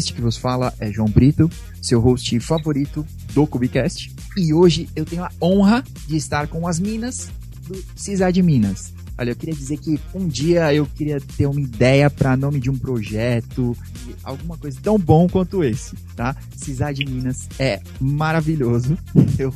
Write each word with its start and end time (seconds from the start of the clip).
Este 0.00 0.14
que 0.14 0.22
vos 0.22 0.38
fala 0.38 0.72
é 0.80 0.90
João 0.90 1.10
Brito, 1.10 1.50
seu 1.82 2.00
host 2.00 2.40
favorito 2.40 3.06
do 3.34 3.46
Cubicast. 3.46 4.10
E 4.34 4.50
hoje 4.50 4.88
eu 4.96 5.04
tenho 5.04 5.22
a 5.22 5.30
honra 5.42 5.84
de 6.06 6.16
estar 6.16 6.48
com 6.48 6.66
as 6.66 6.80
minas 6.80 7.30
do 7.68 7.84
CISAD 7.94 8.42
Minas. 8.42 8.94
Olha, 9.18 9.32
eu 9.32 9.36
queria 9.36 9.54
dizer 9.54 9.76
que 9.76 10.00
um 10.14 10.26
dia 10.26 10.72
eu 10.72 10.86
queria 10.86 11.20
ter 11.20 11.44
uma 11.44 11.60
ideia 11.60 12.08
para 12.08 12.34
nome 12.34 12.60
de 12.60 12.70
um 12.70 12.78
projeto, 12.78 13.76
alguma 14.24 14.56
coisa 14.56 14.80
tão 14.82 14.98
bom 14.98 15.28
quanto 15.28 15.62
esse, 15.62 15.94
tá? 16.16 16.34
CISAD 16.56 17.04
Minas 17.04 17.46
é 17.58 17.78
maravilhoso. 18.00 18.96
Eu 19.38 19.52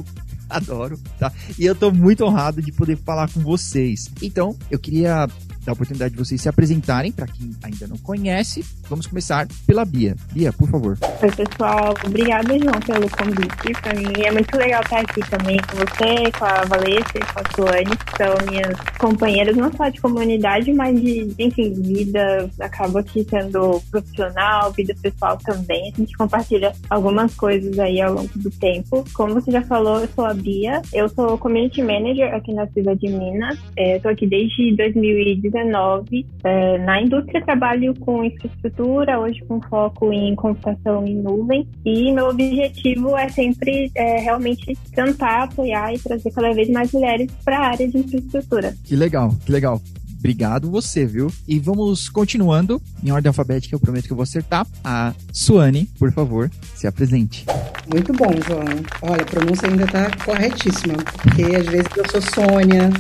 adoro, 0.51 1.01
tá? 1.19 1.33
E 1.59 1.65
eu 1.65 1.75
tô 1.75 1.91
muito 1.91 2.23
honrado 2.23 2.61
de 2.61 2.71
poder 2.71 2.99
falar 2.99 3.31
com 3.31 3.41
vocês. 3.41 4.11
Então, 4.21 4.55
eu 4.71 4.79
queria 4.79 5.27
dar 5.65 5.73
a 5.73 5.75
oportunidade 5.75 6.13
de 6.13 6.19
vocês 6.19 6.41
se 6.41 6.49
apresentarem, 6.49 7.11
para 7.11 7.27
quem 7.27 7.51
ainda 7.63 7.87
não 7.87 7.97
conhece. 7.97 8.65
Vamos 8.89 9.07
começar 9.07 9.47
pela 9.67 9.85
Bia. 9.85 10.15
Bia, 10.33 10.53
por 10.53 10.69
favor. 10.69 10.99
Oi, 11.23 11.31
pessoal. 11.31 11.95
Obrigada, 12.05 12.59
João, 12.59 12.81
pelo 12.87 13.09
convite. 13.11 13.81
Para 13.81 13.95
mim 13.95 14.13
é 14.25 14.31
muito 14.31 14.57
legal 14.57 14.83
estar 14.83 15.01
aqui 15.01 15.21
também 15.31 15.57
com 15.57 15.77
você, 15.77 16.31
com 16.39 16.45
a 16.45 16.65
Valência 16.65 17.17
e 17.17 17.33
com 17.33 17.41
a 17.41 17.55
Suane, 17.55 17.97
que 17.97 18.17
são 18.17 18.51
minhas 18.51 18.81
companheiras, 18.99 19.57
não 19.57 19.73
só 19.73 19.89
de 19.89 20.01
comunidade, 20.01 20.73
mas 20.73 21.01
de, 21.01 21.35
enfim, 21.39 21.73
vida. 21.75 22.51
Acaba 22.61 23.01
aqui 23.01 23.27
sendo 23.29 23.81
profissional, 23.91 24.73
vida 24.73 24.95
pessoal 25.01 25.39
também. 25.39 25.93
A 25.95 26.01
gente 26.01 26.17
compartilha 26.17 26.73
algumas 26.91 27.35
coisas 27.35 27.79
aí 27.79 28.01
ao 28.01 28.15
longo 28.15 28.31
do 28.37 28.51
tempo. 28.51 29.05
Como 29.15 29.35
você 29.35 29.51
já 29.51 29.63
falou, 29.63 30.01
eu 30.01 30.09
sou 30.15 30.27
a 30.27 30.35
Bia. 30.35 30.83
Eu 30.93 31.09
sou 31.09 31.39
Community 31.39 31.83
Manager 31.83 32.35
aqui 32.35 32.53
na 32.53 32.67
Cidade 32.69 33.01
de 33.01 33.09
Minas. 33.09 33.59
Estou 33.77 34.11
é, 34.11 34.15
aqui 34.15 34.27
desde 34.27 34.77
2019 34.77 35.54
2019. 35.55 36.27
É, 36.43 36.79
na 36.79 37.01
indústria 37.01 37.45
trabalho 37.45 37.95
com 38.01 38.25
infraestrutura, 38.25 39.21
hoje 39.21 39.41
com 39.47 39.61
foco 39.63 40.13
em 40.13 40.35
computação 40.35 41.07
em 41.07 41.17
nuvem. 41.17 41.67
E 41.85 42.13
meu 42.13 42.29
objetivo 42.29 43.17
é 43.17 43.29
sempre 43.29 43.91
é, 43.95 44.19
realmente 44.19 44.77
tentar 44.95 45.45
apoiar 45.45 45.95
e 45.95 45.99
trazer 45.99 46.31
cada 46.33 46.53
vez 46.53 46.69
mais 46.69 46.93
mulheres 46.93 47.31
para 47.45 47.59
a 47.59 47.67
área 47.69 47.89
de 47.89 47.99
infraestrutura. 47.99 48.75
Que 48.85 48.97
legal, 48.97 49.31
que 49.47 49.53
legal. 49.53 49.81
Obrigado 50.25 50.71
você, 50.71 51.05
viu? 51.05 51.31
E 51.47 51.59
vamos 51.59 52.09
continuando 52.09 52.81
em 53.03 53.11
ordem 53.11 53.29
alfabética, 53.29 53.75
eu 53.75 53.79
prometo 53.79 54.07
que 54.07 54.13
eu 54.13 54.17
vou 54.17 54.23
acertar. 54.23 54.67
A 54.83 55.13
Suane, 55.31 55.87
por 55.99 56.11
favor, 56.13 56.51
se 56.75 56.87
apresente. 56.87 57.45
Muito 57.93 58.11
bom, 58.15 58.33
João. 58.49 58.65
Olha, 59.03 59.21
a 59.21 59.27
pronúncia 59.27 59.69
ainda 59.69 59.87
tá 59.87 60.11
corretíssima, 60.25 60.95
porque 61.23 61.43
às 61.55 61.67
vezes 61.67 61.89
eu 61.95 62.11
sou 62.11 62.23
Sônia, 62.23 62.91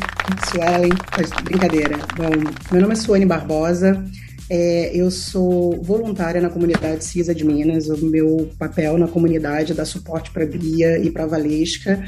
Suelen, 0.50 0.92
mas 1.16 1.30
brincadeira. 1.42 1.96
Bom, 2.14 2.52
meu 2.70 2.82
nome 2.82 2.92
é 2.92 2.96
Suane 2.96 3.24
Barbosa. 3.24 4.04
É, 4.50 4.94
eu 4.94 5.10
sou 5.10 5.82
voluntária 5.82 6.42
na 6.42 6.50
comunidade 6.50 7.06
CISA 7.06 7.34
de 7.34 7.42
Minas. 7.42 7.88
O 7.88 8.04
meu 8.04 8.50
papel 8.58 8.98
na 8.98 9.08
comunidade 9.08 9.72
é 9.72 9.74
dar 9.74 9.86
suporte 9.86 10.30
para 10.30 10.44
a 10.44 10.46
Bia 10.46 10.98
e 10.98 11.10
para 11.10 11.24
a 11.24 11.26
Valesca 11.26 12.04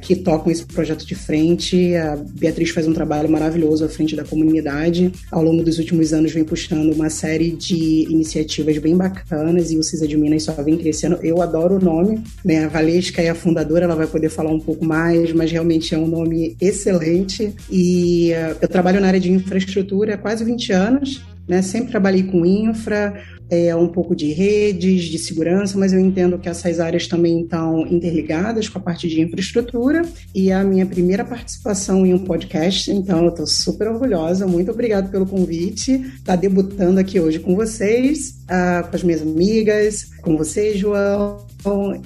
que 0.00 0.16
tocam 0.16 0.50
esse 0.50 0.64
projeto 0.64 1.06
de 1.06 1.14
frente. 1.14 1.94
A 1.96 2.16
Beatriz 2.16 2.70
faz 2.70 2.86
um 2.86 2.92
trabalho 2.92 3.28
maravilhoso 3.28 3.84
à 3.84 3.88
frente 3.88 4.14
da 4.16 4.24
comunidade. 4.24 5.12
Ao 5.30 5.42
longo 5.42 5.62
dos 5.62 5.78
últimos 5.78 6.12
anos 6.12 6.32
vem 6.32 6.44
puxando 6.44 6.92
uma 6.92 7.10
série 7.10 7.50
de 7.50 8.06
iniciativas 8.10 8.78
bem 8.78 8.96
bacanas 8.96 9.70
e 9.70 9.76
o 9.76 9.82
CISA 9.82 10.06
de 10.06 10.16
Minas 10.16 10.44
só 10.44 10.52
vem 10.52 10.76
crescendo. 10.76 11.18
Eu 11.22 11.42
adoro 11.42 11.76
o 11.76 11.80
nome, 11.80 12.22
né? 12.44 12.64
A 12.64 12.68
Valesca 12.68 13.22
é 13.22 13.28
a 13.28 13.34
fundadora, 13.34 13.84
ela 13.84 13.96
vai 13.96 14.06
poder 14.06 14.28
falar 14.28 14.50
um 14.50 14.60
pouco 14.60 14.84
mais, 14.84 15.32
mas 15.32 15.50
realmente 15.50 15.94
é 15.94 15.98
um 15.98 16.06
nome 16.06 16.56
excelente. 16.60 17.54
E 17.70 18.32
uh, 18.32 18.56
eu 18.60 18.68
trabalho 18.68 19.00
na 19.00 19.08
área 19.08 19.20
de 19.20 19.30
infraestrutura 19.30 20.14
há 20.14 20.18
quase 20.18 20.44
20 20.44 20.72
anos. 20.72 21.35
Né? 21.48 21.62
Sempre 21.62 21.90
trabalhei 21.90 22.24
com 22.24 22.44
infra, 22.44 23.14
é, 23.48 23.74
um 23.74 23.88
pouco 23.88 24.14
de 24.14 24.32
redes, 24.32 25.04
de 25.04 25.18
segurança, 25.18 25.78
mas 25.78 25.92
eu 25.92 26.00
entendo 26.00 26.38
que 26.38 26.48
essas 26.48 26.80
áreas 26.80 27.06
também 27.06 27.42
estão 27.42 27.86
interligadas 27.86 28.68
com 28.68 28.78
a 28.78 28.82
parte 28.82 29.08
de 29.08 29.20
infraestrutura. 29.20 30.02
E 30.34 30.50
a 30.50 30.64
minha 30.64 30.84
primeira 30.84 31.24
participação 31.24 32.04
em 32.04 32.12
um 32.12 32.18
podcast, 32.18 32.90
então 32.90 33.22
eu 33.24 33.30
estou 33.30 33.46
super 33.46 33.88
orgulhosa. 33.88 34.46
Muito 34.46 34.70
obrigada 34.70 35.08
pelo 35.08 35.26
convite. 35.26 35.92
Está 35.92 36.34
debutando 36.34 36.98
aqui 36.98 37.20
hoje 37.20 37.38
com 37.38 37.54
vocês, 37.54 38.40
uh, 38.44 38.88
com 38.88 38.96
as 38.96 39.02
minhas 39.02 39.22
amigas, 39.22 40.10
com 40.22 40.36
você, 40.36 40.76
João. 40.76 41.46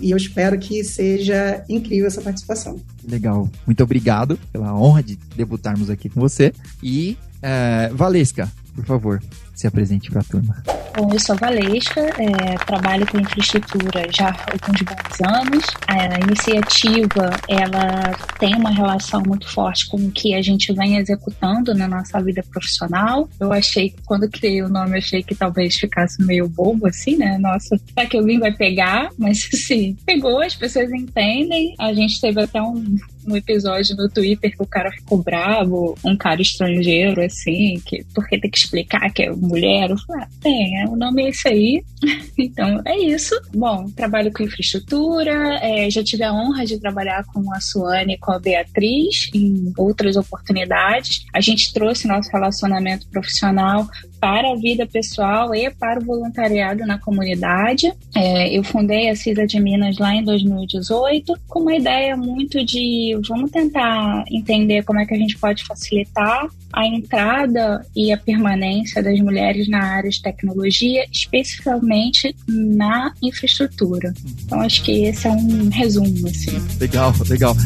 E 0.00 0.10
eu 0.10 0.16
espero 0.16 0.58
que 0.58 0.82
seja 0.82 1.62
incrível 1.68 2.06
essa 2.06 2.22
participação. 2.22 2.80
Legal. 3.06 3.48
Muito 3.66 3.82
obrigado 3.82 4.38
pela 4.50 4.74
honra 4.74 5.02
de 5.02 5.18
debutarmos 5.36 5.90
aqui 5.90 6.08
com 6.08 6.20
você. 6.20 6.52
E, 6.82 7.16
uh, 7.38 7.94
Valesca, 7.94 8.50
por 8.80 8.86
favor, 8.86 9.20
se 9.60 9.66
apresente 9.66 10.10
para 10.10 10.22
a 10.22 10.24
turma. 10.24 10.62
Bom, 10.96 11.08
eu 11.12 11.20
sou 11.20 11.36
Valesca, 11.36 12.00
é, 12.00 12.56
trabalho 12.66 13.06
com 13.06 13.20
infraestrutura 13.20 14.06
já 14.10 14.30
há 14.30 14.46
alguns 14.52 14.82
bons 14.82 15.20
anos. 15.20 15.64
A 15.86 16.18
iniciativa, 16.18 17.30
ela 17.46 18.12
tem 18.38 18.56
uma 18.56 18.70
relação 18.70 19.22
muito 19.24 19.48
forte 19.48 19.88
com 19.88 19.98
o 19.98 20.10
que 20.10 20.34
a 20.34 20.42
gente 20.42 20.72
vem 20.72 20.96
executando 20.96 21.74
na 21.74 21.86
nossa 21.86 22.20
vida 22.20 22.42
profissional. 22.50 23.28
Eu 23.38 23.52
achei, 23.52 23.94
quando 24.04 24.28
criei 24.30 24.62
o 24.62 24.68
nome, 24.68 24.98
achei 24.98 25.22
que 25.22 25.34
talvez 25.34 25.76
ficasse 25.76 26.22
meio 26.24 26.48
bobo, 26.48 26.86
assim, 26.86 27.16
né? 27.16 27.38
Nossa, 27.38 27.78
será 27.78 28.06
que 28.06 28.16
alguém 28.16 28.38
vai 28.38 28.52
pegar? 28.52 29.10
Mas, 29.18 29.48
assim, 29.52 29.96
pegou, 30.06 30.40
as 30.40 30.56
pessoas 30.56 30.90
entendem. 30.90 31.74
A 31.78 31.92
gente 31.92 32.20
teve 32.20 32.40
até 32.40 32.60
um, 32.60 32.96
um 33.26 33.36
episódio 33.36 33.96
no 33.96 34.08
Twitter 34.08 34.56
que 34.56 34.62
o 34.62 34.66
cara 34.66 34.90
ficou 34.90 35.22
bravo, 35.22 35.96
um 36.04 36.16
cara 36.16 36.40
estrangeiro, 36.42 37.22
assim, 37.22 37.80
que 37.84 38.04
porque 38.14 38.40
tem 38.40 38.50
que 38.50 38.58
explicar 38.58 39.10
que 39.12 39.22
é 39.22 39.30
mulher. 39.50 39.90
Eu 39.90 39.98
falei, 39.98 40.24
ah, 40.24 40.28
tem, 40.40 40.80
é, 40.80 40.86
o 40.86 40.96
nome 40.96 41.24
é 41.24 41.28
esse 41.28 41.48
aí. 41.48 41.84
então, 42.38 42.80
é 42.84 42.96
isso. 42.98 43.38
Bom, 43.54 43.90
trabalho 43.90 44.32
com 44.32 44.42
infraestrutura, 44.42 45.58
é, 45.62 45.90
já 45.90 46.02
tive 46.02 46.24
a 46.24 46.32
honra 46.32 46.64
de 46.64 46.78
trabalhar 46.78 47.24
com 47.26 47.52
a 47.52 47.60
Suane 47.60 48.14
e 48.14 48.18
com 48.18 48.32
a 48.32 48.38
Beatriz 48.38 49.28
em 49.34 49.72
outras 49.76 50.16
oportunidades. 50.16 51.24
A 51.34 51.40
gente 51.40 51.72
trouxe 51.72 52.08
nosso 52.08 52.30
relacionamento 52.30 53.08
profissional 53.08 53.86
para 54.20 54.52
a 54.52 54.56
vida 54.56 54.86
pessoal 54.86 55.54
e 55.54 55.70
para 55.70 55.98
o 55.98 56.04
voluntariado 56.04 56.86
na 56.86 56.98
comunidade. 56.98 57.92
É, 58.14 58.56
eu 58.56 58.62
fundei 58.62 59.08
a 59.08 59.16
CISA 59.16 59.46
de 59.46 59.58
Minas 59.58 59.98
lá 59.98 60.14
em 60.14 60.22
2018 60.22 61.34
com 61.48 61.60
uma 61.60 61.74
ideia 61.74 62.16
muito 62.16 62.64
de 62.64 63.18
vamos 63.26 63.50
tentar 63.50 64.24
entender 64.30 64.84
como 64.84 65.00
é 65.00 65.06
que 65.06 65.14
a 65.14 65.18
gente 65.18 65.38
pode 65.38 65.64
facilitar 65.64 66.46
a 66.72 66.86
entrada 66.86 67.84
e 67.96 68.12
a 68.12 68.18
permanência 68.18 69.02
das 69.02 69.18
mulheres 69.20 69.68
na 69.68 69.82
área 69.82 70.10
de 70.10 70.22
tecnologia, 70.22 71.04
especificamente 71.10 72.34
na 72.46 73.12
infraestrutura. 73.22 74.12
Então 74.44 74.60
acho 74.60 74.82
que 74.82 75.04
esse 75.04 75.26
é 75.26 75.30
um 75.30 75.68
resumo 75.70 76.28
assim. 76.28 76.58
Legal, 76.78 77.12
legal. 77.28 77.56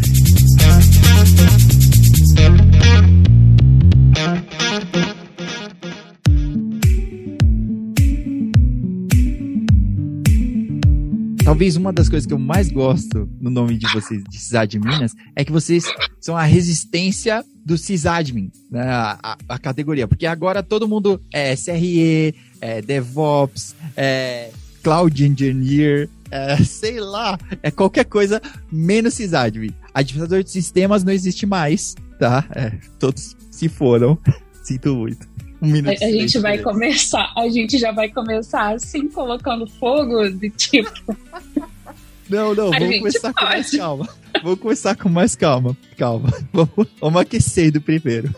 Talvez 11.44 11.76
uma 11.76 11.92
das 11.92 12.08
coisas 12.08 12.26
que 12.26 12.32
eu 12.32 12.38
mais 12.38 12.72
gosto 12.72 13.28
no 13.38 13.50
nome 13.50 13.76
de 13.76 13.86
vocês, 13.92 14.24
de 14.24 14.38
Cidade 14.38 14.80
Minas, 14.80 15.12
é 15.36 15.44
que 15.44 15.52
vocês 15.52 15.84
são 16.18 16.34
a 16.34 16.42
resistência 16.44 17.44
do 17.62 17.76
sysadmin, 17.76 18.50
né, 18.70 18.82
a, 18.82 19.18
a, 19.22 19.36
a, 19.50 19.58
categoria. 19.58 20.08
Porque 20.08 20.24
agora 20.24 20.62
todo 20.62 20.88
mundo 20.88 21.20
é 21.30 21.54
SRE, 21.54 22.34
é 22.62 22.80
DevOps, 22.80 23.76
é 23.94 24.50
Cloud 24.82 25.22
Engineer, 25.22 26.08
é, 26.30 26.56
sei 26.64 26.98
lá, 26.98 27.38
é 27.62 27.70
qualquer 27.70 28.06
coisa 28.06 28.40
menos 28.72 29.12
sysadmin. 29.12 29.74
Administrador 29.92 30.42
de 30.42 30.50
sistemas 30.50 31.04
não 31.04 31.12
existe 31.12 31.44
mais, 31.44 31.94
tá? 32.18 32.42
É, 32.54 32.72
todos 32.98 33.36
se 33.50 33.68
foram. 33.68 34.18
Sinto 34.64 34.94
muito. 34.96 35.33
Um 35.64 35.70
minuto 35.70 36.02
a, 36.02 36.06
a 36.06 36.10
gente 36.10 36.38
vai 36.38 36.58
começar, 36.58 37.32
a 37.34 37.48
gente 37.48 37.78
já 37.78 37.90
vai 37.90 38.10
começar 38.10 38.74
assim, 38.74 39.08
colocando 39.08 39.66
fogo 39.66 40.28
de 40.28 40.50
tipo. 40.50 41.16
Não, 42.28 42.54
não, 42.54 42.72
a 42.72 42.78
vamos 42.78 42.98
começar 42.98 43.32
pode. 43.32 43.34
com 43.34 43.44
mais 43.44 43.70
calma. 43.70 44.08
Vamos 44.42 44.58
começar 44.58 44.96
com 44.96 45.08
mais 45.08 45.34
calma. 45.34 45.76
Calma. 45.96 46.30
Vamos, 46.52 46.88
vamos 47.00 47.20
aquecendo 47.20 47.80
primeiro. 47.80 48.34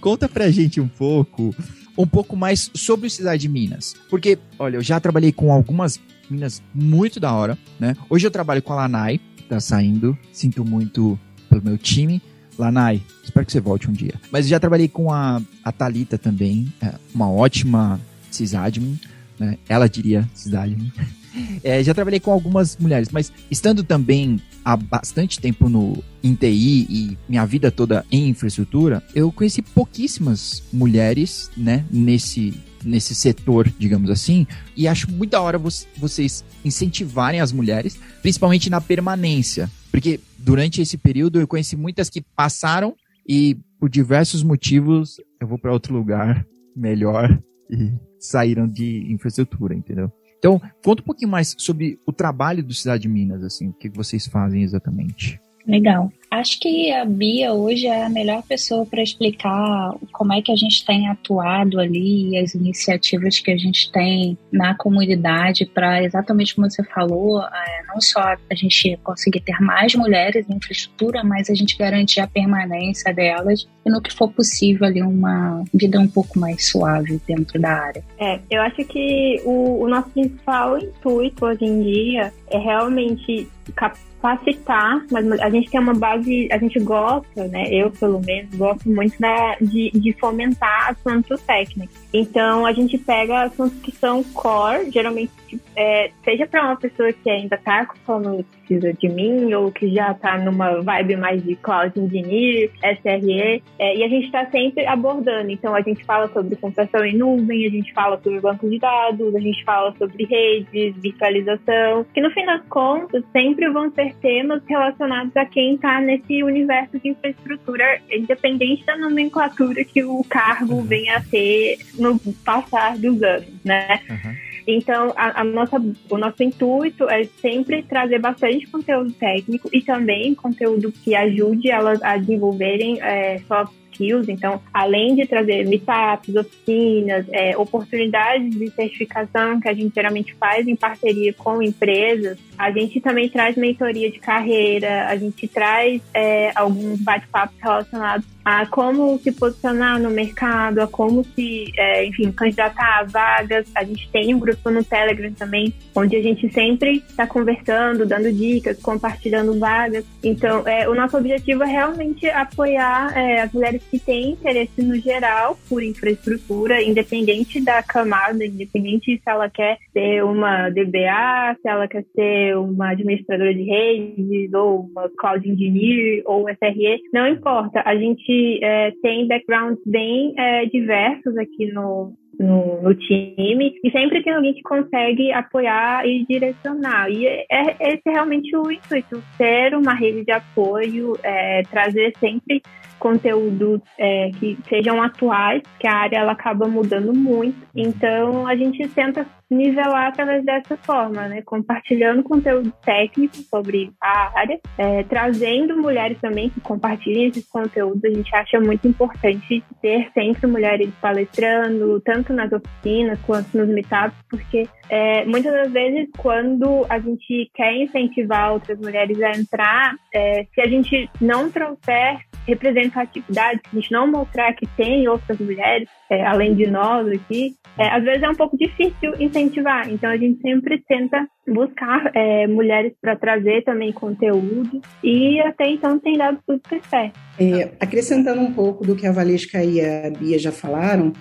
Conta 0.00 0.28
pra 0.28 0.50
gente 0.50 0.80
um 0.80 0.88
pouco, 0.88 1.54
um 1.96 2.06
pouco 2.06 2.36
mais 2.36 2.70
sobre 2.74 3.06
o 3.06 3.10
Cidade 3.10 3.42
de 3.42 3.48
Minas. 3.48 3.94
Porque, 4.08 4.38
olha, 4.58 4.76
eu 4.76 4.82
já 4.82 4.98
trabalhei 5.00 5.32
com 5.32 5.52
algumas 5.52 6.00
minas 6.30 6.62
muito 6.74 7.20
da 7.20 7.32
hora, 7.32 7.58
né? 7.78 7.94
Hoje 8.08 8.26
eu 8.26 8.30
trabalho 8.30 8.62
com 8.62 8.72
a 8.72 8.76
Lanai, 8.76 9.20
que 9.36 9.44
tá 9.44 9.60
saindo. 9.60 10.16
Sinto 10.32 10.64
muito 10.64 11.18
pelo 11.48 11.62
meu 11.62 11.78
time. 11.78 12.20
Lanai, 12.58 13.02
espero 13.22 13.44
que 13.44 13.52
você 13.52 13.60
volte 13.60 13.88
um 13.90 13.92
dia. 13.92 14.14
Mas 14.30 14.48
já 14.48 14.58
trabalhei 14.58 14.88
com 14.88 15.12
a, 15.12 15.42
a 15.64 15.72
Thalita 15.72 16.16
também, 16.16 16.72
é 16.80 16.94
uma 17.14 17.30
ótima 17.30 18.00
sysadmin, 18.30 18.98
né? 19.38 19.58
Ela 19.68 19.88
diria 19.88 20.28
sysadmin. 20.34 20.92
É, 21.62 21.82
já 21.82 21.92
trabalhei 21.92 22.18
com 22.18 22.32
algumas 22.32 22.78
mulheres, 22.78 23.10
mas 23.10 23.30
estando 23.50 23.84
também 23.84 24.40
há 24.64 24.74
bastante 24.74 25.38
tempo 25.38 25.68
no 25.68 26.02
em 26.22 26.34
TI 26.34 26.86
e 26.88 27.18
minha 27.28 27.44
vida 27.44 27.70
toda 27.70 28.06
em 28.10 28.28
infraestrutura, 28.28 29.02
eu 29.14 29.30
conheci 29.30 29.60
pouquíssimas 29.60 30.62
mulheres, 30.72 31.50
né, 31.56 31.84
nesse 31.90 32.54
nesse 32.84 33.14
setor, 33.14 33.70
digamos 33.78 34.08
assim, 34.10 34.46
e 34.76 34.86
acho 34.86 35.10
muito 35.10 35.32
da 35.32 35.40
hora 35.40 35.58
vocês 35.98 36.44
incentivarem 36.64 37.40
as 37.40 37.50
mulheres, 37.50 37.98
principalmente 38.22 38.70
na 38.70 38.80
permanência, 38.80 39.68
porque 39.96 40.20
durante 40.38 40.82
esse 40.82 40.98
período 40.98 41.40
eu 41.40 41.48
conheci 41.48 41.74
muitas 41.74 42.10
que 42.10 42.20
passaram 42.20 42.94
e 43.26 43.56
por 43.80 43.88
diversos 43.88 44.42
motivos 44.42 45.18
eu 45.40 45.48
vou 45.48 45.58
para 45.58 45.72
outro 45.72 45.94
lugar 45.94 46.46
melhor 46.76 47.42
e 47.70 47.94
saíram 48.20 48.68
de 48.68 49.10
infraestrutura, 49.10 49.74
entendeu? 49.74 50.12
Então, 50.38 50.60
conta 50.84 51.00
um 51.00 51.04
pouquinho 51.06 51.30
mais 51.30 51.54
sobre 51.56 51.98
o 52.04 52.12
trabalho 52.12 52.62
do 52.62 52.74
Cidade 52.74 53.04
de 53.04 53.08
Minas, 53.08 53.42
assim, 53.42 53.68
o 53.68 53.72
que 53.72 53.88
vocês 53.88 54.26
fazem 54.26 54.62
exatamente. 54.62 55.40
Legal. 55.66 56.12
Acho 56.30 56.58
que 56.60 56.92
a 56.92 57.04
Bia 57.04 57.52
hoje 57.52 57.86
é 57.86 58.04
a 58.04 58.08
melhor 58.08 58.42
pessoa 58.42 58.84
para 58.84 59.02
explicar 59.02 59.94
como 60.12 60.32
é 60.32 60.42
que 60.42 60.52
a 60.52 60.56
gente 60.56 60.84
tem 60.84 61.08
atuado 61.08 61.80
ali 61.80 62.30
e 62.30 62.38
as 62.38 62.54
iniciativas 62.54 63.38
que 63.38 63.50
a 63.50 63.56
gente 63.56 63.90
tem 63.92 64.36
na 64.52 64.74
comunidade 64.74 65.64
para 65.66 66.02
exatamente 66.02 66.54
como 66.54 66.70
você 66.70 66.82
falou, 66.84 67.42
é, 67.42 67.82
não 67.88 68.00
só 68.00 68.20
a 68.20 68.54
gente 68.54 68.98
conseguir 69.02 69.40
ter 69.40 69.60
mais 69.60 69.94
mulheres 69.94 70.48
em 70.48 70.56
infraestrutura, 70.56 71.22
mas 71.22 71.48
a 71.48 71.54
gente 71.54 71.76
garantir 71.76 72.20
a 72.20 72.26
permanência 72.26 73.14
delas 73.14 73.66
e 73.84 73.90
no 73.90 74.02
que 74.02 74.12
for 74.12 74.30
possível 74.30 74.86
ali 74.86 75.02
uma 75.02 75.62
vida 75.72 76.00
um 76.00 76.08
pouco 76.08 76.38
mais 76.38 76.68
suave 76.68 77.20
dentro 77.26 77.60
da 77.60 77.70
área. 77.70 78.04
É, 78.18 78.40
eu 78.50 78.60
acho 78.62 78.84
que 78.84 79.40
o, 79.44 79.84
o 79.84 79.88
nosso 79.88 80.10
principal 80.10 80.78
intuito 80.78 81.44
hoje 81.44 81.64
em 81.64 81.82
dia 81.82 82.32
é 82.50 82.58
realmente 82.58 83.48
capacitar, 83.74 85.04
mas 85.10 85.30
a 85.40 85.50
gente 85.50 85.70
tem 85.70 85.80
uma 85.80 85.94
base, 85.94 86.15
a 86.16 86.58
gente 86.58 86.78
gosta, 86.80 87.48
né? 87.48 87.68
Eu, 87.70 87.90
pelo 87.90 88.20
menos, 88.20 88.54
gosto 88.54 88.88
muito 88.88 89.18
da, 89.20 89.56
de, 89.60 89.90
de 89.90 90.12
fomentar 90.14 90.90
assuntos 90.90 91.40
técnicos. 91.42 91.96
Então, 92.12 92.66
a 92.66 92.72
gente 92.72 92.98
pega 92.98 93.42
assuntos 93.42 93.78
que 93.80 93.92
são 93.92 94.22
core, 94.24 94.90
geralmente, 94.90 95.32
é, 95.74 96.10
seja 96.24 96.46
para 96.46 96.64
uma 96.64 96.76
pessoa 96.76 97.12
que 97.12 97.28
ainda 97.28 97.56
está 97.56 97.86
como 98.04 98.44
precisa 98.66 98.92
de 98.92 99.08
mim, 99.08 99.52
ou 99.54 99.70
que 99.70 99.88
já 99.94 100.12
está 100.12 100.36
numa 100.38 100.82
vibe 100.82 101.16
mais 101.16 101.42
de 101.42 101.54
Cloud 101.56 101.98
Engineer, 101.98 102.70
SRE, 102.82 103.62
é, 103.78 103.96
e 103.96 104.04
a 104.04 104.08
gente 104.08 104.26
está 104.26 104.44
sempre 104.50 104.86
abordando. 104.86 105.50
Então, 105.50 105.74
a 105.74 105.80
gente 105.80 106.04
fala 106.04 106.28
sobre 106.28 106.56
computação 106.56 107.04
em 107.04 107.16
nuvem, 107.16 107.66
a 107.66 107.70
gente 107.70 107.92
fala 107.92 108.20
sobre 108.22 108.40
banco 108.40 108.68
de 108.68 108.78
dados, 108.78 109.34
a 109.34 109.40
gente 109.40 109.64
fala 109.64 109.94
sobre 109.96 110.24
redes, 110.24 110.96
virtualização, 110.96 112.04
que 112.12 112.20
no 112.20 112.30
fim 112.30 112.44
das 112.44 112.62
contas 112.68 113.22
sempre 113.32 113.70
vão 113.70 113.90
ser 113.92 114.14
temas 114.16 114.62
relacionados 114.66 115.36
a 115.36 115.44
quem 115.44 115.74
está 115.74 116.00
nesse 116.00 116.42
universo 116.42 116.98
de 116.98 117.10
infraestrutura, 117.10 118.00
independente 118.10 118.84
da 118.84 118.96
nomenclatura 118.96 119.84
que 119.84 120.02
o 120.04 120.24
cargo 120.28 120.74
uhum. 120.74 120.84
venha 120.84 121.16
a 121.16 121.20
ter 121.20 121.78
no 121.98 122.18
passar 122.44 122.98
dos 122.98 123.22
anos, 123.22 123.64
né? 123.64 124.00
Uhum. 124.10 124.45
Então, 124.66 125.12
a, 125.16 125.42
a, 125.42 125.44
nossa, 125.44 125.76
o 126.10 126.18
nosso 126.18 126.42
intuito 126.42 127.08
é 127.08 127.24
sempre 127.40 127.82
trazer 127.84 128.18
bastante 128.18 128.66
conteúdo 128.66 129.12
técnico 129.12 129.68
e 129.72 129.80
também 129.80 130.34
conteúdo 130.34 130.90
que 130.90 131.14
ajude 131.14 131.70
elas 131.70 132.02
a 132.02 132.16
desenvolverem 132.16 133.00
é, 133.00 133.38
soft 133.46 133.72
skills. 133.92 134.28
Então, 134.28 134.60
além 134.72 135.14
de 135.14 135.26
trazer 135.26 135.66
meetups, 135.66 136.34
oficinas, 136.34 137.26
é, 137.30 137.56
oportunidades 137.56 138.50
de 138.50 138.70
certificação 138.70 139.60
que 139.60 139.68
a 139.68 139.74
gente 139.74 139.94
geralmente 139.94 140.34
faz 140.34 140.66
em 140.66 140.76
parceria 140.76 141.32
com 141.32 141.62
empresas, 141.62 142.38
a 142.58 142.70
gente 142.70 143.00
também 143.00 143.28
traz 143.28 143.56
mentoria 143.56 144.10
de 144.10 144.18
carreira, 144.18 145.06
a 145.08 145.16
gente 145.16 145.46
traz 145.48 146.00
é, 146.14 146.52
alguns 146.54 147.00
bate-papos 147.00 147.56
relacionados 147.60 148.36
a 148.46 148.64
como 148.64 149.18
se 149.18 149.32
posicionar 149.32 149.98
no 149.98 150.08
mercado, 150.08 150.78
a 150.78 150.86
como 150.86 151.24
se, 151.34 151.72
é, 151.76 152.06
enfim, 152.06 152.30
candidatar 152.30 153.00
a 153.00 153.02
vagas. 153.02 153.66
A 153.74 153.82
gente 153.82 154.08
tem 154.12 154.32
um 154.32 154.38
grupo 154.38 154.70
no 154.70 154.84
Telegram 154.84 155.32
também, 155.32 155.74
onde 155.92 156.14
a 156.14 156.22
gente 156.22 156.48
sempre 156.52 157.02
está 157.08 157.26
conversando, 157.26 158.06
dando 158.06 158.32
dicas, 158.32 158.80
compartilhando 158.80 159.58
vagas. 159.58 160.04
Então, 160.22 160.62
é, 160.64 160.88
o 160.88 160.94
nosso 160.94 161.16
objetivo 161.16 161.64
é 161.64 161.66
realmente 161.66 162.30
apoiar 162.30 163.12
é, 163.18 163.40
as 163.40 163.52
mulheres 163.52 163.82
que 163.90 163.98
têm 163.98 164.30
interesse 164.30 164.80
no 164.80 164.94
geral 164.94 165.58
por 165.68 165.82
infraestrutura, 165.82 166.80
independente 166.80 167.60
da 167.60 167.82
camada, 167.82 168.46
independente 168.46 169.16
se 169.16 169.22
ela 169.28 169.50
quer 169.50 169.76
ser 169.92 170.22
uma 170.22 170.70
DBA, 170.70 171.56
se 171.60 171.68
ela 171.68 171.88
quer 171.88 172.04
ser 172.14 172.45
uma 172.54 172.90
administradora 172.90 173.54
de 173.54 173.62
redes, 173.62 174.52
ou 174.54 174.82
uma 174.90 175.08
cloud 175.18 175.48
engineer, 175.48 176.22
ou 176.26 176.48
SRE, 176.48 177.00
não 177.12 177.26
importa. 177.26 177.82
A 177.84 177.96
gente 177.96 178.60
é, 178.62 178.92
tem 179.02 179.26
backgrounds 179.26 179.82
bem 179.86 180.34
é, 180.36 180.66
diversos 180.66 181.36
aqui 181.38 181.72
no, 181.72 182.12
no, 182.38 182.82
no, 182.82 182.94
time 182.94 183.74
e 183.82 183.90
sempre 183.90 184.22
tem 184.22 184.34
alguém 184.34 184.54
que 184.54 184.62
consegue 184.62 185.32
apoiar 185.32 186.06
e 186.06 186.24
direcionar. 186.28 187.10
E 187.10 187.26
é, 187.26 187.46
é 187.50 187.94
esse 187.94 188.02
é 188.06 188.10
realmente 188.12 188.54
o 188.56 188.70
intuito, 188.70 189.22
ser 189.36 189.74
uma 189.74 189.94
rede 189.94 190.24
de 190.24 190.32
apoio, 190.32 191.14
é, 191.22 191.62
trazer 191.62 192.12
sempre 192.18 192.62
conteúdos 192.98 193.80
é, 193.98 194.30
que 194.38 194.58
sejam 194.68 195.02
atuais, 195.02 195.62
que 195.78 195.86
a 195.86 195.94
área 195.94 196.18
ela 196.18 196.32
acaba 196.32 196.66
mudando 196.66 197.12
muito. 197.14 197.56
Então 197.74 198.46
a 198.46 198.56
gente 198.56 198.86
tenta 198.88 199.26
nivelar 199.50 200.08
através 200.08 200.44
dessa 200.44 200.76
forma, 200.76 201.28
né? 201.28 201.42
Compartilhando 201.42 202.22
conteúdo 202.22 202.72
técnico 202.84 203.36
sobre 203.36 203.92
a 204.02 204.38
área, 204.38 204.58
é, 204.76 205.04
trazendo 205.04 205.76
mulheres 205.80 206.18
também 206.20 206.50
que 206.50 206.60
compartilhem 206.60 207.28
esses 207.28 207.46
conteúdos. 207.48 208.04
A 208.04 208.08
gente 208.08 208.34
acha 208.34 208.60
muito 208.60 208.88
importante 208.88 209.62
ter 209.80 210.10
sempre 210.12 210.46
mulheres 210.48 210.90
palestrando, 211.00 212.00
tanto 212.00 212.32
nas 212.32 212.50
oficinas 212.52 213.20
quanto 213.22 213.56
nos 213.56 213.68
meetups, 213.68 214.16
porque 214.28 214.68
é, 214.88 215.24
muitas 215.24 215.52
das 215.52 215.72
vezes 215.72 216.08
quando 216.16 216.84
a 216.88 216.98
gente 216.98 217.50
quer 217.54 217.72
incentivar 217.74 218.52
outras 218.52 218.78
mulheres 218.78 219.20
a 219.22 219.30
entrar, 219.30 219.94
é, 220.12 220.44
se 220.52 220.60
a 220.60 220.66
gente 220.66 221.08
não 221.20 221.50
trouxer 221.50 222.18
representatividade, 222.46 223.60
se 223.62 223.76
a 223.76 223.80
gente 223.80 223.92
não 223.92 224.10
mostrar 224.10 224.52
que 224.54 224.66
tem 224.76 225.08
outras 225.08 225.38
mulheres, 225.38 225.88
é, 226.10 226.24
além 226.24 226.54
de 226.54 226.66
nós 226.66 227.06
aqui, 227.08 227.54
é, 227.78 227.88
às 227.88 228.02
vezes 228.02 228.22
é 228.22 228.28
um 228.28 228.34
pouco 228.34 228.56
difícil 228.56 229.12
incentivar. 229.18 229.90
Então 229.90 230.08
a 230.08 230.16
gente 230.16 230.40
sempre 230.40 230.82
tenta 230.86 231.26
buscar 231.46 232.10
é, 232.14 232.46
mulheres 232.46 232.92
para 233.00 233.16
trazer 233.16 233.62
também 233.64 233.92
conteúdo 233.92 234.80
e 235.02 235.40
até 235.40 235.68
então 235.68 235.98
tem 235.98 236.16
dado 236.16 236.38
super 236.48 236.80
certo. 236.88 237.18
É, 237.38 237.72
acrescentando 237.78 238.40
um 238.40 238.52
pouco 238.52 238.84
do 238.84 238.96
que 238.96 239.06
a 239.06 239.12
Valesca 239.12 239.62
e 239.62 239.80
a 239.80 240.10
Bia 240.10 240.38
já 240.38 240.50
falaram, 240.50 241.12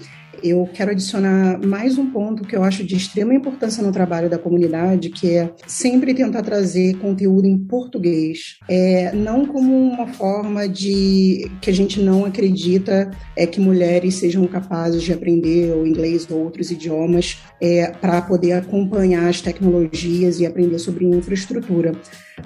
eu 0.44 0.70
quero 0.74 0.92
adicionar 0.92 1.60
mais 1.66 1.98
um 1.98 2.10
ponto 2.12 2.44
que 2.44 2.56
eu 2.56 2.64
acho 2.64 2.84
de 2.84 2.96
extrema 2.96 3.34
importância 3.34 3.84
no 3.84 3.92
trabalho 3.92 4.30
da 4.30 4.38
comunidade, 4.38 5.10
que 5.10 5.32
é 5.32 5.54
sempre 5.68 6.14
tentar 6.14 6.44
trazer 6.44 6.98
conteúdo 6.98 7.48
em 7.48 7.58
português, 7.58 8.58
é, 8.70 9.12
não 9.14 9.46
como 9.46 9.76
uma 9.76 10.08
forma 10.08 10.68
de 10.68 11.50
que 11.62 11.70
a 11.70 11.74
gente 11.74 12.02
não 12.02 12.26
acredita 12.26 13.12
é 13.36 13.46
que 13.46 13.60
mulheres 13.60 14.16
sejam 14.16 14.46
capazes 14.48 15.02
de 15.04 15.14
aprender 15.14 15.76
o 15.76 15.86
inglês 15.86 16.28
ou 16.30 16.44
outros 16.44 16.72
idiomas 16.72 17.42
é, 17.62 17.92
para 17.92 18.22
poder 18.22 18.54
acompanhar 18.54 19.28
as 19.28 19.42
tecnologias 19.42 20.40
e 20.40 20.46
aprender 20.46 20.80
sobre 20.80 21.06
infraestrutura. 21.06 21.94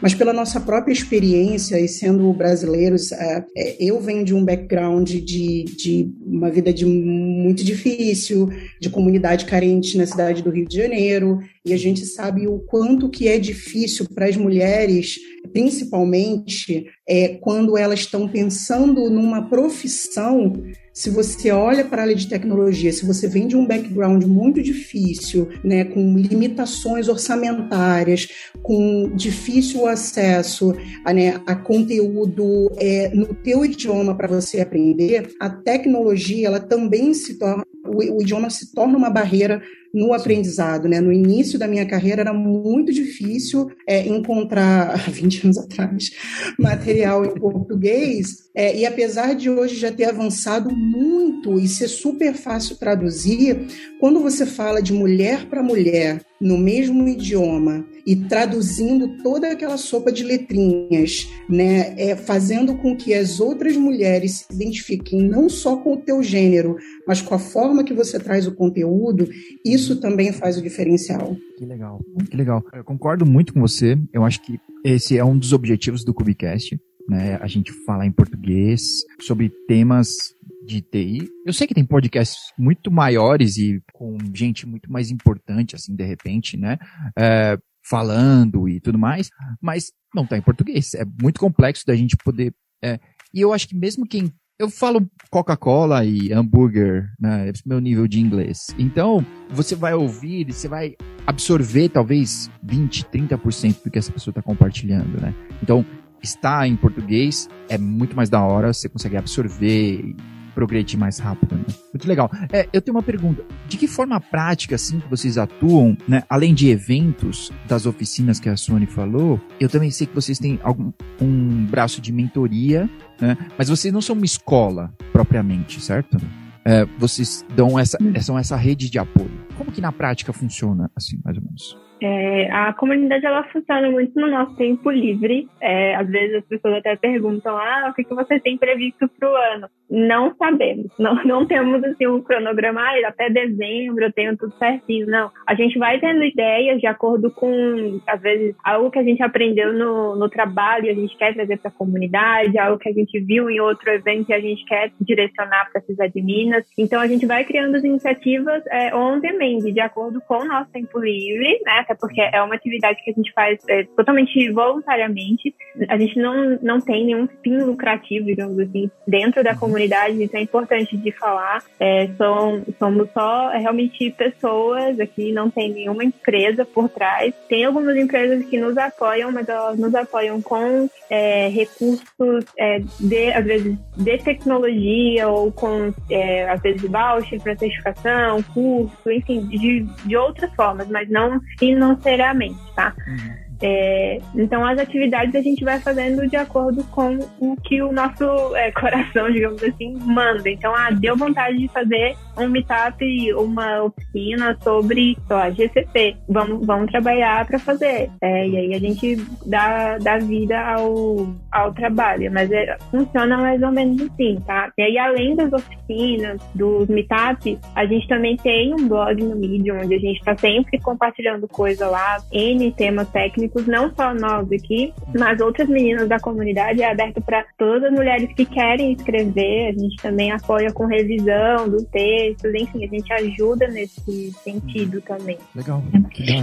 Mas 0.02 0.14
pela 0.14 0.32
nossa 0.32 0.60
própria 0.60 0.94
experiência 0.94 1.80
e 1.80 1.88
sendo 1.88 2.32
brasileiros, 2.34 3.12
é, 3.12 3.44
é, 3.58 3.78
eu 3.80 4.00
venho 4.00 4.24
de 4.24 4.34
um 4.34 4.46
background 4.46 5.10
de, 5.10 5.66
de 5.66 6.12
uma 6.26 6.50
vida 6.50 6.72
de 6.72 6.86
muito 6.86 7.64
difícil, 7.64 7.79
de 7.84 8.90
comunidade 8.90 9.46
carente 9.46 9.98
na 9.98 10.06
cidade 10.06 10.42
do 10.42 10.50
Rio 10.50 10.68
de 10.68 10.76
Janeiro, 10.76 11.40
e 11.66 11.74
a 11.74 11.78
gente 11.78 12.06
sabe 12.06 12.48
o 12.48 12.60
quanto 12.60 13.10
que 13.10 13.28
é 13.28 13.38
difícil 13.38 14.08
para 14.14 14.26
as 14.26 14.36
mulheres, 14.36 15.18
principalmente 15.52 16.86
é, 17.08 17.38
quando 17.42 17.78
elas 17.78 18.02
estão 18.02 18.28
pensando 18.28 19.10
numa 19.10 19.50
profissão 19.50 20.54
se 21.00 21.10
você 21.10 21.50
olha 21.50 21.86
para 21.86 22.02
a 22.02 22.04
área 22.04 22.16
de 22.16 22.28
tecnologia, 22.28 22.92
se 22.92 23.06
você 23.06 23.26
vem 23.26 23.48
de 23.48 23.56
um 23.56 23.66
background 23.66 24.22
muito 24.26 24.62
difícil, 24.62 25.48
né, 25.64 25.86
com 25.86 26.18
limitações 26.18 27.08
orçamentárias, 27.08 28.28
com 28.62 29.10
difícil 29.16 29.88
acesso 29.88 30.76
a, 31.06 31.14
né, 31.14 31.42
a 31.48 31.56
conteúdo 31.56 32.70
é, 32.76 33.12
no 33.16 33.34
teu 33.34 33.64
idioma 33.64 34.14
para 34.14 34.28
você 34.28 34.60
aprender, 34.60 35.34
a 35.40 35.50
tecnologia 35.50 36.48
ela 36.48 36.60
também 36.60 37.14
se 37.14 37.40
torna 37.40 37.64
o, 37.86 38.18
o 38.18 38.22
idioma 38.22 38.50
se 38.50 38.74
torna 38.74 38.98
uma 38.98 39.10
barreira 39.10 39.62
no 39.94 40.14
aprendizado, 40.14 40.88
né? 40.88 41.00
No 41.00 41.12
início 41.12 41.58
da 41.58 41.68
minha 41.68 41.86
carreira 41.86 42.22
era 42.22 42.34
muito 42.34 42.92
difícil 42.94 43.72
é, 43.88 44.08
encontrar, 44.08 44.98
20 45.10 45.46
anos 45.46 45.58
atrás, 45.58 46.12
material 46.58 47.26
em 47.26 47.34
português, 47.34 48.50
é, 48.56 48.76
e 48.76 48.86
apesar 48.86 49.36
de 49.36 49.50
hoje 49.50 49.76
já 49.76 49.92
ter 49.92 50.06
avançado 50.06 50.76
muito 50.76 51.60
e 51.60 51.68
ser 51.68 51.88
super 51.88 52.34
fácil 52.34 52.76
traduzir, 52.78 53.68
quando 54.00 54.22
você 54.22 54.46
fala 54.46 54.82
de 54.82 54.94
mulher 54.94 55.46
para 55.48 55.62
mulher, 55.62 56.22
no 56.40 56.58
mesmo 56.58 57.08
idioma 57.08 57.86
e 58.08 58.16
traduzindo 58.16 59.22
toda 59.22 59.52
aquela 59.52 59.78
sopa 59.78 60.12
de 60.12 60.24
letrinhas, 60.24 61.30
né, 61.50 61.94
é, 61.98 62.16
fazendo 62.16 62.78
com 62.78 62.96
que 62.96 63.14
as 63.14 63.42
outras 63.42 63.76
mulheres 63.76 64.40
se 64.40 64.54
identifiquem 64.54 65.22
não 65.22 65.50
só 65.50 65.76
com 65.78 65.96
o 65.96 65.98
teu 65.98 66.24
gênero, 66.24 66.78
mas 67.06 67.22
com 67.22 67.36
a 67.36 67.40
forma 67.40 67.84
que 67.84 67.94
você 67.94 68.18
traz 68.18 68.48
o 68.48 68.56
conteúdo, 68.56 69.28
isso 69.66 70.00
também 70.00 70.32
faz 70.32 70.58
o 70.58 70.62
diferencial. 70.62 71.36
Que 71.58 71.66
legal, 71.66 72.02
que 72.30 72.38
legal. 72.38 72.64
Eu 72.74 72.86
concordo 72.86 73.26
muito 73.26 73.54
com 73.54 73.60
você. 73.60 73.98
Eu 74.14 74.24
acho 74.24 74.42
que 74.42 74.58
esse 74.86 75.18
é 75.18 75.26
um 75.26 75.38
dos 75.38 75.52
objetivos 75.52 76.06
do 76.06 76.14
Cubicast, 76.14 76.80
né? 77.10 77.38
A 77.42 77.48
gente 77.48 77.74
falar 77.86 78.06
em 78.06 78.12
português 78.12 78.82
sobre 79.20 79.50
temas 79.68 80.34
de 80.70 80.82
TI. 80.82 81.28
Eu 81.46 81.52
sei 81.52 81.66
que 81.66 81.74
tem 81.74 81.84
podcasts 81.84 82.54
muito 82.58 82.92
maiores 82.92 83.58
e 83.58 83.82
com 83.92 84.18
gente 84.34 84.68
muito 84.68 84.92
mais 84.92 85.10
importante, 85.10 85.76
assim, 85.76 85.96
de 85.96 86.04
repente, 86.04 86.56
né? 86.56 86.78
É, 87.18 87.58
falando 87.88 88.70
e 88.70 88.80
tudo 88.80 89.00
mais, 89.00 89.30
mas 89.62 89.92
não 90.14 90.24
está 90.24 90.38
em 90.38 90.42
português. 90.42 90.94
É 90.94 91.04
muito 91.22 91.40
complexo 91.40 91.86
da 91.86 91.96
gente 91.96 92.16
poder. 92.24 92.54
É, 92.84 93.00
e 93.34 93.42
eu 93.42 93.52
acho 93.52 93.68
que 93.68 93.76
mesmo 93.76 94.06
quem. 94.06 94.32
Eu 94.60 94.70
falo 94.70 95.10
Coca-Cola 95.32 96.04
e 96.04 96.34
hambúrguer, 96.34 97.10
né? 97.20 97.50
É 97.50 97.54
meu 97.66 97.80
nível 97.80 98.08
de 98.08 98.20
inglês. 98.20 98.68
Então, 98.78 99.26
você 99.50 99.74
vai 99.74 99.94
ouvir 99.94 100.52
você 100.52 100.68
vai 100.68 100.96
absorver 101.26 101.90
talvez 101.90 102.52
20, 102.62 103.06
30% 103.06 103.84
do 103.84 103.90
que 103.90 103.98
essa 103.98 104.12
pessoa 104.12 104.32
está 104.32 104.42
compartilhando, 104.42 105.20
né? 105.22 105.34
Então, 105.64 105.86
estar 106.22 106.68
em 106.68 106.76
português 106.76 107.48
é 107.70 107.78
muito 107.78 108.16
mais 108.16 108.30
da 108.30 108.44
hora, 108.44 108.74
você 108.74 108.90
consegue 108.90 109.16
absorver 109.16 110.14
progredir 110.60 111.00
mais 111.00 111.20
rápido. 111.20 111.56
Né? 111.56 111.64
Muito 111.94 112.06
legal. 112.06 112.30
É, 112.52 112.68
eu 112.74 112.82
tenho 112.82 112.98
uma 112.98 113.02
pergunta. 113.04 113.46
De 113.70 113.78
que 113.78 113.88
forma 113.88 114.20
prática, 114.20 114.76
assim, 114.76 115.00
que 115.00 115.10
vocês 115.10 115.38
atuam, 115.38 115.98
né? 116.06 116.24
Além 116.30 116.54
de 116.54 116.70
eventos, 116.70 117.50
das 117.66 117.86
oficinas 117.86 118.42
que 118.42 118.50
a 118.50 118.58
Sony 118.58 118.86
falou, 118.86 119.40
eu 119.58 119.70
também 119.70 119.90
sei 119.90 120.06
que 120.06 120.14
vocês 120.14 120.38
têm 120.38 120.60
algum, 120.62 120.92
um 121.22 121.66
braço 121.66 122.02
de 122.02 122.12
mentoria, 122.12 122.90
né? 123.22 123.38
Mas 123.58 123.70
vocês 123.70 123.94
não 123.94 124.02
são 124.02 124.18
uma 124.18 124.26
escola, 124.26 124.94
propriamente, 125.14 125.80
certo? 125.80 126.18
É, 126.66 126.86
vocês 126.98 127.46
dão 127.56 127.80
essa, 127.80 127.98
são 128.22 128.38
essa 128.38 128.58
rede 128.58 128.90
de 128.90 129.00
apoio. 129.00 129.32
Como 129.58 129.72
que 129.72 129.80
na 129.80 129.94
prática 129.94 130.34
funciona, 130.34 130.92
assim, 130.94 131.18
mais 131.24 131.38
ou 131.38 131.44
menos? 131.44 131.89
É, 132.02 132.50
a 132.52 132.74
comunidade 132.74 133.26
ela 133.26 133.44
funciona 133.46 133.90
muito 133.90 134.20
no 134.20 134.30
nosso 134.30 134.56
tempo 134.56 134.90
livre. 134.90 135.48
É, 135.60 135.96
às 135.96 136.08
vezes 136.08 136.38
as 136.38 136.46
pessoas 136.46 136.76
até 136.76 136.96
perguntam: 136.96 137.58
ah, 137.58 137.88
o 137.90 137.94
que, 137.94 138.04
que 138.04 138.14
você 138.14 138.40
tem 138.40 138.58
previsto 138.58 139.08
para 139.08 139.30
o 139.30 139.36
ano? 139.36 139.68
Não 139.90 140.36
sabemos, 140.36 140.92
não, 141.00 141.16
não 141.26 141.46
temos 141.46 141.84
assim 141.84 142.08
um 142.08 142.22
cronograma, 142.22 142.82
ah, 142.82 143.08
até 143.08 143.30
dezembro 143.30 144.04
eu 144.04 144.14
tenho 144.14 144.38
tudo 144.38 144.54
certinho. 144.58 145.08
Não, 145.08 145.32
a 145.46 145.56
gente 145.56 145.78
vai 145.80 146.00
tendo 146.00 146.24
ideias 146.24 146.80
de 146.80 146.88
acordo 146.88 147.32
com, 147.32 148.00
às 148.08 148.22
vezes, 148.22 148.56
algo 148.64 148.92
que 148.92 149.00
a 149.00 149.04
gente 149.04 149.22
aprendeu 149.22 149.74
no, 149.74 150.16
no 150.16 150.30
trabalho 150.30 150.86
e 150.86 150.90
a 150.90 150.94
gente 150.94 151.18
quer 151.18 151.34
trazer 151.34 151.58
para 151.58 151.70
a 151.70 151.74
comunidade, 151.74 152.58
algo 152.58 152.80
que 152.80 152.90
a 152.90 152.94
gente 152.94 153.20
viu 153.20 153.50
em 153.50 153.60
outro 153.60 153.90
evento 153.90 154.30
e 154.30 154.34
a 154.34 154.40
gente 154.40 154.64
quer 154.66 154.92
direcionar 155.02 155.70
para 155.72 155.82
a 156.06 156.08
de 156.08 156.22
Minas. 156.22 156.66
Então 156.78 157.02
a 157.02 157.08
gente 157.08 157.26
vai 157.26 157.44
criando 157.44 157.76
as 157.76 157.84
iniciativas 157.84 158.64
é, 158.68 158.96
on 158.96 159.20
demand, 159.20 159.72
de 159.72 159.80
acordo 159.80 160.22
com 160.22 160.40
o 160.40 160.46
nosso 160.46 160.72
tempo 160.72 161.00
livre, 161.00 161.60
né? 161.66 161.84
Até 161.90 161.96
porque 161.96 162.22
é 162.22 162.42
uma 162.44 162.54
atividade 162.54 163.02
que 163.04 163.10
a 163.10 163.14
gente 163.14 163.34
faz 163.34 163.60
é, 163.68 163.84
totalmente 163.84 164.52
voluntariamente. 164.52 165.56
A 165.88 165.98
gente 165.98 166.20
não, 166.20 166.60
não 166.62 166.80
tem 166.80 167.06
nenhum 167.06 167.28
fim 167.44 167.58
lucrativo, 167.58 168.28
digamos 168.28 168.60
assim, 168.60 168.92
dentro 169.08 169.44
da 169.44 169.56
comunidade, 169.56 170.22
isso 170.22 170.38
é 170.38 170.42
importante 170.42 170.96
de 170.96 171.12
falar. 171.12 171.64
É, 171.80 172.08
são, 172.18 172.64
somos 172.78 173.10
só 173.12 173.52
é, 173.52 173.58
realmente 173.58 174.12
pessoas 174.12 175.00
aqui, 175.00 175.32
não 175.32 175.50
tem 175.50 175.72
nenhuma 175.72 176.04
empresa 176.04 176.64
por 176.64 176.90
trás. 176.90 177.34
Tem 177.48 177.66
algumas 177.66 177.96
empresas 177.96 178.46
que 178.46 178.58
nos 178.58 178.78
apoiam, 178.78 179.32
mas 179.32 179.50
elas 179.50 179.80
nos 179.80 179.96
apoiam 179.96 180.42
com 180.42 180.88
é, 181.10 181.50
recursos, 181.50 182.46
é, 182.58 182.80
de, 183.00 183.32
às 183.32 183.46
vezes, 183.46 183.78
de 183.98 184.18
tecnologia 184.20 185.28
ou 185.28 185.52
com, 185.52 185.92
é, 186.10 186.50
às 186.50 186.62
vezes, 186.62 186.84
voucher 186.84 187.42
para 187.42 187.58
certificação, 187.58 188.44
curso, 188.44 189.12
enfim, 189.12 189.48
de, 189.48 189.82
de 190.06 190.16
outras 190.16 190.54
formas, 190.54 190.88
mas 190.88 191.10
não 191.10 191.40
financeiramente, 191.80 192.62
tá? 192.76 192.94
Uhum. 193.08 193.49
É, 193.62 194.20
então, 194.36 194.66
as 194.66 194.80
atividades 194.80 195.36
a 195.36 195.42
gente 195.42 195.64
vai 195.64 195.80
fazendo 195.80 196.28
de 196.28 196.36
acordo 196.36 196.84
com 196.86 197.20
o 197.40 197.56
que 197.58 197.82
o 197.82 197.92
nosso 197.92 198.56
é, 198.56 198.72
coração, 198.74 199.32
digamos 199.32 199.62
assim, 199.64 199.98
manda. 200.02 200.50
Então, 200.50 200.74
ah, 200.74 200.90
deu 200.92 201.16
vontade 201.16 201.58
de 201.58 201.68
fazer 201.68 202.16
um 202.38 202.48
meetup, 202.48 203.04
uma 203.34 203.84
oficina 203.84 204.58
sobre 204.62 205.18
a 205.30 205.50
GCP. 205.50 206.16
Vamos, 206.28 206.66
vamos 206.66 206.90
trabalhar 206.90 207.46
para 207.46 207.60
fazer. 207.60 208.10
É, 208.22 208.48
e 208.48 208.58
aí 208.58 208.74
a 208.74 208.80
gente 208.80 209.18
dá, 209.46 209.98
dá 209.98 210.18
vida 210.18 210.60
ao, 210.60 211.28
ao 211.52 211.74
trabalho. 211.74 212.32
Mas 212.32 212.50
é, 212.52 212.78
funciona 212.90 213.38
mais 213.38 213.62
ou 213.62 213.72
menos 213.72 214.02
assim, 214.02 214.38
tá? 214.46 214.72
E 214.78 214.82
aí, 214.82 214.98
além 214.98 215.36
das 215.36 215.52
oficinas, 215.52 216.42
dos 216.56 216.88
meetups, 216.88 217.58
a 217.76 217.86
gente 217.86 218.08
também 218.08 218.38
tem 218.38 218.74
um 218.74 218.88
blog 218.88 219.22
no 219.22 219.36
Medium, 219.36 219.82
onde 219.84 219.96
a 219.96 220.00
gente 220.00 220.20
está 220.20 220.38
sempre 220.38 220.80
compartilhando 220.80 221.48
coisa 221.48 221.88
lá, 221.88 222.18
N 222.32 222.72
temas 222.72 223.10
técnicos 223.10 223.49
não 223.68 223.94
só 223.96 224.14
nós 224.14 224.52
aqui, 224.52 224.94
mas 225.18 225.40
outras 225.42 225.68
meninas 225.68 226.08
da 226.08 226.20
comunidade. 226.20 226.82
É 226.82 226.92
aberto 226.92 227.22
para 227.22 227.46
todas 227.58 227.86
as 227.86 227.92
mulheres 227.92 228.32
que 228.34 228.46
querem 228.46 228.94
escrever. 228.94 229.70
A 229.70 229.80
gente 229.80 229.98
também 229.98 230.32
apoia 230.32 230.72
com 230.72 230.86
revisão 230.86 231.70
do 231.70 231.84
texto, 231.86 232.48
enfim, 232.56 232.84
a 232.84 232.88
gente 232.88 233.12
ajuda 233.14 233.68
nesse 233.68 234.32
sentido 234.44 235.02
também. 235.02 235.38
Legal. 235.56 235.84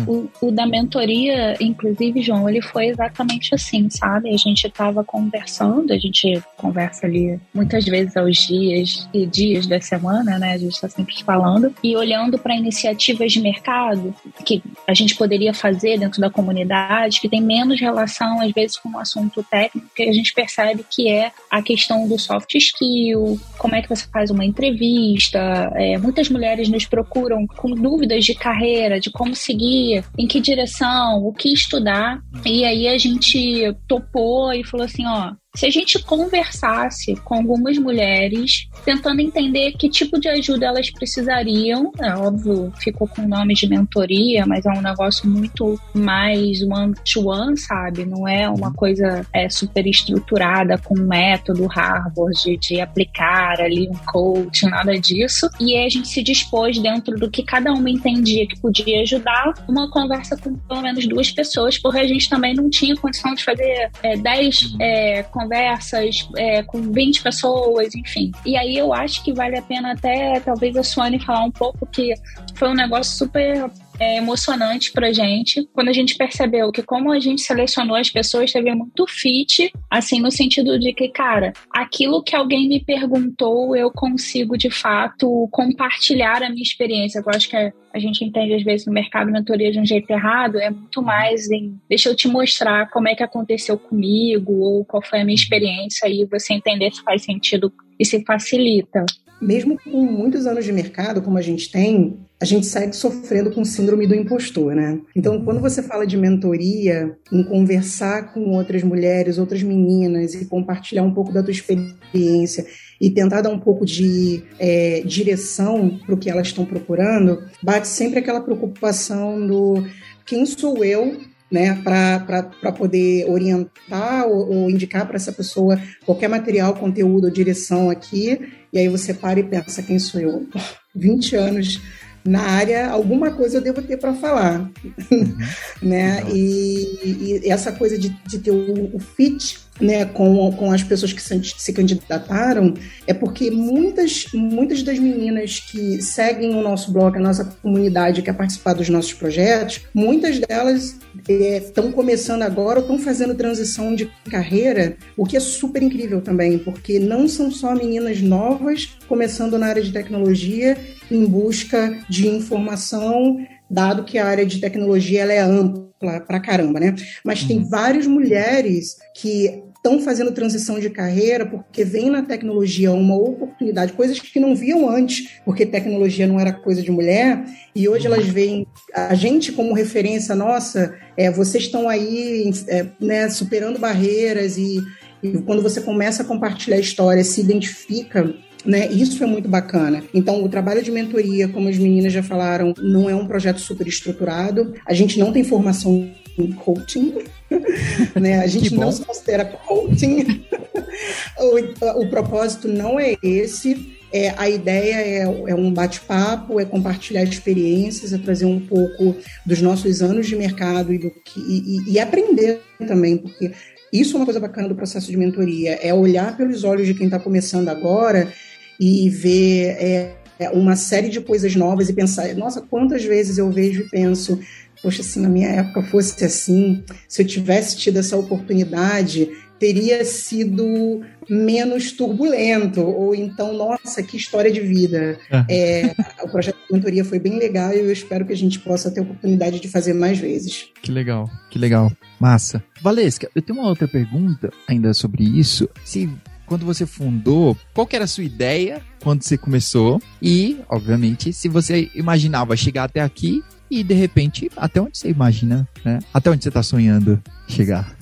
O, 0.06 0.28
o 0.40 0.50
da 0.50 0.66
mentoria, 0.66 1.56
inclusive, 1.60 2.22
João, 2.22 2.48
ele 2.48 2.62
foi 2.62 2.86
exatamente 2.86 3.54
assim, 3.54 3.88
sabe? 3.90 4.32
A 4.32 4.36
gente 4.36 4.66
estava 4.66 5.04
conversando, 5.04 5.92
a 5.92 5.98
gente 5.98 6.42
conversa 6.56 7.06
ali 7.06 7.38
muitas 7.54 7.84
vezes 7.84 8.16
aos 8.16 8.36
dias 8.46 9.08
e 9.12 9.26
dias 9.26 9.66
da 9.66 9.80
semana, 9.80 10.38
né? 10.38 10.54
A 10.54 10.58
gente 10.58 10.72
está 10.72 10.88
sempre 10.88 11.22
falando 11.22 11.74
e 11.82 11.96
olhando 11.96 12.38
para 12.38 12.54
iniciativas 12.54 13.32
de 13.32 13.40
mercado 13.40 14.14
que 14.44 14.62
a 14.86 14.94
gente 14.94 15.16
poderia 15.16 15.52
fazer 15.52 15.98
dentro 15.98 16.20
da 16.20 16.30
comunidade 16.30 16.95
que 17.20 17.28
tem 17.28 17.40
menos 17.40 17.80
relação, 17.80 18.40
às 18.40 18.52
vezes, 18.52 18.76
com 18.76 18.88
o 18.88 18.92
um 18.92 18.98
assunto 18.98 19.42
técnico, 19.42 19.88
que 19.94 20.02
a 20.02 20.12
gente 20.12 20.32
percebe 20.32 20.84
que 20.88 21.08
é 21.08 21.32
a 21.50 21.62
questão 21.62 22.08
do 22.08 22.18
soft 22.18 22.54
skill, 22.54 23.38
como 23.58 23.74
é 23.74 23.82
que 23.82 23.88
você 23.88 24.06
faz 24.12 24.30
uma 24.30 24.44
entrevista. 24.44 25.38
É, 25.74 25.98
muitas 25.98 26.28
mulheres 26.28 26.68
nos 26.68 26.86
procuram 26.86 27.46
com 27.46 27.70
dúvidas 27.70 28.24
de 28.24 28.34
carreira, 28.34 29.00
de 29.00 29.10
como 29.10 29.34
seguir, 29.34 30.04
em 30.18 30.26
que 30.26 30.40
direção, 30.40 31.24
o 31.24 31.32
que 31.32 31.52
estudar. 31.52 32.20
E 32.44 32.64
aí 32.64 32.88
a 32.88 32.98
gente 32.98 33.74
topou 33.86 34.52
e 34.52 34.64
falou 34.64 34.86
assim: 34.86 35.06
ó, 35.06 35.32
se 35.56 35.64
a 35.64 35.70
gente 35.70 35.98
conversasse 36.02 37.16
com 37.24 37.34
algumas 37.34 37.78
mulheres, 37.78 38.68
tentando 38.84 39.20
entender 39.20 39.72
que 39.72 39.88
tipo 39.88 40.20
de 40.20 40.28
ajuda 40.28 40.66
elas 40.66 40.90
precisariam, 40.90 41.90
é 41.98 42.14
óbvio, 42.14 42.70
ficou 42.78 43.08
com 43.08 43.22
o 43.22 43.28
nome 43.28 43.54
de 43.54 43.66
mentoria, 43.66 44.44
mas 44.46 44.66
é 44.66 44.70
um 44.70 44.82
negócio 44.82 45.28
muito 45.28 45.80
mais 45.94 46.62
one-to-one, 46.62 47.56
sabe? 47.56 48.04
Não 48.04 48.28
é 48.28 48.48
uma 48.50 48.72
coisa 48.72 49.26
é, 49.32 49.48
super 49.48 49.86
estruturada 49.86 50.76
com 50.76 50.94
um 50.98 51.06
método 51.06 51.66
Harvard 51.66 52.36
de, 52.42 52.56
de 52.58 52.80
aplicar 52.80 53.58
ali 53.60 53.88
um 53.88 53.96
coach, 54.04 54.66
nada 54.66 54.98
disso. 54.98 55.48
E 55.58 55.74
a 55.78 55.88
gente 55.88 56.08
se 56.08 56.22
dispôs, 56.22 56.78
dentro 56.78 57.16
do 57.16 57.30
que 57.30 57.42
cada 57.42 57.72
uma 57.72 57.88
entendia 57.88 58.46
que 58.46 58.60
podia 58.60 59.00
ajudar, 59.00 59.54
uma 59.66 59.90
conversa 59.90 60.36
com 60.36 60.54
pelo 60.54 60.82
menos 60.82 61.06
duas 61.06 61.30
pessoas, 61.30 61.78
porque 61.78 61.98
a 61.98 62.06
gente 62.06 62.28
também 62.28 62.54
não 62.54 62.68
tinha 62.68 62.94
condição 62.94 63.34
de 63.34 63.42
fazer 63.42 63.90
é, 64.02 64.16
dez 64.18 64.74
é, 64.78 65.22
conversas 65.22 65.45
conversas 65.46 66.28
é, 66.36 66.62
com 66.62 66.92
20 66.92 67.22
pessoas, 67.22 67.94
enfim. 67.94 68.32
E 68.44 68.56
aí 68.56 68.76
eu 68.76 68.92
acho 68.92 69.22
que 69.22 69.32
vale 69.32 69.56
a 69.56 69.62
pena 69.62 69.92
até, 69.92 70.40
talvez, 70.40 70.76
a 70.76 70.82
Suane 70.82 71.18
falar 71.18 71.44
um 71.44 71.50
pouco 71.50 71.86
que 71.86 72.14
foi 72.54 72.68
um 72.68 72.74
negócio 72.74 73.16
super 73.16 73.70
é, 73.98 74.16
emocionante 74.16 74.92
pra 74.92 75.12
gente 75.12 75.68
quando 75.72 75.88
a 75.88 75.92
gente 75.92 76.16
percebeu 76.16 76.70
que 76.70 76.82
como 76.82 77.12
a 77.12 77.18
gente 77.18 77.42
selecionou 77.42 77.96
as 77.96 78.10
pessoas 78.10 78.52
teve 78.52 78.74
muito 78.74 79.06
fit, 79.06 79.72
assim, 79.90 80.20
no 80.20 80.30
sentido 80.30 80.78
de 80.78 80.92
que, 80.92 81.08
cara, 81.08 81.52
aquilo 81.70 82.22
que 82.22 82.34
alguém 82.34 82.68
me 82.68 82.84
perguntou, 82.84 83.74
eu 83.76 83.90
consigo 83.90 84.56
de 84.56 84.70
fato 84.70 85.48
compartilhar 85.50 86.42
a 86.42 86.50
minha 86.50 86.62
experiência. 86.62 87.18
Eu 87.18 87.30
acho 87.30 87.48
que 87.48 87.56
a 87.56 87.98
gente 87.98 88.24
entende 88.24 88.54
às 88.54 88.62
vezes 88.62 88.86
no 88.86 88.92
mercado 88.92 89.30
mentoria 89.30 89.72
de 89.72 89.80
um 89.80 89.86
jeito 89.86 90.10
errado, 90.10 90.58
é 90.58 90.70
muito 90.70 91.02
mais 91.02 91.50
em 91.50 91.76
deixa 91.88 92.08
eu 92.08 92.16
te 92.16 92.28
mostrar 92.28 92.90
como 92.90 93.08
é 93.08 93.14
que 93.14 93.22
aconteceu 93.22 93.78
comigo 93.78 94.52
ou 94.52 94.84
qual 94.84 95.02
foi 95.02 95.20
a 95.20 95.24
minha 95.24 95.34
experiência 95.34 96.08
e 96.08 96.26
você 96.26 96.54
entender 96.54 96.92
se 96.92 97.02
faz 97.02 97.22
sentido 97.22 97.72
e 97.98 98.04
se 98.04 98.22
facilita 98.24 99.04
mesmo 99.40 99.78
com 99.78 100.04
muitos 100.04 100.46
anos 100.46 100.64
de 100.64 100.72
mercado, 100.72 101.22
como 101.22 101.38
a 101.38 101.42
gente 101.42 101.70
tem, 101.70 102.18
a 102.38 102.44
gente 102.44 102.66
segue 102.66 102.94
sofrendo 102.94 103.50
com 103.50 103.64
síndrome 103.64 104.06
do 104.06 104.14
impostor, 104.14 104.74
né? 104.74 105.00
Então, 105.14 105.42
quando 105.42 105.58
você 105.58 105.82
fala 105.82 106.06
de 106.06 106.18
mentoria, 106.18 107.16
em 107.32 107.42
conversar 107.42 108.34
com 108.34 108.50
outras 108.50 108.82
mulheres, 108.82 109.38
outras 109.38 109.62
meninas 109.62 110.34
e 110.34 110.44
compartilhar 110.44 111.02
um 111.02 111.14
pouco 111.14 111.32
da 111.32 111.42
tua 111.42 111.50
experiência 111.50 112.66
e 113.00 113.10
tentar 113.10 113.40
dar 113.40 113.50
um 113.50 113.58
pouco 113.58 113.86
de 113.86 114.42
é, 114.58 115.02
direção 115.04 115.98
para 116.04 116.14
o 116.14 116.18
que 116.18 116.28
elas 116.28 116.48
estão 116.48 116.66
procurando, 116.66 117.42
bate 117.62 117.88
sempre 117.88 118.18
aquela 118.18 118.42
preocupação 118.42 119.46
do 119.46 119.86
quem 120.26 120.44
sou 120.44 120.84
eu 120.84 121.18
né, 121.50 121.80
para 121.82 122.72
poder 122.72 123.30
orientar 123.30 124.26
ou, 124.26 124.50
ou 124.50 124.70
indicar 124.70 125.06
para 125.06 125.16
essa 125.16 125.32
pessoa 125.32 125.80
qualquer 126.04 126.28
material, 126.28 126.74
conteúdo 126.74 127.24
ou 127.24 127.30
direção 127.30 127.88
aqui, 127.88 128.38
e 128.72 128.78
aí 128.78 128.88
você 128.88 129.14
para 129.14 129.40
e 129.40 129.44
pensa: 129.44 129.82
quem 129.82 129.98
sou 129.98 130.20
eu? 130.20 130.46
20 130.94 131.36
anos 131.36 131.80
na 132.26 132.42
área, 132.42 132.88
alguma 132.88 133.30
coisa 133.30 133.58
eu 133.58 133.60
devo 133.60 133.82
ter 133.82 133.96
para 133.96 134.14
falar, 134.14 134.70
uhum. 135.10 135.36
né? 135.82 136.22
E, 136.32 137.40
e, 137.44 137.50
essa 137.50 137.72
coisa 137.72 137.98
de, 137.98 138.08
de 138.26 138.38
ter 138.38 138.50
o, 138.50 138.94
o 138.94 138.98
fit 138.98 139.66
né, 139.80 140.04
com, 140.06 140.50
com 140.52 140.72
as 140.72 140.82
pessoas 140.82 141.12
que 141.12 141.22
se, 141.22 141.42
se, 141.56 141.72
candidataram 141.72 142.74
é 143.06 143.12
porque 143.12 143.50
muitas, 143.50 144.26
muitas 144.32 144.82
das 144.82 144.98
meninas 144.98 145.60
que 145.60 146.00
seguem 146.00 146.54
o 146.54 146.62
nosso 146.62 146.92
blog, 146.92 147.16
a 147.16 147.20
nossa 147.20 147.44
comunidade, 147.44 148.20
que 148.20 148.26
quer 148.26 148.32
participar 148.32 148.72
dos 148.72 148.88
nossos 148.88 149.12
projetos, 149.12 149.82
muitas 149.94 150.38
delas 150.38 150.98
estão 151.28 151.88
é, 151.88 151.92
começando 151.92 152.42
agora 152.42 152.78
ou 152.78 152.82
estão 152.82 152.98
fazendo 152.98 153.34
transição 153.34 153.94
de 153.94 154.10
carreira, 154.30 154.96
o 155.16 155.24
que 155.24 155.36
é 155.36 155.40
super 155.40 155.82
incrível 155.82 156.20
também, 156.20 156.58
porque 156.58 156.98
não 156.98 157.28
são 157.28 157.50
só 157.50 157.74
meninas 157.74 158.20
novas 158.20 158.96
começando 159.08 159.58
na 159.58 159.66
área 159.66 159.82
de 159.82 159.92
tecnologia 159.92 160.76
em 161.10 161.24
busca 161.24 161.98
de 162.08 162.28
informação 162.28 163.38
dado 163.68 164.04
que 164.04 164.18
a 164.18 164.26
área 164.26 164.46
de 164.46 164.60
tecnologia 164.60 165.22
ela 165.22 165.32
é 165.32 165.40
ampla 165.40 166.20
pra 166.20 166.40
caramba, 166.40 166.78
né? 166.78 166.94
Mas 167.24 167.42
uhum. 167.42 167.48
tem 167.48 167.68
várias 167.68 168.06
mulheres 168.06 168.96
que 169.14 169.62
estão 169.86 170.00
fazendo 170.00 170.32
transição 170.32 170.80
de 170.80 170.90
carreira 170.90 171.46
porque 171.46 171.84
vem 171.84 172.10
na 172.10 172.22
tecnologia 172.22 172.90
uma 172.92 173.16
oportunidade, 173.16 173.92
coisas 173.92 174.18
que 174.18 174.40
não 174.40 174.54
viam 174.54 174.88
antes, 174.88 175.38
porque 175.44 175.64
tecnologia 175.64 176.26
não 176.26 176.40
era 176.40 176.52
coisa 176.52 176.82
de 176.82 176.90
mulher, 176.90 177.44
e 177.74 177.88
hoje 177.88 178.06
elas 178.06 178.26
veem 178.26 178.66
a 178.92 179.14
gente 179.14 179.52
como 179.52 179.72
referência 179.72 180.34
nossa, 180.34 180.94
é, 181.16 181.30
vocês 181.30 181.64
estão 181.64 181.88
aí 181.88 182.50
é, 182.68 182.86
né, 183.00 183.28
superando 183.28 183.78
barreiras 183.78 184.58
e, 184.58 184.82
e 185.22 185.38
quando 185.42 185.62
você 185.62 185.80
começa 185.80 186.22
a 186.22 186.26
compartilhar 186.26 186.76
a 186.76 186.80
história, 186.80 187.22
se 187.22 187.40
identifica 187.40 188.34
né? 188.64 188.86
Isso 188.88 189.22
é 189.22 189.26
muito 189.26 189.48
bacana. 189.48 190.02
Então, 190.12 190.44
o 190.44 190.48
trabalho 190.48 190.82
de 190.82 190.90
mentoria, 190.90 191.48
como 191.48 191.68
as 191.68 191.78
meninas 191.78 192.12
já 192.12 192.22
falaram, 192.22 192.74
não 192.78 193.08
é 193.08 193.14
um 193.14 193.26
projeto 193.26 193.60
super 193.60 193.86
estruturado. 193.86 194.74
A 194.86 194.94
gente 194.94 195.18
não 195.18 195.32
tem 195.32 195.44
formação 195.44 196.10
em 196.38 196.52
coaching, 196.52 197.14
né? 198.14 198.40
A 198.40 198.46
gente 198.46 198.74
não 198.74 198.90
se 198.92 199.04
considera 199.04 199.44
coaching. 199.44 200.44
o, 201.38 202.02
o 202.02 202.08
propósito 202.08 202.68
não 202.68 202.98
é 202.98 203.16
esse. 203.22 203.96
É, 204.12 204.32
a 204.36 204.48
ideia 204.48 204.94
é, 204.94 205.50
é 205.50 205.54
um 205.54 205.72
bate-papo, 205.72 206.60
é 206.60 206.64
compartilhar 206.64 207.24
experiências, 207.24 208.12
é 208.12 208.18
trazer 208.18 208.46
um 208.46 208.60
pouco 208.60 209.16
dos 209.44 209.60
nossos 209.60 210.00
anos 210.00 210.26
de 210.26 210.36
mercado 210.36 210.92
e, 210.92 210.98
do 210.98 211.10
que, 211.10 211.40
e, 211.40 211.92
e 211.92 211.98
aprender 211.98 212.60
também, 212.86 213.18
porque 213.18 213.52
isso 214.00 214.16
é 214.16 214.18
uma 214.18 214.24
coisa 214.24 214.40
bacana 214.40 214.68
do 214.68 214.74
processo 214.74 215.10
de 215.10 215.16
mentoria, 215.16 215.74
é 215.82 215.92
olhar 215.92 216.36
pelos 216.36 216.64
olhos 216.64 216.86
de 216.86 216.94
quem 216.94 217.06
está 217.06 217.18
começando 217.18 217.68
agora 217.68 218.32
e 218.78 219.08
ver 219.08 219.76
é, 219.78 220.16
é, 220.38 220.50
uma 220.50 220.76
série 220.76 221.08
de 221.08 221.20
coisas 221.20 221.54
novas 221.54 221.88
e 221.88 221.92
pensar, 221.92 222.34
nossa, 222.34 222.60
quantas 222.60 223.04
vezes 223.04 223.38
eu 223.38 223.50
vejo 223.50 223.82
e 223.82 223.88
penso, 223.88 224.38
poxa, 224.82 225.02
se 225.02 225.18
na 225.18 225.28
minha 225.28 225.48
época 225.48 225.82
fosse 225.82 226.24
assim, 226.24 226.84
se 227.08 227.22
eu 227.22 227.26
tivesse 227.26 227.76
tido 227.76 227.98
essa 227.98 228.16
oportunidade, 228.16 229.30
teria 229.58 230.04
sido 230.04 231.02
menos 231.28 231.92
turbulento, 231.92 232.80
ou 232.80 233.14
então, 233.14 233.52
nossa, 233.52 234.02
que 234.02 234.16
história 234.16 234.50
de 234.50 234.60
vida. 234.60 235.18
É. 235.30 235.44
É, 235.48 235.94
o 236.22 236.28
projeto 236.28 236.56
de 236.56 236.74
mentoria 236.74 237.04
foi 237.04 237.18
bem 237.18 237.38
legal 237.38 237.72
e 237.72 237.78
eu 237.78 237.90
espero 237.90 238.24
que 238.24 238.32
a 238.32 238.36
gente 238.36 238.58
possa 238.60 238.90
ter 238.90 239.00
a 239.00 239.02
oportunidade 239.02 239.60
de 239.60 239.68
fazer 239.68 239.92
mais 239.92 240.18
vezes. 240.18 240.68
Que 240.82 240.92
legal, 240.92 241.30
que 241.50 241.58
legal. 241.58 241.90
Massa. 242.20 242.62
Valesca, 242.80 243.28
eu 243.34 243.42
tenho 243.42 243.58
uma 243.58 243.68
outra 243.68 243.88
pergunta 243.88 244.50
ainda 244.68 244.94
sobre 244.94 245.24
isso. 245.24 245.68
Se 245.84 246.08
quando 246.46 246.64
você 246.64 246.86
fundou, 246.86 247.56
qual 247.74 247.88
era 247.92 248.04
a 248.04 248.08
sua 248.08 248.24
ideia 248.24 248.80
quando 249.02 249.22
você 249.22 249.36
começou 249.36 250.00
e, 250.22 250.58
obviamente, 250.68 251.32
se 251.32 251.48
você 251.48 251.90
imaginava 251.94 252.56
chegar 252.56 252.84
até 252.84 253.00
aqui 253.00 253.42
e 253.70 253.82
de 253.82 253.94
repente 253.94 254.50
até 254.56 254.80
onde 254.80 254.96
você 254.96 255.10
imagina, 255.10 255.68
né? 255.84 255.98
Até 256.14 256.30
onde 256.30 256.42
você 256.42 256.48
está 256.48 256.62
sonhando 256.62 257.20
chegar? 257.48 257.96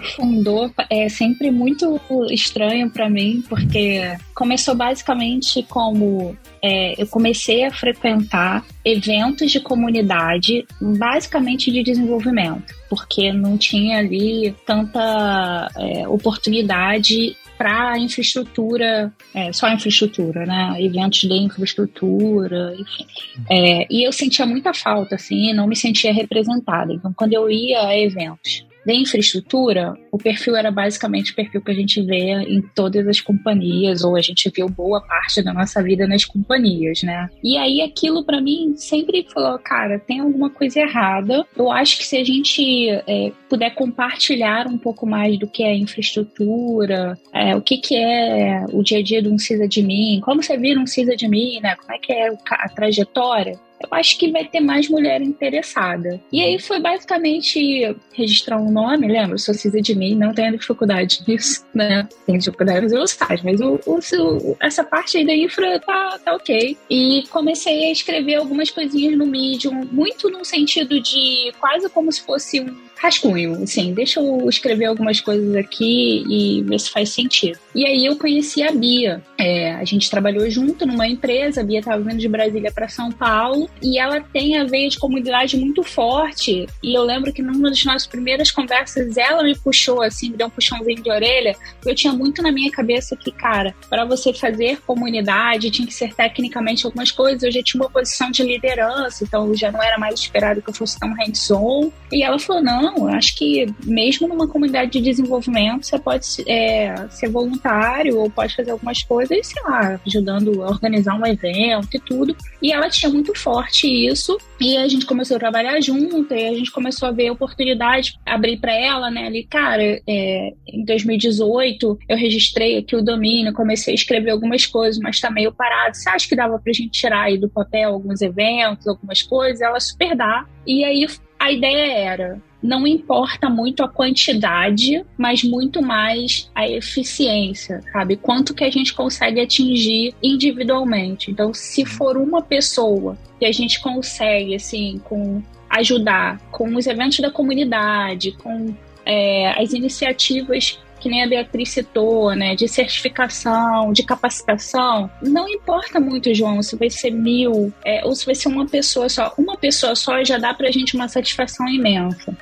Fundou 0.00 0.72
é 0.88 1.08
sempre 1.08 1.50
muito 1.50 2.00
estranho 2.30 2.90
para 2.90 3.08
mim, 3.08 3.42
porque 3.48 4.16
começou 4.34 4.74
basicamente 4.74 5.62
como 5.68 6.36
é, 6.62 7.00
eu 7.00 7.06
comecei 7.06 7.64
a 7.64 7.70
frequentar 7.70 8.64
eventos 8.84 9.50
de 9.50 9.60
comunidade, 9.60 10.66
basicamente 10.80 11.70
de 11.70 11.82
desenvolvimento, 11.82 12.74
porque 12.88 13.32
não 13.32 13.56
tinha 13.56 13.98
ali 13.98 14.54
tanta 14.66 15.68
é, 15.76 16.08
oportunidade 16.08 17.36
para 17.56 17.98
infraestrutura, 17.98 19.12
é, 19.34 19.52
só 19.52 19.70
infraestrutura, 19.70 20.46
né? 20.46 20.76
Eventos 20.78 21.20
de 21.20 21.34
infraestrutura, 21.34 22.74
enfim. 22.78 23.06
É, 23.50 23.86
e 23.90 24.02
eu 24.02 24.12
sentia 24.12 24.46
muita 24.46 24.72
falta, 24.72 25.16
assim, 25.16 25.52
não 25.52 25.66
me 25.66 25.76
sentia 25.76 26.10
representada. 26.10 26.94
Então, 26.94 27.12
quando 27.12 27.34
eu 27.34 27.50
ia 27.50 27.86
a 27.86 27.98
eventos 27.98 28.64
de 28.84 28.94
infraestrutura, 28.94 29.94
o 30.10 30.18
perfil 30.18 30.56
era 30.56 30.70
basicamente 30.70 31.32
o 31.32 31.34
perfil 31.34 31.60
que 31.60 31.70
a 31.70 31.74
gente 31.74 32.02
vê 32.02 32.32
em 32.42 32.62
todas 32.74 33.06
as 33.06 33.20
companhias, 33.20 34.02
ou 34.02 34.16
a 34.16 34.20
gente 34.20 34.50
viu 34.50 34.68
boa 34.68 35.00
parte 35.00 35.42
da 35.42 35.52
nossa 35.52 35.82
vida 35.82 36.06
nas 36.06 36.24
companhias, 36.24 37.02
né? 37.02 37.28
E 37.42 37.56
aí 37.56 37.82
aquilo 37.82 38.24
para 38.24 38.40
mim 38.40 38.74
sempre 38.76 39.26
falou, 39.32 39.58
cara, 39.58 39.98
tem 39.98 40.20
alguma 40.20 40.50
coisa 40.50 40.80
errada. 40.80 41.46
Eu 41.56 41.70
acho 41.70 41.98
que 41.98 42.06
se 42.06 42.16
a 42.16 42.24
gente 42.24 42.88
é, 42.88 43.32
puder 43.48 43.74
compartilhar 43.74 44.66
um 44.66 44.78
pouco 44.78 45.06
mais 45.06 45.38
do 45.38 45.46
que 45.46 45.62
é 45.62 45.74
infraestrutura, 45.74 47.18
é, 47.32 47.54
o 47.54 47.60
que, 47.60 47.78
que 47.78 47.96
é 47.96 48.64
o 48.72 48.82
dia 48.82 48.98
a 48.98 49.02
dia 49.02 49.22
de 49.22 49.28
um 49.28 49.38
sysadmin, 49.38 50.20
como 50.20 50.42
você 50.42 50.56
vira 50.56 50.80
um 50.80 50.86
sysadmin, 50.86 51.60
né? 51.60 51.76
Como 51.76 51.92
é 51.92 51.98
que 51.98 52.12
é 52.12 52.28
a 52.28 52.68
trajetória? 52.68 53.58
Eu 53.80 53.88
acho 53.92 54.18
que 54.18 54.30
vai 54.30 54.44
ter 54.44 54.60
mais 54.60 54.88
mulher 54.88 55.22
interessada. 55.22 56.20
E 56.30 56.42
aí 56.42 56.58
foi 56.58 56.80
basicamente 56.80 57.96
registrar 58.12 58.58
um 58.58 58.70
nome, 58.70 59.08
lembra? 59.08 59.38
Sou 59.38 59.54
Cisa 59.54 59.80
de 59.80 59.94
mim, 59.94 60.14
não 60.14 60.34
tenho 60.34 60.58
dificuldade 60.58 61.22
nisso, 61.26 61.64
né? 61.74 62.06
Tenho 62.26 62.38
dificuldade 62.38 62.86
meus 62.86 63.12
sites, 63.12 63.42
mas 63.42 63.60
o, 63.60 63.80
o, 63.86 64.56
essa 64.60 64.84
parte 64.84 65.16
aí 65.16 65.26
da 65.26 65.34
infra 65.34 65.80
tá, 65.80 66.18
tá 66.22 66.34
ok. 66.34 66.76
E 66.90 67.24
comecei 67.30 67.86
a 67.86 67.92
escrever 67.92 68.34
algumas 68.34 68.70
coisinhas 68.70 69.16
no 69.16 69.26
Medium, 69.26 69.88
muito 69.90 70.28
no 70.28 70.44
sentido 70.44 71.00
de 71.00 71.52
quase 71.58 71.88
como 71.88 72.12
se 72.12 72.22
fosse 72.22 72.60
um 72.60 72.89
rascunho, 73.02 73.62
assim, 73.62 73.94
deixa 73.94 74.20
eu 74.20 74.46
escrever 74.48 74.84
algumas 74.84 75.20
coisas 75.20 75.56
aqui 75.56 76.22
e 76.28 76.62
ver 76.62 76.78
se 76.78 76.90
faz 76.90 77.08
sentido. 77.10 77.58
E 77.74 77.86
aí 77.86 78.04
eu 78.04 78.16
conheci 78.16 78.62
a 78.62 78.70
Bia. 78.70 79.22
É, 79.38 79.72
a 79.72 79.84
gente 79.84 80.10
trabalhou 80.10 80.48
junto 80.50 80.84
numa 80.84 81.06
empresa, 81.06 81.62
a 81.62 81.64
Bia 81.64 81.78
estava 81.78 82.02
vindo 82.02 82.18
de 82.18 82.28
Brasília 82.28 82.70
para 82.70 82.88
São 82.88 83.10
Paulo 83.10 83.70
e 83.82 83.98
ela 83.98 84.20
tem 84.20 84.58
a 84.58 84.64
veia 84.64 84.88
de 84.88 84.98
comunidade 84.98 85.56
muito 85.56 85.82
forte. 85.82 86.66
E 86.82 86.94
eu 86.94 87.02
lembro 87.02 87.32
que 87.32 87.40
numa 87.40 87.70
das 87.70 87.82
nossas 87.84 88.06
primeiras 88.06 88.50
conversas 88.50 89.16
ela 89.16 89.42
me 89.42 89.56
puxou 89.56 90.02
assim, 90.02 90.30
me 90.30 90.36
deu 90.36 90.48
um 90.48 90.50
puxãozinho 90.50 91.02
de 91.02 91.10
orelha. 91.10 91.56
Eu 91.86 91.94
tinha 91.94 92.12
muito 92.12 92.42
na 92.42 92.52
minha 92.52 92.70
cabeça 92.70 93.16
que, 93.16 93.32
cara, 93.32 93.74
para 93.88 94.04
você 94.04 94.34
fazer 94.34 94.78
comunidade 94.86 95.70
tinha 95.70 95.86
que 95.86 95.94
ser 95.94 96.14
tecnicamente 96.14 96.84
algumas 96.84 97.10
coisas. 97.10 97.42
Eu 97.42 97.52
já 97.52 97.62
tinha 97.62 97.82
uma 97.82 97.88
posição 97.88 98.30
de 98.30 98.42
liderança, 98.42 99.24
então 99.24 99.54
já 99.54 99.72
não 99.72 99.82
era 99.82 99.96
mais 99.96 100.20
esperado 100.20 100.60
que 100.60 100.68
eu 100.68 100.74
fosse 100.74 100.98
tão 100.98 101.14
hands-on. 101.14 101.90
E 102.12 102.22
ela 102.22 102.38
falou: 102.38 102.62
não 102.62 102.89
não, 102.90 103.08
acho 103.08 103.36
que 103.36 103.66
mesmo 103.84 104.28
numa 104.28 104.48
comunidade 104.48 104.90
de 104.90 105.00
desenvolvimento, 105.00 105.86
você 105.86 105.98
pode 105.98 106.26
é, 106.46 107.08
ser 107.10 107.28
voluntário 107.28 108.18
ou 108.18 108.30
pode 108.30 108.54
fazer 108.54 108.70
algumas 108.70 109.02
coisas, 109.02 109.46
sei 109.46 109.62
lá, 109.62 110.00
ajudando 110.06 110.62
a 110.62 110.68
organizar 110.68 111.14
um 111.14 111.26
evento 111.26 111.88
e 111.94 112.00
tudo. 112.00 112.36
E 112.60 112.72
ela 112.72 112.88
tinha 112.88 113.10
muito 113.10 113.36
forte 113.38 113.86
isso. 113.86 114.38
E 114.60 114.76
a 114.76 114.86
gente 114.88 115.06
começou 115.06 115.36
a 115.36 115.40
trabalhar 115.40 115.80
junto, 115.80 116.34
e 116.34 116.48
a 116.48 116.54
gente 116.54 116.70
começou 116.70 117.08
a 117.08 117.12
ver 117.12 117.30
oportunidade, 117.30 118.18
abrir 118.26 118.58
para 118.58 118.72
ela, 118.72 119.10
né? 119.10 119.26
Ali, 119.26 119.44
cara, 119.44 119.82
é, 120.06 120.52
em 120.68 120.84
2018 120.84 121.98
eu 122.06 122.16
registrei 122.16 122.76
aqui 122.76 122.94
o 122.94 123.02
domínio, 123.02 123.54
comecei 123.54 123.92
a 123.92 123.94
escrever 123.94 124.30
algumas 124.30 124.66
coisas, 124.66 125.00
mas 125.00 125.18
tá 125.18 125.30
meio 125.30 125.52
parado. 125.52 125.96
Você 125.96 126.10
acha 126.10 126.28
que 126.28 126.36
dava 126.36 126.58
pra 126.58 126.72
gente 126.72 126.90
tirar 126.90 127.22
aí 127.22 127.38
do 127.38 127.48
papel 127.48 127.90
alguns 127.90 128.20
eventos, 128.20 128.86
algumas 128.86 129.22
coisas? 129.22 129.62
Ela 129.62 129.80
super 129.80 130.14
dá. 130.14 130.44
E 130.66 130.84
aí 130.84 131.06
a 131.38 131.50
ideia 131.50 131.92
era 131.92 132.42
não 132.62 132.86
importa 132.86 133.48
muito 133.48 133.82
a 133.82 133.88
quantidade, 133.88 135.04
mas 135.16 135.42
muito 135.42 135.82
mais 135.82 136.50
a 136.54 136.68
eficiência, 136.68 137.80
sabe? 137.92 138.16
Quanto 138.16 138.54
que 138.54 138.64
a 138.64 138.70
gente 138.70 138.94
consegue 138.94 139.40
atingir 139.40 140.14
individualmente. 140.22 141.30
Então, 141.30 141.54
se 141.54 141.84
for 141.84 142.16
uma 142.16 142.42
pessoa 142.42 143.16
que 143.38 143.46
a 143.46 143.52
gente 143.52 143.80
consegue, 143.80 144.54
assim, 144.54 145.00
com 145.04 145.42
ajudar 145.70 146.38
com 146.50 146.74
os 146.74 146.86
eventos 146.86 147.20
da 147.20 147.30
comunidade, 147.30 148.32
com 148.32 148.74
é, 149.06 149.52
as 149.60 149.72
iniciativas 149.72 150.78
que 151.00 151.08
nem 151.08 151.24
a 151.24 151.26
Beatriz 151.26 151.70
citou, 151.70 152.34
né, 152.36 152.54
de 152.54 152.68
certificação, 152.68 153.92
de 153.92 154.02
capacitação, 154.02 155.10
não 155.22 155.48
importa 155.48 155.98
muito, 155.98 156.32
João, 156.34 156.62
se 156.62 156.76
vai 156.76 156.90
ser 156.90 157.10
mil 157.10 157.72
é, 157.84 158.04
ou 158.04 158.14
se 158.14 158.26
vai 158.26 158.34
ser 158.34 158.48
uma 158.48 158.66
pessoa 158.66 159.08
só. 159.08 159.32
Uma 159.38 159.56
pessoa 159.56 159.96
só 159.96 160.22
já 160.22 160.36
dá 160.36 160.52
pra 160.52 160.70
gente 160.70 160.94
uma 160.94 161.08
satisfação 161.08 161.66
imensa. 161.66 162.36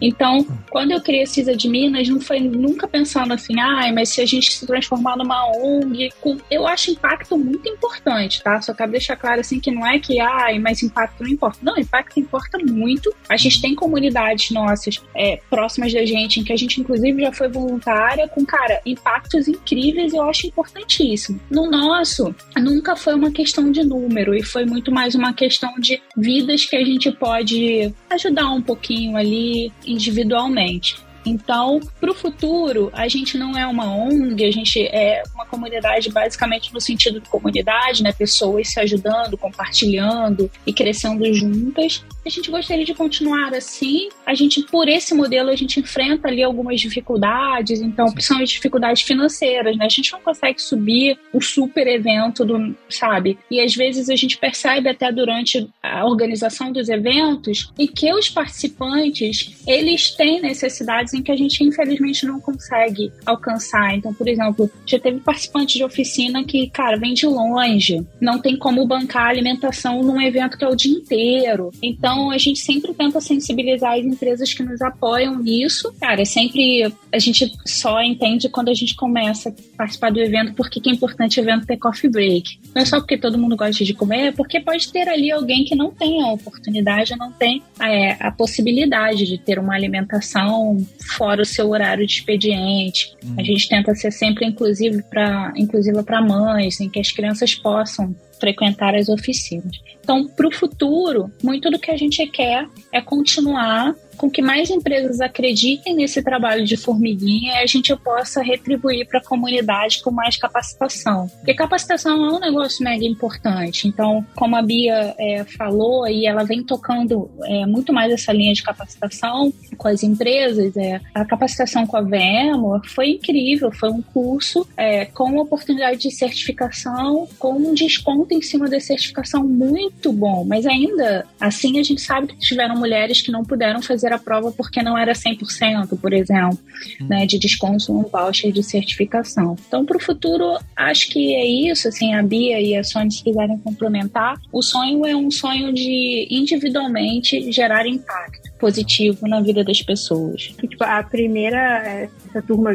Então, 0.00 0.46
quando 0.70 0.92
eu 0.92 1.00
criei 1.00 1.26
CISA 1.26 1.56
de 1.56 1.68
Minas, 1.68 2.08
não 2.08 2.20
foi 2.20 2.40
nunca 2.40 2.86
pensando 2.86 3.32
assim, 3.32 3.58
ai, 3.58 3.92
mas 3.92 4.10
se 4.10 4.20
a 4.20 4.26
gente 4.26 4.52
se 4.52 4.66
transformar 4.66 5.16
numa 5.16 5.46
ONG, 5.56 6.10
eu 6.50 6.66
acho 6.66 6.90
impacto 6.90 7.36
muito 7.36 7.68
importante, 7.68 8.42
tá? 8.42 8.60
Só 8.60 8.74
quero 8.74 8.92
deixar 8.92 9.16
claro 9.16 9.40
assim 9.40 9.60
que 9.60 9.70
não 9.70 9.86
é 9.86 9.98
que, 9.98 10.20
ai, 10.20 10.58
mas 10.58 10.82
impacto 10.82 11.22
não 11.22 11.30
importa. 11.30 11.58
Não, 11.62 11.76
impacto 11.78 12.18
importa 12.18 12.58
muito. 12.58 13.14
A 13.28 13.36
gente 13.36 13.60
tem 13.60 13.74
comunidades 13.74 14.50
nossas 14.50 15.00
é, 15.14 15.40
próximas 15.50 15.92
da 15.92 16.04
gente, 16.04 16.40
em 16.40 16.44
que 16.44 16.52
a 16.52 16.56
gente, 16.56 16.80
inclusive, 16.80 17.22
já 17.22 17.32
foi 17.32 17.48
voluntária, 17.48 18.28
com, 18.28 18.44
cara, 18.44 18.80
impactos 18.84 19.48
incríveis 19.48 20.12
eu 20.12 20.22
acho 20.22 20.46
importantíssimo. 20.46 21.40
No 21.50 21.70
nosso, 21.70 22.34
nunca 22.56 22.96
foi 22.96 23.14
uma 23.14 23.30
questão 23.30 23.70
de 23.70 23.82
número, 23.84 24.34
e 24.34 24.42
foi 24.42 24.64
muito 24.64 24.92
mais 24.92 25.14
uma 25.14 25.32
questão 25.32 25.72
de 25.78 26.00
vidas 26.16 26.64
que 26.64 26.76
a 26.76 26.84
gente 26.84 27.10
pode 27.12 27.92
ajudar 28.10 28.50
um 28.50 28.62
pouquinho 28.62 29.16
ali, 29.16 29.72
individualmente. 29.86 30.96
Então, 31.26 31.80
para 31.98 32.10
o 32.10 32.14
futuro, 32.14 32.90
a 32.92 33.08
gente 33.08 33.38
não 33.38 33.56
é 33.56 33.66
uma 33.66 33.90
ONG, 33.94 34.44
a 34.44 34.50
gente 34.50 34.86
é 34.86 35.22
uma 35.34 35.46
comunidade 35.46 36.10
basicamente 36.10 36.72
no 36.72 36.80
sentido 36.80 37.18
de 37.18 37.28
comunidade, 37.28 38.02
né? 38.02 38.12
Pessoas 38.12 38.68
se 38.68 38.78
ajudando, 38.78 39.38
compartilhando 39.38 40.50
e 40.66 40.72
crescendo 40.72 41.32
juntas. 41.32 42.04
A 42.24 42.30
gente 42.30 42.50
gostaria 42.50 42.84
de 42.84 42.94
continuar 42.94 43.52
assim. 43.52 44.08
A 44.24 44.34
gente, 44.34 44.62
por 44.62 44.88
esse 44.88 45.14
modelo, 45.14 45.50
a 45.50 45.56
gente 45.56 45.78
enfrenta 45.78 46.28
ali 46.28 46.42
algumas 46.42 46.80
dificuldades. 46.80 47.82
Então, 47.82 48.06
são 48.18 48.40
as 48.40 48.48
dificuldades 48.48 49.02
financeiras, 49.02 49.76
né? 49.76 49.84
A 49.84 49.90
gente 49.90 50.10
não 50.10 50.20
consegue 50.20 50.60
subir 50.60 51.18
o 51.32 51.40
super 51.40 51.86
evento 51.86 52.44
do, 52.44 52.74
sabe? 52.88 53.38
E 53.50 53.60
às 53.60 53.74
vezes 53.74 54.08
a 54.08 54.16
gente 54.16 54.38
percebe 54.38 54.88
até 54.88 55.12
durante 55.12 55.68
a 55.82 56.06
organização 56.06 56.72
dos 56.72 56.88
eventos 56.88 57.70
em 57.78 57.86
que 57.86 58.12
os 58.12 58.30
participantes, 58.30 59.62
eles 59.66 60.10
têm 60.12 60.40
necessidades 60.40 61.12
em 61.12 61.22
que 61.22 61.30
a 61.30 61.36
gente 61.36 61.62
infelizmente 61.62 62.24
não 62.24 62.40
consegue 62.40 63.12
alcançar. 63.26 63.94
Então, 63.94 64.14
por 64.14 64.26
exemplo, 64.26 64.70
já 64.86 64.98
teve 64.98 65.20
participante 65.20 65.76
de 65.76 65.84
oficina 65.84 66.42
que, 66.42 66.70
cara, 66.70 66.96
vem 66.96 67.12
de 67.12 67.26
longe, 67.26 68.04
não 68.18 68.38
tem 68.38 68.56
como 68.56 68.86
bancar 68.86 69.26
a 69.26 69.28
alimentação 69.28 70.02
num 70.02 70.20
evento 70.20 70.56
que 70.56 70.64
é 70.64 70.68
o 70.68 70.74
dia 70.74 70.96
inteiro. 70.96 71.70
Então, 71.82 72.13
a 72.30 72.38
gente 72.38 72.60
sempre 72.60 72.92
tenta 72.94 73.20
sensibilizar 73.20 73.94
as 73.94 74.04
empresas 74.04 74.52
que 74.52 74.62
nos 74.62 74.80
apoiam 74.80 75.38
nisso. 75.38 75.92
Cara, 76.00 76.22
é 76.22 76.24
sempre 76.24 76.92
a 77.12 77.18
gente 77.18 77.52
só 77.66 78.00
entende 78.02 78.48
quando 78.48 78.68
a 78.68 78.74
gente 78.74 78.94
começa 78.94 79.50
a 79.50 79.76
participar 79.76 80.10
do 80.10 80.20
evento 80.20 80.54
porque 80.54 80.80
que 80.80 80.90
é 80.90 80.92
importante 80.92 81.40
o 81.40 81.42
evento 81.42 81.66
ter 81.66 81.76
coffee 81.76 82.10
break. 82.10 82.58
Não 82.74 82.82
é 82.82 82.84
só 82.84 82.98
porque 82.98 83.16
todo 83.16 83.38
mundo 83.38 83.56
gosta 83.56 83.84
de 83.84 83.94
comer, 83.94 84.26
é 84.26 84.32
porque 84.32 84.60
pode 84.60 84.90
ter 84.92 85.08
ali 85.08 85.30
alguém 85.30 85.64
que 85.64 85.74
não 85.74 85.90
tem 85.90 86.22
a 86.22 86.32
oportunidade, 86.32 87.16
não 87.16 87.32
tem 87.32 87.62
é, 87.80 88.12
a 88.20 88.30
possibilidade 88.30 89.26
de 89.26 89.38
ter 89.38 89.58
uma 89.58 89.74
alimentação 89.74 90.84
fora 91.16 91.42
o 91.42 91.44
seu 91.44 91.70
horário 91.70 92.06
de 92.06 92.12
expediente. 92.14 93.14
Uhum. 93.22 93.36
A 93.38 93.42
gente 93.42 93.68
tenta 93.68 93.94
ser 93.94 94.10
sempre 94.10 94.46
inclusive 94.46 95.02
para 95.02 95.52
inclusiva 95.56 96.02
para 96.02 96.22
mães, 96.22 96.80
em 96.80 96.88
que 96.88 97.00
as 97.00 97.10
crianças 97.10 97.54
possam 97.54 98.14
frequentar 98.44 98.94
as 98.94 99.08
oficinas. 99.08 99.80
Então, 100.00 100.28
para 100.28 100.46
o 100.46 100.52
futuro, 100.52 101.32
muito 101.42 101.70
do 101.70 101.78
que 101.78 101.90
a 101.90 101.96
gente 101.96 102.26
quer 102.26 102.68
é 102.92 103.00
continuar 103.00 103.94
com 104.16 104.30
que 104.30 104.42
mais 104.42 104.70
empresas 104.70 105.20
acreditem 105.20 105.94
nesse 105.94 106.22
trabalho 106.22 106.64
de 106.64 106.76
formiguinha 106.76 107.54
e 107.54 107.62
a 107.62 107.66
gente 107.66 107.94
possa 107.96 108.42
retribuir 108.42 109.06
para 109.06 109.18
a 109.18 109.24
comunidade 109.24 110.02
com 110.02 110.10
mais 110.10 110.36
capacitação. 110.36 111.28
Porque 111.36 111.54
capacitação 111.54 112.24
é 112.24 112.32
um 112.32 112.40
negócio 112.40 112.84
mega 112.84 113.04
importante. 113.04 113.88
Então, 113.88 114.24
como 114.34 114.56
a 114.56 114.62
Bia 114.62 115.14
é, 115.18 115.44
falou, 115.44 116.06
e 116.06 116.26
ela 116.26 116.44
vem 116.44 116.62
tocando 116.62 117.30
é, 117.44 117.66
muito 117.66 117.92
mais 117.92 118.12
essa 118.12 118.32
linha 118.32 118.52
de 118.52 118.62
capacitação 118.62 119.52
com 119.76 119.88
as 119.88 120.02
empresas, 120.02 120.76
é, 120.76 121.00
a 121.14 121.24
capacitação 121.24 121.86
com 121.86 121.96
a 121.96 122.00
VEMO 122.00 122.80
foi 122.86 123.10
incrível, 123.10 123.70
foi 123.72 123.90
um 123.90 124.02
curso 124.02 124.66
é, 124.76 125.04
com 125.06 125.36
oportunidade 125.38 126.00
de 126.00 126.10
certificação, 126.10 127.28
com 127.38 127.52
um 127.52 127.74
desconto 127.74 128.34
em 128.34 128.42
cima 128.42 128.68
da 128.68 128.80
certificação 128.80 129.44
muito 129.44 130.12
bom, 130.12 130.44
mas 130.44 130.66
ainda 130.66 131.26
assim 131.40 131.78
a 131.78 131.82
gente 131.82 132.00
sabe 132.00 132.28
que 132.28 132.38
tiveram 132.38 132.76
mulheres 132.76 133.20
que 133.20 133.30
não 133.30 133.44
puderam 133.44 133.82
fazer 133.82 134.03
fazer 134.04 134.12
a 134.12 134.18
prova 134.18 134.52
porque 134.52 134.82
não 134.82 134.96
era 134.96 135.12
100%, 135.12 135.98
por 135.98 136.12
exemplo, 136.12 136.58
hum. 137.00 137.06
né, 137.08 137.26
de 137.26 137.38
desconto 137.38 137.92
no 137.92 138.02
voucher 138.02 138.52
de 138.52 138.62
certificação. 138.62 139.56
Então, 139.66 139.84
para 139.84 139.96
o 139.96 140.00
futuro, 140.00 140.58
acho 140.76 141.08
que 141.08 141.34
é 141.34 141.46
isso. 141.46 141.88
Assim, 141.88 142.14
a 142.14 142.22
Bia 142.22 142.60
e 142.60 142.76
a 142.76 142.84
Sônia, 142.84 143.10
se 143.10 143.22
quiserem 143.22 143.58
complementar, 143.58 144.38
o 144.52 144.62
sonho 144.62 145.06
é 145.06 145.16
um 145.16 145.30
sonho 145.30 145.72
de 145.72 146.28
individualmente 146.30 147.50
gerar 147.50 147.86
impacto 147.86 148.53
positivo 148.64 149.28
na 149.28 149.42
vida 149.42 149.62
das 149.62 149.82
pessoas. 149.82 150.54
Tipo, 150.58 150.84
a 150.84 151.02
primeira, 151.02 152.08
essa 152.30 152.40
turma 152.40 152.74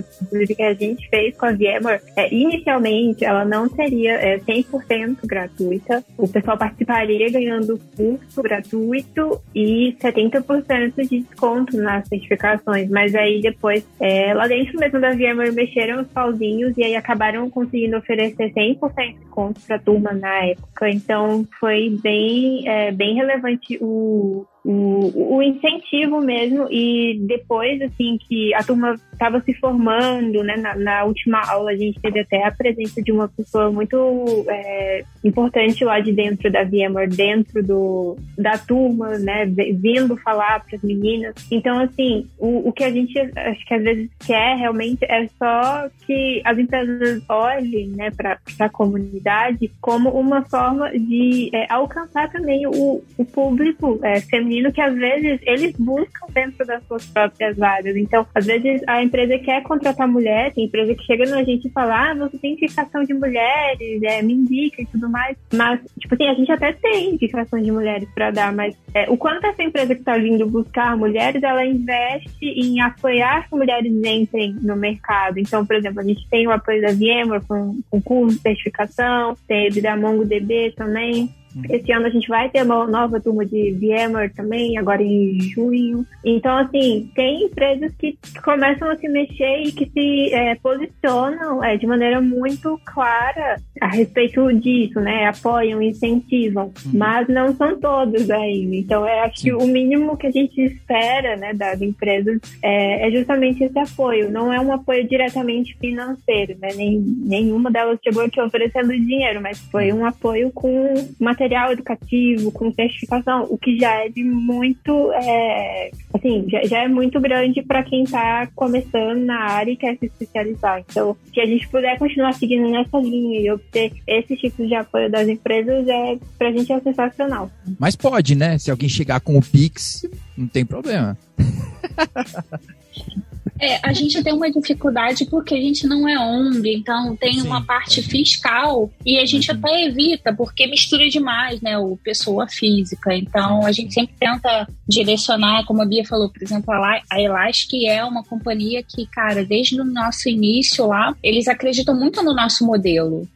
que 0.56 0.62
a 0.62 0.76
gente 0.76 1.10
fez 1.10 1.36
com 1.36 1.48
a 1.48 1.52
VMware, 1.52 2.04
é, 2.16 2.32
inicialmente 2.32 3.26
ela 3.26 3.44
não 3.44 3.68
seria 3.68 4.14
é, 4.14 4.38
100% 4.38 5.18
gratuita. 5.26 6.06
O 6.16 6.28
pessoal 6.28 6.60
participaria 6.60 7.32
ganhando 7.32 7.80
curso 7.98 8.44
gratuito 8.44 9.42
e 9.56 9.96
70% 10.00 11.08
de 11.10 11.22
desconto 11.22 11.76
nas 11.76 12.08
certificações. 12.08 12.88
Mas 12.88 13.16
aí 13.16 13.42
depois, 13.42 13.84
é, 14.00 14.32
lá 14.36 14.48
dentro 14.48 14.78
mesmo 14.80 15.02
da 15.02 15.10
VMware, 15.10 15.52
mexeram 15.52 16.04
os 16.04 16.08
pauzinhos 16.10 16.78
e 16.78 16.84
aí 16.84 16.96
acabaram 16.96 17.50
conseguindo 17.50 17.98
oferecer 17.98 18.54
100% 18.54 18.94
de 18.96 19.14
desconto 19.14 19.60
para 19.62 19.78
a 19.78 19.80
turma 19.80 20.14
na 20.14 20.46
época. 20.46 20.88
Então 20.88 21.48
foi 21.60 21.98
bem, 22.04 22.70
é, 22.70 22.92
bem 22.92 23.16
relevante 23.16 23.80
o 23.82 24.46
o, 24.64 25.38
o 25.38 25.42
incentivo 25.42 26.20
mesmo. 26.22 26.68
E 26.70 27.20
depois 27.22 27.82
assim 27.82 28.18
que 28.28 28.54
a 28.54 28.64
turma 28.64 28.96
estava 29.14 29.42
se 29.42 29.54
formando 29.56 30.42
né 30.44 30.56
na, 30.56 30.76
na, 30.76 31.04
última 31.04 31.42
aula 31.42 31.72
a 31.72 31.76
gente 31.76 32.00
teve 32.00 32.22
até 32.22 32.46
a 32.46 32.52
presença 32.52 33.02
de 33.02 33.12
uma 33.12 33.28
pessoa 33.28 33.70
muito 33.70 34.46
é, 34.48 35.04
importante 35.26 35.84
lá 35.84 36.00
de 36.00 36.14
dentro 36.14 36.50
da 36.50 36.64
VMware 36.64 37.10
dentro 37.10 37.62
do 37.62 38.18
da 38.38 38.58
turma 38.58 39.18
né 39.20 39.46
vindo 39.46 40.16
falar 40.18 40.64
para 40.64 40.76
as 40.76 40.84
meninas. 40.84 41.36
Então 41.52 41.80
assim 41.80 42.28
o, 42.38 42.70
o 42.70 42.74
que 42.74 42.84
a 42.84 42.92
gente 42.92 43.18
acho 43.20 43.66
que 43.66 43.74
às 43.74 43.84
vezes 43.84 44.10
quer 44.26 44.58
realmente 44.58 45.04
é 45.06 45.28
só 45.38 45.90
que 46.06 46.42
as 46.46 46.58
empresas 46.58 47.22
olhem 47.28 47.90
né 47.90 48.12
para 48.12 48.40
a 48.60 48.70
comunidade 48.70 49.70
como 49.82 50.10
uma 50.10 50.44
forma 50.44 50.92
de 50.92 51.50
é, 51.54 51.66
alcançar 51.72 52.32
também 52.32 52.66
o, 52.68 53.04
o 53.18 53.26
público 53.26 54.00
é, 54.02 54.22
feminino 54.22 54.49
feminino 54.50 54.72
que 54.72 54.82
às 54.82 54.96
vezes 54.96 55.40
eles 55.44 55.76
buscam 55.78 56.28
dentro 56.34 56.66
das 56.66 56.84
suas 56.88 57.06
próprias 57.06 57.56
vagas. 57.56 57.96
Então, 57.96 58.26
às 58.34 58.46
vezes 58.46 58.82
a 58.88 59.04
empresa 59.04 59.38
quer 59.38 59.62
contratar 59.62 60.08
mulher, 60.08 60.52
tem 60.54 60.66
empresa 60.66 60.96
que 60.96 61.04
chega 61.04 61.26
na 61.30 61.44
gente 61.44 61.68
e 61.68 61.72
fala, 61.72 62.12
ah, 62.12 62.16
você 62.16 62.38
tem 62.40 62.54
indicação 62.54 63.04
de 63.04 63.14
mulheres, 63.14 64.02
é, 64.04 64.22
me 64.24 64.34
indica 64.34 64.82
e 64.82 64.86
tudo 64.88 65.08
mais. 65.08 65.38
Mas, 65.54 65.80
tipo 66.00 66.16
assim, 66.16 66.28
a 66.28 66.34
gente 66.34 66.52
até 66.52 66.74
tem 66.74 67.14
indicações 67.14 67.64
de 67.64 67.72
mulheres 67.72 68.10
para 68.14 68.32
dar, 68.32 68.52
mas 68.52 68.76
é, 68.94 69.10
o 69.10 69.18
quanto 69.18 69.46
essa 69.46 69.62
empresa 69.62 69.94
que 69.94 70.02
está 70.02 70.18
vindo 70.18 70.48
buscar 70.48 70.98
mulheres, 70.98 71.44
ela 71.44 71.64
investe 71.64 72.46
em 72.46 72.82
apoiar 72.82 73.48
que 73.48 73.56
mulheres 73.56 73.92
entrem 74.04 74.56
no 74.62 74.76
mercado. 74.76 75.38
Então, 75.38 75.66
por 75.66 75.76
exemplo, 75.76 76.00
a 76.00 76.04
gente 76.04 76.28
tem 76.30 76.48
o 76.48 76.52
apoio 76.52 76.82
da 76.82 76.92
VMware 76.92 77.44
com, 77.48 77.80
com 77.90 78.02
curso 78.02 78.40
certificação, 78.40 79.36
teve 79.48 79.82
da 79.82 79.96
MongoDB 79.96 80.74
também. 80.76 81.30
Uhum. 81.68 81.76
Esse 81.76 81.92
ano 81.92 82.06
a 82.06 82.10
gente 82.10 82.28
vai 82.28 82.50
ter 82.50 82.64
uma 82.64 82.88
nova 82.88 83.20
turma 83.20 83.46
de 83.46 83.72
VMware 83.72 84.34
também, 84.34 84.78
agora 84.78 85.02
em 85.02 85.40
junho. 85.42 86.06
Então, 86.24 86.58
assim, 86.58 87.12
tem 87.16 87.44
empresas 87.44 87.92
que 87.98 88.18
começam 88.44 88.90
a 88.90 88.96
se 88.96 89.08
mexer 89.08 89.64
e 89.64 89.72
que 89.72 89.90
se 89.90 90.34
é, 90.34 90.56
posicionam 90.56 91.64
é, 91.64 91.78
de 91.78 91.86
maneira 91.86 92.22
muito 92.22 92.80
clara 92.86 93.58
a 93.82 93.88
respeito 93.88 94.52
disso, 94.54 95.00
né? 95.00 95.28
Apoiam, 95.28 95.82
incentivam, 95.82 96.66
uhum. 96.86 96.92
mas 96.94 97.28
não 97.28 97.56
são 97.56 97.80
todos 97.80 98.30
ainda. 98.30 98.76
Então, 98.76 99.06
é, 99.06 99.22
acho 99.22 99.42
que 99.42 99.54
o 99.54 99.66
mínimo 99.66 100.18
que 100.18 100.28
a 100.28 100.32
gente 100.32 100.60
espera 100.62 101.36
né, 101.36 101.54
das 101.54 101.82
empresas 101.82 102.40
é, 102.62 103.08
é, 103.08 103.12
justamente 103.12 103.64
esse 103.64 103.80
apoio. 103.80 104.32
Não 104.32 104.52
é 104.52 104.60
um 104.60 104.72
apoio 104.72 105.08
diretamente 105.08 105.78
financeiro, 105.78 106.58
né? 106.60 106.70
Nem, 106.76 107.00
nenhuma 107.00 107.72
delas 107.72 108.00
chegou 108.04 108.24
aqui 108.24 108.42
oferecendo 108.42 108.92
dinheiro, 108.92 109.42
mas 109.42 109.60
foi 109.72 109.92
um 109.94 110.06
apoio 110.06 110.52
com 110.52 110.94
uma 111.20 111.36
material 111.50 111.72
educativo, 111.72 112.52
com 112.52 112.72
certificação, 112.72 113.48
o 113.50 113.58
que 113.58 113.78
já 113.80 114.06
é 114.06 114.10
de 114.10 114.24
muito, 114.24 115.12
é, 115.14 115.92
assim, 116.14 116.46
já, 116.48 116.64
já 116.64 116.84
é 116.84 116.88
muito 116.88 117.20
grande 117.20 117.64
para 117.64 117.84
quem 117.84 118.04
está 118.04 118.48
começando 118.56 119.26
na 119.26 119.40
área 119.40 119.72
e 119.72 119.76
quer 119.76 119.98
se 119.98 120.06
especializar. 120.06 120.84
Então, 120.88 121.18
se 121.34 121.40
a 121.40 121.46
gente 121.46 121.68
puder 121.70 121.98
continuar 121.98 122.34
seguindo 122.34 122.70
nessa 122.70 123.00
linha 123.00 123.42
e 123.42 123.52
obter 123.52 123.92
esse 124.06 124.36
tipo 124.36 124.66
de 124.66 124.76
apoio 124.76 125.10
das 125.10 125.28
empresas, 125.28 125.88
é, 125.88 126.18
pra 126.38 126.52
gente 126.52 126.72
é 126.72 126.80
sensacional. 126.80 127.50
Mas 127.80 127.96
pode, 127.96 128.36
né? 128.36 128.58
Se 128.60 128.70
alguém 128.70 128.90
chegar 128.90 129.20
com 129.20 129.38
o 129.38 129.42
Pix, 129.42 130.08
não 130.38 130.48
tem 130.48 130.64
problema. 130.64 131.18
É, 133.60 133.80
a 133.84 133.92
gente 133.92 134.24
tem 134.24 134.34
uma 134.34 134.50
dificuldade 134.50 135.26
porque 135.26 135.54
a 135.54 135.62
gente 135.62 135.86
não 135.86 136.08
é 136.08 136.18
ONG, 136.18 136.74
então 136.74 137.16
tem 137.16 137.34
Sim, 137.34 137.42
uma 137.42 137.62
parte 137.64 138.02
fiscal 138.02 138.90
e 139.06 139.18
a 139.18 139.26
gente 139.26 139.52
uhum. 139.52 139.58
até 139.58 139.86
evita, 139.86 140.34
porque 140.34 140.66
mistura 140.66 141.10
demais, 141.10 141.60
né, 141.62 141.78
o 141.78 141.98
pessoa 141.98 142.48
física. 142.48 143.14
Então 143.14 143.66
a 143.66 143.72
gente 143.72 143.94
sempre 143.94 144.16
tenta 144.18 144.68
direcionar, 144.88 145.66
como 145.66 145.82
a 145.82 145.86
Bia 145.86 146.06
falou, 146.06 146.30
por 146.30 146.42
exemplo, 146.42 146.74
a 146.74 147.22
Elastic 147.22 147.84
é 147.86 148.04
uma 148.04 148.24
companhia 148.24 148.82
que, 148.82 149.06
cara, 149.08 149.44
desde 149.44 149.80
o 149.80 149.84
nosso 149.84 150.30
início 150.30 150.88
lá, 150.88 151.16
eles 151.22 151.48
acreditam 151.48 151.96
muito 151.96 152.24
no 152.24 152.34
nosso 152.34 152.66
modelo 152.66 153.28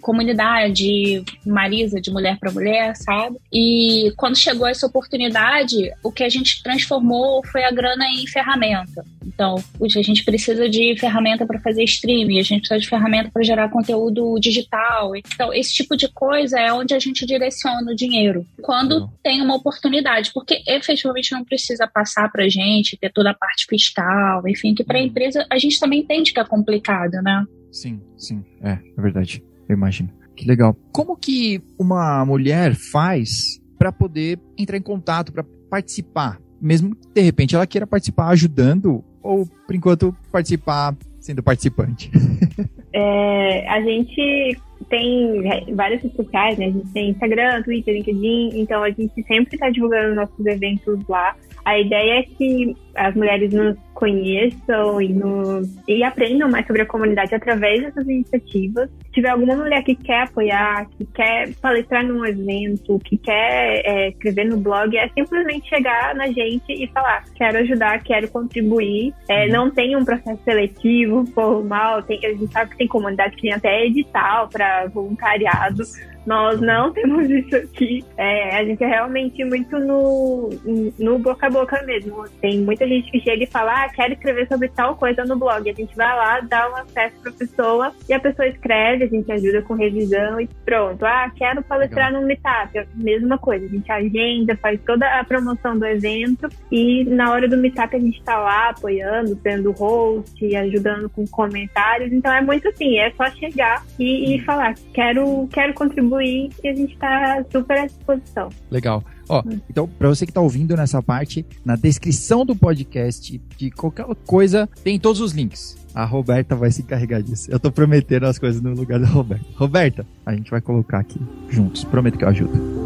comunidade 0.00 1.24
Marisa 1.44 2.00
de 2.00 2.10
mulher 2.10 2.38
para 2.38 2.52
mulher, 2.52 2.94
sabe? 2.96 3.36
E 3.52 4.12
quando 4.16 4.36
chegou 4.36 4.66
essa 4.66 4.86
oportunidade, 4.86 5.90
o 6.02 6.12
que 6.12 6.24
a 6.24 6.28
gente 6.28 6.62
transformou 6.62 7.44
foi 7.46 7.64
a 7.64 7.70
grana 7.70 8.04
em 8.06 8.26
ferramenta. 8.26 9.04
Então, 9.24 9.56
a 9.80 10.02
gente 10.02 10.24
precisa 10.24 10.68
de 10.68 10.96
ferramenta 10.98 11.44
para 11.46 11.58
fazer 11.60 11.84
streaming, 11.84 12.38
a 12.38 12.42
gente 12.42 12.60
precisa 12.60 12.80
de 12.80 12.88
ferramenta 12.88 13.30
para 13.30 13.42
gerar 13.42 13.68
conteúdo 13.68 14.38
digital. 14.40 15.14
Então, 15.16 15.52
esse 15.52 15.74
tipo 15.74 15.96
de 15.96 16.08
coisa 16.08 16.58
é 16.58 16.72
onde 16.72 16.94
a 16.94 16.98
gente 16.98 17.26
direciona 17.26 17.92
o 17.92 17.94
dinheiro. 17.94 18.46
Quando 18.62 19.00
não. 19.00 19.12
tem 19.22 19.42
uma 19.42 19.56
oportunidade, 19.56 20.30
porque 20.32 20.62
efetivamente 20.66 21.32
não 21.32 21.44
precisa 21.44 21.86
passar 21.86 22.30
para 22.30 22.48
gente, 22.48 22.96
ter 22.96 23.12
toda 23.12 23.30
a 23.30 23.34
parte 23.34 23.66
fiscal, 23.68 24.46
enfim, 24.48 24.74
que 24.74 24.84
para 24.84 24.98
a 24.98 25.00
uhum. 25.00 25.06
empresa 25.06 25.46
a 25.50 25.58
gente 25.58 25.78
também 25.78 26.00
entende 26.00 26.32
que 26.32 26.40
é 26.40 26.44
complicado, 26.44 27.14
né? 27.22 27.44
Sim, 27.72 28.00
sim, 28.16 28.44
é, 28.62 28.72
é 28.72 29.00
verdade 29.00 29.42
eu 29.68 29.74
imagino. 29.74 30.10
Que 30.34 30.46
legal. 30.46 30.76
Como 30.92 31.16
que 31.16 31.62
uma 31.78 32.24
mulher 32.24 32.74
faz 32.74 33.60
para 33.78 33.90
poder 33.90 34.38
entrar 34.58 34.76
em 34.76 34.82
contato, 34.82 35.32
para 35.32 35.44
participar? 35.70 36.38
Mesmo 36.60 36.94
que 36.94 37.08
de 37.14 37.20
repente 37.20 37.54
ela 37.54 37.66
queira 37.66 37.86
participar 37.86 38.28
ajudando, 38.28 39.04
ou 39.22 39.46
por 39.46 39.74
enquanto 39.74 40.14
participar 40.30 40.96
sendo 41.20 41.42
participante? 41.42 42.10
É, 42.98 43.68
a 43.68 43.82
gente 43.82 44.58
tem 44.88 45.42
várias 45.74 46.00
redes 46.00 46.16
sociais, 46.16 46.56
né? 46.56 46.64
A 46.64 46.70
gente 46.70 46.92
tem 46.94 47.10
Instagram, 47.10 47.62
Twitter, 47.62 47.94
LinkedIn, 47.94 48.58
então 48.58 48.82
a 48.82 48.88
gente 48.88 49.22
sempre 49.24 49.54
está 49.54 49.68
divulgando 49.68 50.14
nossos 50.14 50.46
eventos 50.46 51.06
lá. 51.06 51.36
A 51.62 51.78
ideia 51.78 52.20
é 52.20 52.22
que 52.22 52.74
as 52.94 53.14
mulheres 53.14 53.52
nos 53.52 53.76
conheçam 53.96 55.00
e, 55.00 55.08
nos, 55.08 55.74
e 55.88 56.04
aprendam 56.04 56.50
mais 56.50 56.66
sobre 56.66 56.82
a 56.82 56.86
comunidade 56.86 57.34
através 57.34 57.82
dessas 57.82 58.06
iniciativas. 58.06 58.90
Se 59.06 59.12
tiver 59.12 59.30
alguma 59.30 59.56
mulher 59.56 59.82
que 59.82 59.94
quer 59.94 60.24
apoiar, 60.24 60.86
que 60.90 61.06
quer 61.06 61.54
palestrar 61.54 62.04
num 62.04 62.24
evento, 62.24 62.98
que 62.98 63.16
quer 63.16 63.80
é, 63.84 64.08
escrever 64.10 64.44
no 64.44 64.58
blog, 64.58 64.96
é 64.96 65.08
simplesmente 65.08 65.68
chegar 65.68 66.14
na 66.14 66.26
gente 66.26 66.64
e 66.68 66.86
falar: 66.88 67.24
quero 67.34 67.58
ajudar, 67.58 68.02
quero 68.02 68.28
contribuir. 68.28 69.14
É, 69.28 69.46
uhum. 69.46 69.52
não 69.52 69.70
tem 69.70 69.96
um 69.96 70.04
processo 70.04 70.42
seletivo 70.44 71.24
formal, 71.34 72.02
tem, 72.02 72.20
a 72.24 72.28
gente 72.28 72.52
sabe 72.52 72.72
que 72.72 72.76
tem 72.76 72.86
comunidade 72.86 73.34
que 73.34 73.42
tem 73.42 73.52
até 73.54 73.86
edital 73.86 74.48
para 74.48 74.86
voluntariado. 74.88 75.82
Nós 76.26 76.60
não 76.60 76.92
temos 76.92 77.30
isso 77.30 77.56
aqui. 77.56 78.04
É, 78.16 78.56
a 78.56 78.64
gente 78.64 78.82
é 78.82 78.86
realmente 78.86 79.42
muito 79.44 79.78
no, 79.78 80.50
no 80.98 81.18
boca 81.18 81.46
a 81.46 81.50
boca 81.50 81.80
mesmo. 81.84 82.24
Tem 82.40 82.60
muita 82.60 82.86
gente 82.86 83.10
que 83.10 83.20
chega 83.20 83.44
e 83.44 83.46
fala, 83.46 83.85
ah, 83.86 83.92
quero 83.94 84.14
escrever 84.14 84.48
sobre 84.48 84.68
tal 84.68 84.96
coisa 84.96 85.24
no 85.24 85.36
blog. 85.36 85.68
A 85.68 85.72
gente 85.72 85.94
vai 85.96 86.16
lá, 86.16 86.40
dá 86.40 86.70
um 86.70 86.76
acesso 86.76 87.16
para 87.22 87.30
a 87.30 87.34
pessoa 87.34 87.92
e 88.08 88.12
a 88.12 88.20
pessoa 88.20 88.48
escreve, 88.48 89.04
a 89.04 89.08
gente 89.08 89.30
ajuda 89.30 89.62
com 89.62 89.74
revisão 89.74 90.40
e 90.40 90.48
pronto. 90.64 91.04
Ah, 91.04 91.30
quero 91.34 91.62
palestrar 91.62 92.08
Legal. 92.08 92.22
no 92.22 92.26
Meetup. 92.26 92.88
Mesma 92.94 93.38
coisa, 93.38 93.66
a 93.66 93.68
gente 93.68 93.90
agenda, 93.90 94.56
faz 94.56 94.80
toda 94.86 95.06
a 95.18 95.24
promoção 95.24 95.78
do 95.78 95.86
evento 95.86 96.48
e 96.70 97.04
na 97.04 97.30
hora 97.30 97.48
do 97.48 97.56
Meetup 97.56 97.94
a 97.94 98.00
gente 98.00 98.18
está 98.18 98.38
lá 98.38 98.70
apoiando, 98.70 99.38
sendo 99.42 99.72
host, 99.72 100.56
ajudando 100.56 101.08
com 101.10 101.26
comentários. 101.26 102.12
Então 102.12 102.32
é 102.32 102.40
muito 102.40 102.68
assim, 102.68 102.98
é 102.98 103.10
só 103.12 103.30
chegar 103.30 103.84
e, 103.98 104.36
e 104.36 104.44
falar, 104.44 104.74
quero, 104.92 105.48
quero 105.52 105.74
contribuir 105.74 105.96
contribuir 105.96 106.50
e 106.62 106.68
a 106.68 106.74
gente 106.74 106.92
está 106.92 107.44
super 107.50 107.78
à 107.78 107.86
disposição. 107.86 108.48
Legal. 108.70 109.02
Ó, 109.28 109.42
hum. 109.44 109.60
então, 109.68 109.88
para 109.88 110.08
você 110.08 110.24
que 110.24 110.30
está 110.30 110.40
ouvindo 110.40 110.76
nessa 110.76 111.02
parte, 111.02 111.44
na 111.64 111.76
descrição 111.76 112.44
do 112.44 112.54
podcast, 112.54 113.40
de 113.56 113.70
qualquer 113.70 114.06
coisa, 114.26 114.68
tem 114.82 114.98
todos 114.98 115.20
os 115.20 115.32
links. 115.32 115.76
A 115.94 116.04
Roberta 116.04 116.54
vai 116.54 116.70
se 116.70 116.82
encarregar 116.82 117.22
disso. 117.22 117.50
Eu 117.50 117.58
tô 117.58 117.72
prometendo 117.72 118.24
as 118.24 118.38
coisas 118.38 118.60
no 118.60 118.74
lugar 118.74 119.00
da 119.00 119.06
Roberta. 119.06 119.46
Roberta, 119.54 120.06
a 120.26 120.34
gente 120.34 120.50
vai 120.50 120.60
colocar 120.60 120.98
aqui 120.98 121.18
juntos. 121.48 121.84
Prometo 121.84 122.18
que 122.18 122.24
eu 122.24 122.28
ajudo. 122.28 122.76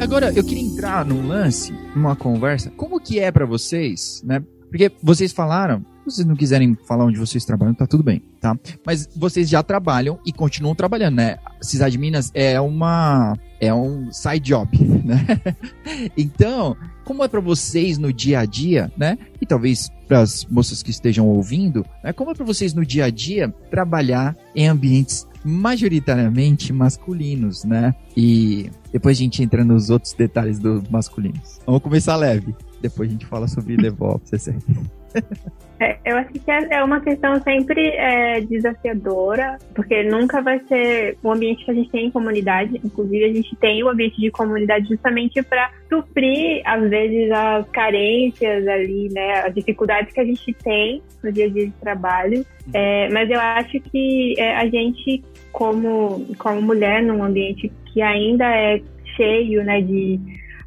Agora, 0.00 0.32
eu 0.32 0.42
queria 0.42 0.64
entrar 0.64 1.04
num 1.04 1.28
lance, 1.28 1.74
numa 1.94 2.16
conversa. 2.16 2.70
Como 2.70 2.98
que 2.98 3.18
é 3.18 3.30
para 3.30 3.44
vocês, 3.44 4.22
né? 4.24 4.42
Porque 4.70 4.90
vocês 5.02 5.30
falaram 5.30 5.84
se 6.10 6.16
vocês 6.16 6.26
não 6.26 6.36
quiserem 6.36 6.76
falar 6.86 7.04
onde 7.04 7.18
vocês 7.18 7.44
trabalham, 7.44 7.74
tá 7.74 7.86
tudo 7.86 8.02
bem, 8.02 8.22
tá? 8.40 8.58
Mas 8.84 9.08
vocês 9.16 9.48
já 9.48 9.62
trabalham 9.62 10.18
e 10.26 10.32
continuam 10.32 10.74
trabalhando, 10.74 11.16
né? 11.16 11.38
Cidade 11.60 11.92
de 11.92 11.98
Minas 11.98 12.30
é 12.34 12.60
uma 12.60 13.36
é 13.60 13.72
um 13.74 14.10
side 14.10 14.40
job, 14.40 14.70
né? 15.04 15.26
então, 16.16 16.76
como 17.04 17.22
é 17.22 17.28
para 17.28 17.40
vocês 17.40 17.98
no 17.98 18.12
dia 18.12 18.40
a 18.40 18.44
dia, 18.44 18.90
né? 18.96 19.18
E 19.40 19.46
talvez 19.46 19.90
para 20.08 20.20
as 20.20 20.44
moças 20.46 20.82
que 20.82 20.90
estejam 20.90 21.28
ouvindo, 21.28 21.84
né? 22.02 22.12
Como 22.12 22.30
é 22.30 22.34
para 22.34 22.44
vocês 22.44 22.74
no 22.74 22.84
dia 22.84 23.04
a 23.04 23.10
dia 23.10 23.52
trabalhar 23.70 24.36
em 24.54 24.66
ambientes 24.66 25.26
majoritariamente 25.44 26.72
masculinos, 26.72 27.64
né? 27.64 27.94
E 28.16 28.70
depois 28.92 29.18
a 29.18 29.20
gente 29.20 29.42
entra 29.42 29.64
nos 29.64 29.90
outros 29.90 30.12
detalhes 30.12 30.58
do 30.58 30.82
masculinos. 30.90 31.60
Vamos 31.66 31.82
começar 31.82 32.16
leve. 32.16 32.54
Depois 32.80 33.08
a 33.08 33.12
gente 33.12 33.26
fala 33.26 33.46
sobre 33.48 33.76
DevOps, 33.78 34.32
etc. 34.32 34.56
É, 35.82 35.96
eu 36.04 36.18
acho 36.18 36.28
que 36.34 36.50
é, 36.50 36.74
é 36.74 36.84
uma 36.84 37.00
questão 37.00 37.40
sempre 37.42 37.88
é, 37.88 38.42
desafiadora, 38.42 39.56
porque 39.74 40.02
nunca 40.02 40.42
vai 40.42 40.60
ser 40.68 41.16
o 41.22 41.32
ambiente 41.32 41.64
que 41.64 41.70
a 41.70 41.74
gente 41.74 41.90
tem 41.90 42.06
em 42.06 42.10
comunidade. 42.10 42.78
Inclusive, 42.84 43.24
a 43.24 43.32
gente 43.32 43.56
tem 43.56 43.82
o 43.82 43.88
ambiente 43.88 44.20
de 44.20 44.30
comunidade 44.30 44.86
justamente 44.86 45.42
para 45.42 45.70
suprir, 45.88 46.60
às 46.66 46.86
vezes, 46.90 47.32
as 47.32 47.66
carências 47.70 48.68
ali, 48.68 49.08
né, 49.10 49.40
as 49.40 49.54
dificuldades 49.54 50.12
que 50.12 50.20
a 50.20 50.24
gente 50.24 50.52
tem 50.52 51.02
no 51.24 51.32
dia 51.32 51.46
a 51.46 51.48
dia 51.48 51.64
de 51.64 51.72
trabalho. 51.80 52.44
É, 52.74 53.08
mas 53.08 53.30
eu 53.30 53.40
acho 53.40 53.80
que 53.80 54.34
é, 54.38 54.56
a 54.56 54.68
gente, 54.68 55.24
como, 55.50 56.26
como 56.36 56.60
mulher, 56.60 57.02
num 57.02 57.24
ambiente 57.24 57.72
que 57.86 58.02
ainda 58.02 58.44
é 58.44 58.82
cheio 59.16 59.64
né, 59.64 59.80
de 59.80 60.20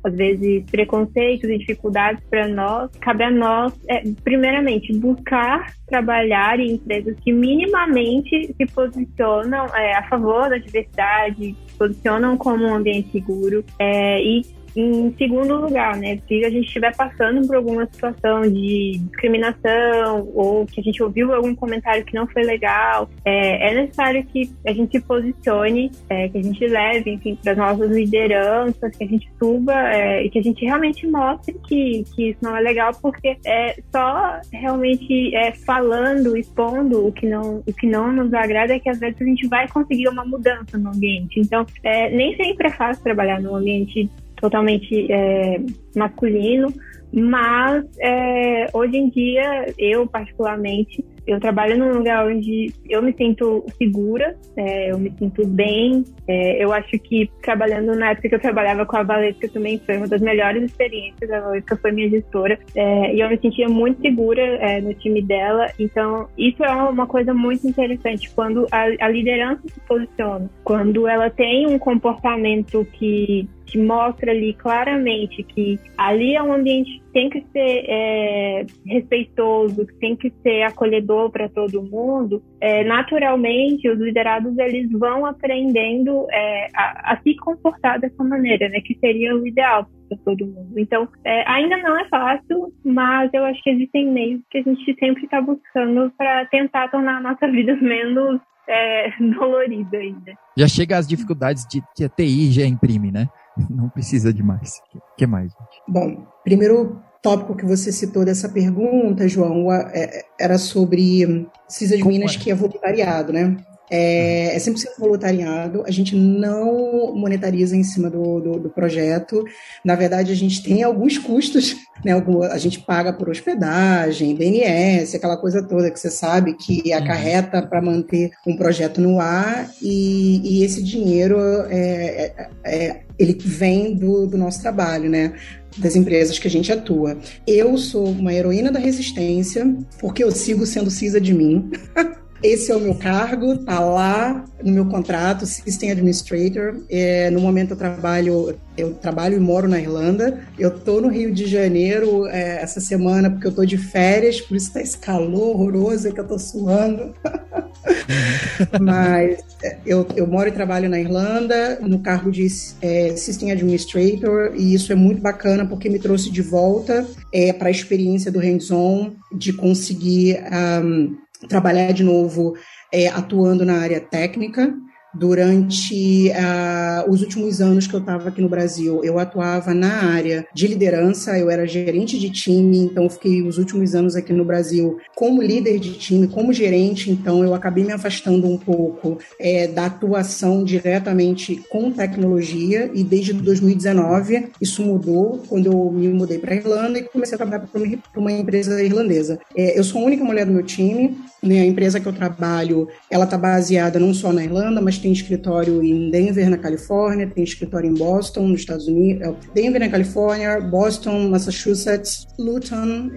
às 0.03 0.13
vezes, 0.13 0.63
preconceitos 0.69 1.49
e 1.49 1.57
dificuldades 1.57 2.23
para 2.29 2.47
nós, 2.47 2.91
cabe 2.99 3.23
a 3.23 3.31
nós, 3.31 3.73
é, 3.89 4.03
primeiramente, 4.23 4.93
buscar 4.93 5.73
trabalhar 5.87 6.59
em 6.59 6.73
empresas 6.73 7.15
que 7.23 7.31
minimamente 7.31 8.53
se 8.55 8.65
posicionam 8.73 9.65
é, 9.75 9.95
a 9.95 10.03
favor 10.09 10.49
da 10.49 10.57
diversidade, 10.57 11.55
se 11.67 11.77
posicionam 11.77 12.37
como 12.37 12.65
um 12.65 12.75
ambiente 12.75 13.11
seguro 13.11 13.63
é, 13.79 14.21
e 14.21 14.45
em 14.75 15.13
segundo 15.17 15.55
lugar, 15.55 15.97
né, 15.97 16.19
se 16.27 16.43
a 16.43 16.49
gente 16.49 16.65
estiver 16.65 16.95
passando 16.95 17.45
por 17.45 17.55
alguma 17.55 17.86
situação 17.86 18.41
de 18.41 18.99
discriminação 18.99 20.29
ou 20.33 20.65
que 20.65 20.79
a 20.79 20.83
gente 20.83 21.01
ouviu 21.03 21.33
algum 21.33 21.53
comentário 21.55 22.03
que 22.05 22.13
não 22.13 22.27
foi 22.27 22.43
legal, 22.43 23.09
é, 23.23 23.71
é 23.71 23.81
necessário 23.81 24.23
que 24.25 24.51
a 24.65 24.73
gente 24.73 24.97
se 24.97 25.03
posicione, 25.05 25.91
é, 26.09 26.27
que 26.29 26.38
a 26.38 26.43
gente 26.43 26.65
leve, 26.67 27.12
enfim, 27.12 27.38
para 27.41 27.51
as 27.51 27.57
nossas 27.57 27.91
lideranças, 27.91 28.95
que 28.95 29.03
a 29.03 29.07
gente 29.07 29.29
suba 29.38 29.73
é, 29.73 30.25
e 30.25 30.29
que 30.29 30.39
a 30.39 30.43
gente 30.43 30.65
realmente 30.65 31.07
mostre 31.07 31.55
que, 31.67 32.03
que 32.15 32.29
isso 32.29 32.39
não 32.41 32.55
é 32.55 32.62
legal, 32.62 32.91
porque 33.01 33.38
é 33.45 33.75
só 33.91 34.39
realmente 34.51 35.36
é, 35.36 35.51
falando, 35.51 36.36
expondo 36.36 37.07
o 37.07 37.12
que 37.12 37.27
não 37.27 37.63
o 37.65 37.73
que 37.73 37.88
não 37.88 38.12
nos 38.12 38.33
agrada 38.33 38.73
é 38.73 38.79
que 38.79 38.89
às 38.89 38.99
vezes 38.99 39.21
a 39.21 39.25
gente 39.25 39.47
vai 39.47 39.67
conseguir 39.67 40.07
uma 40.07 40.25
mudança 40.25 40.77
no 40.77 40.89
ambiente. 40.89 41.39
Então, 41.39 41.65
é, 41.83 42.09
nem 42.09 42.36
sempre 42.36 42.67
é 42.67 42.71
fácil 42.71 43.03
trabalhar 43.03 43.41
num 43.41 43.55
ambiente 43.55 44.09
totalmente 44.43 45.10
é, 45.10 45.58
masculino, 45.95 46.67
mas 47.13 47.86
é, 47.97 48.67
hoje 48.73 48.97
em 48.97 49.10
dia, 49.10 49.73
eu 49.77 50.06
particularmente, 50.06 51.01
eu 51.25 51.39
trabalho 51.39 51.77
num 51.77 51.93
lugar 51.93 52.27
onde 52.27 52.71
eu 52.89 53.01
me 53.01 53.13
sinto 53.13 53.65
segura, 53.77 54.36
é, 54.57 54.91
eu 54.91 54.97
me 54.97 55.12
sinto 55.17 55.45
bem. 55.47 56.03
É, 56.27 56.63
eu 56.63 56.73
acho 56.73 56.97
que 56.99 57.29
trabalhando 57.41 57.95
na 57.95 58.12
época 58.12 58.29
que 58.29 58.36
eu 58.36 58.39
trabalhava 58.39 58.86
com 58.86 58.97
a 58.97 59.03
Valesca 59.03 59.47
também 59.49 59.79
foi 59.86 59.97
uma 59.97 60.07
das 60.07 60.21
melhores 60.21 60.63
experiências. 60.63 61.31
A 61.31 61.39
Valesca 61.39 61.77
foi 61.77 61.91
minha 61.91 62.09
gestora 62.09 62.59
é, 62.75 63.15
e 63.15 63.19
eu 63.19 63.29
me 63.29 63.38
sentia 63.39 63.69
muito 63.69 64.01
segura 64.01 64.41
é, 64.41 64.81
no 64.81 64.93
time 64.93 65.21
dela. 65.21 65.67
Então, 65.79 66.27
isso 66.38 66.63
é 66.63 66.71
uma 66.71 67.07
coisa 67.07 67.33
muito 67.33 67.67
interessante 67.67 68.29
quando 68.33 68.67
a, 68.71 68.83
a 68.99 69.09
liderança 69.09 69.62
se 69.67 69.79
posiciona, 69.81 70.49
quando 70.63 71.07
ela 71.07 71.29
tem 71.29 71.67
um 71.67 71.79
comportamento 71.79 72.86
que 72.93 73.47
mostra 73.75 74.31
ali 74.31 74.53
claramente 74.53 75.43
que 75.43 75.79
ali 75.97 76.36
é 76.36 76.43
um 76.43 76.53
ambiente 76.53 77.02
tem 77.13 77.30
que 77.30 77.41
ser 77.52 77.86
é, 77.88 78.65
respeitoso, 78.86 79.86
que 79.86 79.93
tem 79.99 80.15
que 80.15 80.34
ser 80.41 80.63
acolhedor 80.63 81.30
para 81.32 81.47
todo 81.47 81.84
mundo, 81.84 82.43
é, 82.60 82.84
naturalmente 82.84 83.88
os 83.88 83.99
liderados 83.99 84.58
eles 84.58 84.89
vão 84.91 85.26
aprendendo 85.26 86.28
é, 86.32 86.67
a, 86.76 87.13
a, 87.13 87.21
se 87.21 87.36
comportar 87.38 87.99
dessa 87.99 88.23
maneira, 88.23 88.67
né? 88.69 88.82
Que 88.82 88.97
seria 88.99 89.36
o 89.36 89.45
ideal 89.45 89.88
para 90.10 90.17
todo 90.26 90.45
mundo. 90.45 90.78
Então, 90.78 91.08
é, 91.23 91.49
ainda 91.49 91.78
não 91.78 91.97
é 91.99 92.08
fácil, 92.08 92.73
mas 92.84 93.32
eu 93.34 93.45
acho 93.45 93.62
que 93.62 93.69
existem 93.69 94.12
meios 94.12 94.41
que 94.49 94.58
a 94.58 94.63
gente 94.63 94.95
sempre 94.99 95.26
está 95.26 95.39
buscando 95.39 96.12
para 96.17 96.45
tentar 96.47 96.89
tornar 96.89 97.17
a 97.17 97.21
nossa 97.21 97.47
vida 97.52 97.76
menos 97.76 98.41
é, 98.67 99.12
dolorida 99.19 99.97
ainda. 99.97 100.34
Já 100.58 100.67
chega 100.67 100.97
às 100.97 101.08
dificuldades 101.08 101.65
de 101.67 101.82
que 101.95 102.04
a 102.04 102.10
TI 102.10 102.52
já 102.52 102.65
imprime, 102.65 103.12
né? 103.12 103.28
Não 103.69 103.89
precisa 103.89 104.33
de 104.33 104.43
mais. 104.43 104.81
O 104.93 105.15
que 105.17 105.27
mais? 105.27 105.51
Gente? 105.51 105.81
Bom, 105.87 106.25
primeiro 106.43 107.01
tópico 107.21 107.55
que 107.55 107.65
você 107.65 107.91
citou 107.91 108.25
dessa 108.25 108.49
pergunta, 108.49 109.27
João, 109.27 109.71
é, 109.71 110.25
era 110.39 110.57
sobre 110.57 111.47
CISA 111.67 111.95
de 111.95 112.03
Minas, 112.05 112.35
é? 112.35 112.39
que 112.39 112.51
é 112.51 112.55
voluntariado, 112.55 113.31
né? 113.31 113.55
É, 113.95 114.56
é 114.56 114.58
100% 114.58 114.97
voluntariado, 114.97 115.84
a 115.86 115.91
gente 115.91 116.15
não 116.15 117.13
monetariza 117.15 117.75
em 117.75 117.84
cima 117.84 118.10
do, 118.10 118.39
do, 118.39 118.60
do, 118.62 118.69
projeto. 118.71 119.45
Na 119.86 119.93
verdade, 119.93 120.32
a 120.32 120.36
gente 120.36 120.63
tem 120.63 120.82
alguns 120.82 121.19
custos, 121.19 121.75
né? 122.03 122.12
a 122.49 122.58
gente 122.58 122.79
paga 122.79 123.13
por 123.13 123.29
hospedagem, 123.29 124.36
BNS, 124.36 125.15
aquela 125.15 125.38
coisa 125.38 125.62
toda 125.62 125.91
que 125.91 125.99
você 125.99 126.10
sabe 126.10 126.56
que 126.56 126.91
acarreta 126.91 127.62
para 127.62 127.84
manter 127.84 128.32
um 128.47 128.58
projeto 128.58 128.99
no 128.99 129.19
ar, 129.19 129.69
e, 129.79 130.41
e 130.43 130.63
esse 130.63 130.82
dinheiro 130.82 131.38
é, 131.69 132.34
é, 132.36 132.49
é 132.65 133.01
ele 133.19 133.38
vem 133.39 133.95
do, 133.95 134.25
do 134.25 134.39
nosso 134.39 134.60
trabalho, 134.60 135.08
né? 135.08 135.34
das 135.77 135.95
empresas 135.95 136.39
que 136.39 136.47
a 136.47 136.51
gente 136.51 136.71
atua. 136.71 137.17
Eu 137.45 137.77
sou 137.77 138.08
uma 138.08 138.34
heroína 138.34 138.71
da 138.71 138.79
resistência, 138.79 139.65
porque 139.99 140.23
eu 140.23 140.32
sigo 140.32 140.65
sendo 140.65 140.89
CISA 140.89 141.21
de 141.21 141.34
mim. 141.34 141.69
Esse 142.43 142.73
é 142.73 142.75
o 142.75 142.79
meu 142.79 142.93
cargo, 142.93 143.58
tá 143.60 143.79
lá 143.79 144.43
no 144.62 144.73
meu 144.73 144.86
contrato, 144.86 145.45
System 145.45 145.91
Administrator. 145.91 146.75
É, 146.89 147.29
no 147.29 147.39
momento 147.39 147.71
eu 147.71 147.77
trabalho, 147.77 148.60
eu 148.77 148.93
trabalho 148.95 149.38
e 149.38 149.39
moro 149.39 149.65
na 149.65 149.79
Irlanda. 149.79 150.41
Eu 150.60 150.77
tô 150.77 150.99
no 150.99 151.08
Rio 151.08 151.34
de 151.34 151.45
Janeiro 151.45 152.27
é, 152.27 152.62
essa 152.62 152.82
semana 152.82 153.29
porque 153.29 153.47
eu 153.47 153.51
tô 153.53 153.63
de 153.63 153.77
férias, 153.77 154.41
por 154.41 154.58
isso 154.58 154.73
tá 154.73 154.82
esse 154.82 154.97
calor 154.97 155.51
horroroso 155.51 156.12
que 156.12 156.19
eu 156.19 156.27
tô 156.27 156.38
suando. 156.38 157.15
Mas 158.82 159.39
é, 159.63 159.77
eu, 159.86 160.06
eu 160.13 160.27
moro 160.27 160.49
e 160.49 160.51
trabalho 160.51 160.89
na 160.89 160.99
Irlanda 160.99 161.79
no 161.79 161.99
cargo 161.99 162.29
de 162.29 162.45
é, 162.82 163.15
System 163.15 163.53
Administrator 163.53 164.51
e 164.53 164.73
isso 164.73 164.91
é 164.91 164.95
muito 164.95 165.21
bacana 165.21 165.65
porque 165.65 165.89
me 165.89 165.99
trouxe 165.99 166.29
de 166.29 166.41
volta 166.41 167.08
é, 167.32 167.53
para 167.53 167.69
a 167.69 167.71
experiência 167.71 168.29
do 168.29 168.39
hands-on, 168.39 169.13
de 169.34 169.53
conseguir 169.53 170.43
um, 170.84 171.22
trabalhar 171.47 171.91
de 171.91 172.03
novo 172.03 172.53
é, 172.91 173.08
atuando 173.08 173.65
na 173.65 173.79
área 173.79 173.99
técnica. 173.99 174.73
Durante 175.13 176.30
uh, 176.30 177.10
os 177.10 177.21
últimos 177.21 177.62
anos 177.62 177.86
que 177.86 177.93
eu 177.93 177.99
estava 177.99 178.30
aqui 178.30 178.41
no 178.41 178.49
Brasil, 178.49 179.02
eu 179.04 179.19
atuava 179.19 179.73
na 179.73 180.12
área 180.12 180.45
de 180.54 180.67
liderança, 180.67 181.38
eu 181.38 181.49
era 181.49 181.67
gerente 181.67 182.19
de 182.19 182.30
time, 182.30 182.80
então 182.80 183.10
fiquei 183.10 183.41
os 183.41 183.58
últimos 183.58 183.93
anos 183.93 184.15
aqui 184.15 184.34
no 184.34 184.43
Brasil 184.43 184.97
como 185.15 185.41
líder 185.41 185.80
de 185.80 185.93
time, 185.93 186.28
como 186.28 186.52
gerente, 186.52 187.12
então 187.12 187.43
eu 187.43 187.54
acabei 187.54 187.84
me 187.84 187.91
afastando 187.91 188.47
um 188.47 188.58
pouco 188.58 189.19
é, 189.39 189.67
da 189.67 189.86
atuação 189.86 190.63
diretamente 190.63 191.63
com 191.69 191.91
tecnologia 191.91 192.89
e 192.93 193.04
desde 193.04 193.34
2019 193.34 194.49
isso 194.60 194.82
mudou 194.84 195.43
quando 195.47 195.67
eu 195.67 195.91
me 195.91 196.08
mudei 196.10 196.39
para 196.39 196.54
a 196.54 196.58
Irlanda 196.58 196.99
e 196.99 197.04
comecei 197.04 197.36
a 197.36 197.38
trabalhar 197.38 197.67
para 197.67 198.19
uma, 198.19 198.32
empresa 198.32 198.82
irlandesa. 198.82 199.39
É, 199.56 199.78
eu 199.78 199.84
sou 199.84 200.02
a 200.02 200.06
única 200.06 200.23
mulher 200.23 200.45
do 200.45 200.52
meu 200.52 200.63
time, 200.63 201.17
né, 201.41 201.62
a 201.62 201.65
empresa 201.65 201.99
que 201.99 202.08
eu 202.08 202.13
trabalho, 202.13 202.88
ela 203.10 203.26
está 203.26 203.38
baseada 203.38 203.99
não 203.99 204.13
só 204.13 204.32
na 204.34 204.43
Irlanda, 204.43 204.82
mas 204.82 204.97
tem 205.03 205.11
escritório 205.11 205.83
em 205.83 206.09
Denver, 206.09 206.49
na 206.49 206.57
Califórnia, 206.57 207.27
tem 207.27 207.43
escritório 207.43 207.89
em 207.89 207.93
Boston, 207.93 208.47
nos 208.47 208.61
Estados 208.61 208.87
Unidos, 208.87 209.21
é, 209.21 209.35
Denver, 209.53 209.81
na 209.81 209.89
Califórnia, 209.89 210.61
Boston, 210.61 211.27
Massachusetts, 211.29 212.25
Luton, 212.39 213.11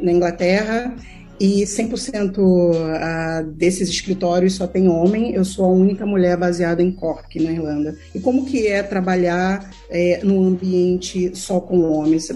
na 0.00 0.10
Inglaterra, 0.10 0.96
e 1.38 1.62
100% 1.62 3.52
desses 3.54 3.88
escritórios 3.88 4.54
só 4.54 4.66
tem 4.66 4.88
homem. 4.88 5.34
Eu 5.34 5.44
sou 5.44 5.66
a 5.66 5.68
única 5.68 6.04
mulher 6.04 6.36
baseada 6.36 6.82
em 6.82 6.90
Cork, 6.90 7.38
na 7.38 7.52
Irlanda. 7.52 7.96
E 8.12 8.18
como 8.18 8.44
que 8.44 8.66
é 8.66 8.82
trabalhar 8.82 9.70
é, 9.88 10.18
num 10.24 10.48
ambiente 10.48 11.30
só 11.36 11.60
com 11.60 11.80
homens? 11.82 12.28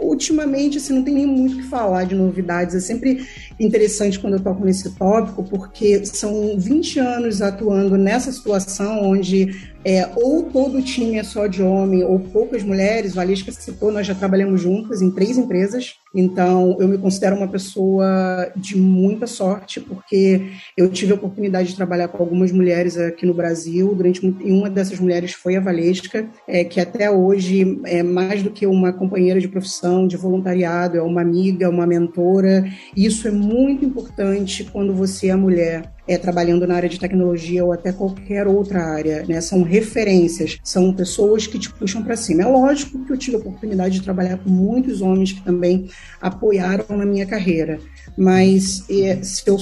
ultimamente, 0.00 0.78
assim, 0.78 0.94
não 0.94 1.02
tem 1.02 1.14
nem 1.14 1.26
muito 1.26 1.56
o 1.56 1.58
que 1.58 1.68
falar 1.68 2.04
de 2.04 2.14
novidades. 2.14 2.74
É 2.74 2.80
sempre 2.80 3.26
interessante 3.58 4.18
quando 4.18 4.34
eu 4.34 4.40
toco 4.40 4.64
nesse 4.64 4.90
tópico, 4.90 5.42
porque 5.42 6.04
são 6.04 6.58
20 6.58 6.98
anos 7.00 7.42
atuando 7.42 7.96
nessa 7.96 8.30
situação 8.30 9.02
onde 9.02 9.48
é, 9.84 10.06
ou 10.16 10.42
todo 10.42 10.82
time 10.82 11.16
é 11.16 11.22
só 11.22 11.46
de 11.46 11.62
homem 11.62 12.02
ou 12.04 12.18
poucas 12.18 12.62
mulheres. 12.62 13.14
Valesca 13.14 13.52
citou, 13.52 13.92
nós 13.92 14.06
já 14.06 14.14
trabalhamos 14.14 14.60
juntas 14.60 15.00
em 15.00 15.10
três 15.10 15.38
empresas, 15.38 15.94
então 16.14 16.76
eu 16.80 16.88
me 16.88 16.98
considero 16.98 17.36
uma 17.36 17.48
pessoa 17.48 18.52
de 18.56 18.76
muita 18.76 19.26
sorte, 19.26 19.80
porque 19.80 20.42
eu 20.76 20.90
tive 20.90 21.12
a 21.12 21.14
oportunidade 21.14 21.70
de 21.70 21.76
trabalhar 21.76 22.08
com 22.08 22.22
algumas 22.22 22.50
mulheres 22.52 22.98
aqui 22.98 23.24
no 23.24 23.32
Brasil, 23.32 23.94
durante 23.94 24.26
e 24.26 24.52
uma 24.52 24.68
dessas 24.68 24.98
mulheres 24.98 25.32
foi 25.32 25.56
a 25.56 25.60
Valesca, 25.60 26.28
é, 26.46 26.64
que 26.64 26.80
até 26.80 27.10
hoje 27.10 27.80
é 27.84 28.02
mais 28.02 28.42
do 28.42 28.50
que 28.50 28.66
uma 28.66 28.92
companheira 28.92 29.40
de 29.40 29.48
profissão, 29.48 30.06
de 30.06 30.16
voluntariado, 30.16 30.98
é 30.98 31.02
uma 31.02 31.20
amiga, 31.20 31.70
uma 31.70 31.86
mentora. 31.86 32.68
Isso 32.96 33.28
é 33.28 33.30
muito 33.48 33.84
importante 33.84 34.64
quando 34.64 34.92
você 34.92 35.28
é 35.28 35.36
mulher 35.36 35.90
é, 36.06 36.18
trabalhando 36.18 36.66
na 36.66 36.74
área 36.74 36.88
de 36.88 36.98
tecnologia 36.98 37.64
ou 37.64 37.72
até 37.72 37.92
qualquer 37.92 38.46
outra 38.46 38.82
área, 38.84 39.24
né? 39.26 39.40
São 39.40 39.62
referências, 39.62 40.58
são 40.62 40.92
pessoas 40.92 41.46
que 41.46 41.58
te 41.58 41.72
puxam 41.72 42.02
para 42.02 42.16
cima. 42.16 42.42
É 42.42 42.46
lógico 42.46 43.04
que 43.04 43.12
eu 43.12 43.16
tive 43.16 43.36
a 43.36 43.40
oportunidade 43.40 43.94
de 43.94 44.02
trabalhar 44.02 44.38
com 44.38 44.50
muitos 44.50 45.00
homens 45.00 45.32
que 45.32 45.42
também 45.42 45.88
apoiaram 46.20 46.84
na 46.96 47.06
minha 47.06 47.26
carreira, 47.26 47.78
mas 48.16 48.84
é, 48.90 49.22
se, 49.22 49.42
eu, 49.46 49.58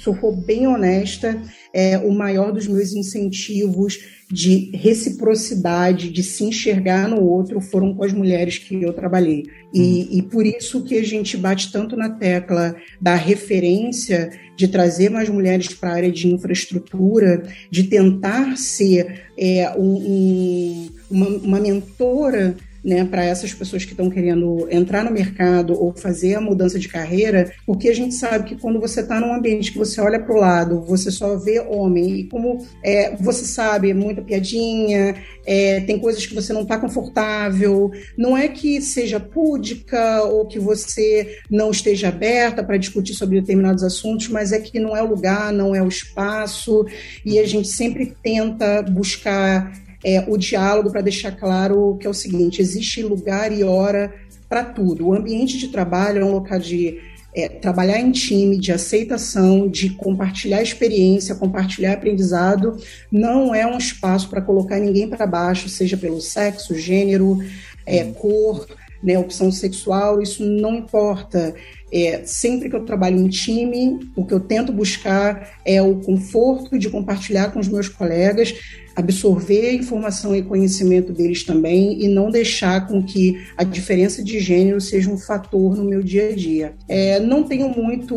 for 0.00 0.34
bem 0.34 0.66
honesta, 0.66 1.40
é, 1.74 1.98
o 1.98 2.10
maior 2.10 2.52
dos 2.52 2.66
meus 2.66 2.92
incentivos 2.92 3.98
de 4.30 4.70
reciprocidade, 4.74 6.10
de 6.10 6.22
se 6.22 6.44
enxergar 6.44 7.08
no 7.08 7.20
outro, 7.20 7.60
foram 7.60 7.94
com 7.94 8.04
as 8.04 8.12
mulheres 8.12 8.58
que 8.58 8.80
eu 8.80 8.92
trabalhei. 8.92 9.44
E, 9.74 9.80
uhum. 9.80 10.08
e 10.10 10.22
por 10.22 10.46
isso 10.46 10.82
que 10.84 10.96
a 10.96 11.04
gente 11.04 11.36
bate 11.36 11.70
tanto 11.70 11.96
na 11.96 12.08
tecla 12.08 12.74
da 13.00 13.14
referência, 13.14 14.30
de 14.56 14.68
trazer 14.68 15.10
mais 15.10 15.28
mulheres 15.28 15.74
para 15.74 15.90
a 15.90 15.94
área 15.94 16.12
de 16.12 16.28
infraestrutura, 16.28 17.42
de 17.70 17.84
tentar 17.84 18.56
ser 18.56 19.22
é, 19.36 19.72
um, 19.76 19.96
um, 19.96 20.88
uma, 21.10 21.28
uma 21.28 21.60
mentora 21.60 22.56
né, 22.84 23.04
para 23.04 23.24
essas 23.24 23.52
pessoas 23.52 23.84
que 23.84 23.92
estão 23.92 24.10
querendo 24.10 24.66
entrar 24.70 25.04
no 25.04 25.10
mercado 25.10 25.72
ou 25.72 25.92
fazer 25.92 26.34
a 26.34 26.40
mudança 26.40 26.78
de 26.78 26.88
carreira, 26.88 27.52
porque 27.66 27.88
a 27.88 27.94
gente 27.94 28.14
sabe 28.14 28.48
que 28.48 28.56
quando 28.56 28.80
você 28.80 29.00
está 29.00 29.20
num 29.20 29.34
ambiente 29.34 29.72
que 29.72 29.78
você 29.78 30.00
olha 30.00 30.18
para 30.18 30.34
o 30.34 30.38
lado, 30.38 30.80
você 30.82 31.10
só 31.10 31.36
vê 31.36 31.60
homem, 31.60 32.20
e 32.20 32.24
como 32.24 32.64
é, 32.82 33.14
você 33.16 33.44
sabe, 33.44 33.90
é 33.90 33.94
muita 33.94 34.22
piadinha, 34.22 35.14
é, 35.46 35.80
tem 35.80 35.98
coisas 35.98 36.26
que 36.26 36.34
você 36.34 36.52
não 36.52 36.62
está 36.62 36.78
confortável, 36.78 37.90
não 38.16 38.36
é 38.36 38.48
que 38.48 38.80
seja 38.80 39.20
púdica 39.20 40.22
ou 40.24 40.46
que 40.46 40.58
você 40.58 41.38
não 41.50 41.70
esteja 41.70 42.08
aberta 42.08 42.62
para 42.62 42.76
discutir 42.76 43.14
sobre 43.14 43.40
determinados 43.40 43.82
assuntos, 43.82 44.28
mas 44.28 44.52
é 44.52 44.58
que 44.58 44.78
não 44.78 44.96
é 44.96 45.02
o 45.02 45.06
lugar, 45.06 45.52
não 45.52 45.74
é 45.74 45.82
o 45.82 45.88
espaço, 45.88 46.86
e 47.24 47.38
a 47.38 47.46
gente 47.46 47.68
sempre 47.68 48.14
tenta 48.22 48.82
buscar 48.82 49.72
é, 50.04 50.24
o 50.26 50.36
diálogo 50.36 50.90
para 50.90 51.00
deixar 51.00 51.32
claro 51.32 51.96
que 52.00 52.06
é 52.06 52.10
o 52.10 52.14
seguinte: 52.14 52.60
existe 52.60 53.02
lugar 53.02 53.52
e 53.52 53.62
hora 53.64 54.12
para 54.48 54.64
tudo. 54.64 55.06
O 55.06 55.14
ambiente 55.14 55.58
de 55.58 55.68
trabalho 55.68 56.20
é 56.20 56.24
um 56.24 56.32
local 56.32 56.58
de 56.58 56.98
é, 57.34 57.48
trabalhar 57.48 58.00
em 58.00 58.10
time, 58.10 58.58
de 58.58 58.72
aceitação, 58.72 59.68
de 59.68 59.90
compartilhar 59.90 60.62
experiência, 60.62 61.34
compartilhar 61.34 61.92
aprendizado, 61.92 62.76
não 63.10 63.54
é 63.54 63.66
um 63.66 63.78
espaço 63.78 64.28
para 64.28 64.40
colocar 64.40 64.78
ninguém 64.78 65.08
para 65.08 65.26
baixo, 65.26 65.68
seja 65.68 65.96
pelo 65.96 66.20
sexo, 66.20 66.74
gênero, 66.74 67.38
é, 67.86 68.04
cor, 68.04 68.66
né, 69.02 69.18
opção 69.18 69.50
sexual, 69.50 70.20
isso 70.20 70.44
não 70.44 70.76
importa. 70.76 71.54
É, 71.92 72.22
sempre 72.24 72.68
que 72.68 72.76
eu 72.76 72.84
trabalho 72.84 73.18
em 73.18 73.28
time, 73.28 73.98
o 74.14 74.24
que 74.24 74.34
eu 74.34 74.40
tento 74.40 74.72
buscar 74.72 75.58
é 75.64 75.82
o 75.82 75.96
conforto 75.96 76.78
de 76.78 76.88
compartilhar 76.88 77.50
com 77.50 77.58
os 77.58 77.68
meus 77.68 77.88
colegas, 77.88 78.54
absorver 79.00 79.68
a 79.68 79.72
informação 79.72 80.34
e 80.34 80.42
conhecimento 80.42 81.12
deles 81.12 81.44
também 81.44 82.02
e 82.02 82.08
não 82.08 82.30
deixar 82.30 82.86
com 82.86 83.02
que 83.02 83.40
a 83.56 83.64
diferença 83.64 84.22
de 84.22 84.38
gênero 84.38 84.80
seja 84.80 85.10
um 85.10 85.18
fator 85.18 85.76
no 85.76 85.84
meu 85.84 86.02
dia 86.02 86.28
a 86.28 86.32
dia. 86.34 86.74
É, 86.88 87.18
não 87.18 87.42
tenho 87.42 87.68
muito 87.68 88.14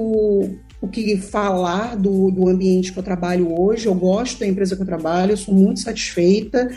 o 0.83 0.87
que 0.87 1.15
falar 1.15 1.95
do, 1.95 2.29
do 2.29 2.49
ambiente 2.49 2.91
que 2.91 2.99
eu 2.99 3.03
trabalho 3.03 3.57
hoje. 3.57 3.85
Eu 3.85 3.95
gosto 3.95 4.39
da 4.39 4.47
empresa 4.47 4.75
que 4.75 4.81
eu 4.81 4.85
trabalho, 4.85 5.31
eu 5.31 5.37
sou 5.37 5.53
muito 5.53 5.79
satisfeita. 5.79 6.69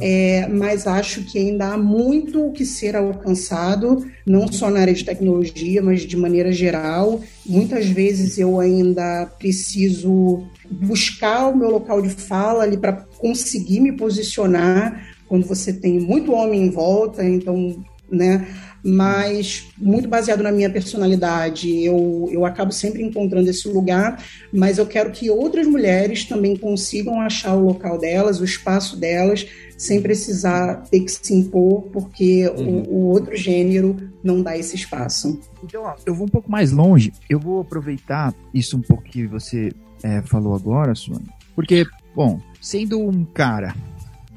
É, 0.00 0.46
mas 0.48 0.86
acho 0.86 1.22
que 1.24 1.38
ainda 1.38 1.72
há 1.72 1.78
muito 1.78 2.50
que 2.52 2.64
ser 2.64 2.96
alcançado, 2.96 4.04
não 4.26 4.50
só 4.50 4.70
na 4.70 4.80
área 4.80 4.94
de 4.94 5.04
tecnologia, 5.04 5.82
mas 5.82 6.02
de 6.02 6.16
maneira 6.16 6.52
geral. 6.52 7.20
Muitas 7.46 7.86
vezes 7.86 8.38
eu 8.38 8.60
ainda 8.60 9.26
preciso 9.38 10.44
buscar 10.70 11.48
o 11.48 11.56
meu 11.56 11.70
local 11.70 12.00
de 12.00 12.08
fala 12.08 12.64
ali 12.64 12.76
para 12.76 12.92
conseguir 12.92 13.80
me 13.80 13.92
posicionar 13.92 15.14
quando 15.26 15.46
você 15.46 15.72
tem 15.72 15.98
muito 15.98 16.32
homem 16.32 16.62
em 16.62 16.70
volta, 16.70 17.24
então, 17.24 17.82
né? 18.10 18.46
Mas 18.86 19.66
muito 19.78 20.06
baseado 20.06 20.42
na 20.42 20.52
minha 20.52 20.68
personalidade, 20.68 21.82
eu, 21.82 22.28
eu 22.30 22.44
acabo 22.44 22.70
sempre 22.70 23.02
encontrando 23.02 23.48
esse 23.48 23.66
lugar, 23.66 24.22
mas 24.52 24.76
eu 24.76 24.86
quero 24.86 25.10
que 25.10 25.30
outras 25.30 25.66
mulheres 25.66 26.24
também 26.24 26.54
consigam 26.54 27.18
achar 27.18 27.54
o 27.54 27.64
local 27.64 27.98
delas, 27.98 28.40
o 28.40 28.44
espaço 28.44 28.98
delas, 28.98 29.46
sem 29.78 30.02
precisar 30.02 30.82
ter 30.90 31.00
que 31.00 31.10
se 31.10 31.32
impor, 31.32 31.84
porque 31.92 32.46
uhum. 32.48 32.82
o, 32.82 32.94
o, 32.94 33.06
outro 33.08 33.34
gênero 33.34 33.96
não 34.22 34.42
dá 34.42 34.56
esse 34.56 34.76
espaço. 34.76 35.40
Então, 35.62 35.84
ó, 35.84 35.94
eu 36.04 36.14
vou 36.14 36.26
um 36.26 36.30
pouco 36.30 36.50
mais 36.50 36.70
longe, 36.70 37.10
eu 37.28 37.40
vou 37.40 37.60
aproveitar 37.60 38.34
isso 38.52 38.76
um 38.76 38.82
pouco 38.82 39.02
que 39.04 39.26
você 39.26 39.72
é, 40.02 40.20
falou 40.22 40.54
agora, 40.54 40.94
Sônia, 40.94 41.32
porque, 41.56 41.86
bom, 42.14 42.38
sendo 42.60 43.00
um 43.00 43.24
cara 43.24 43.74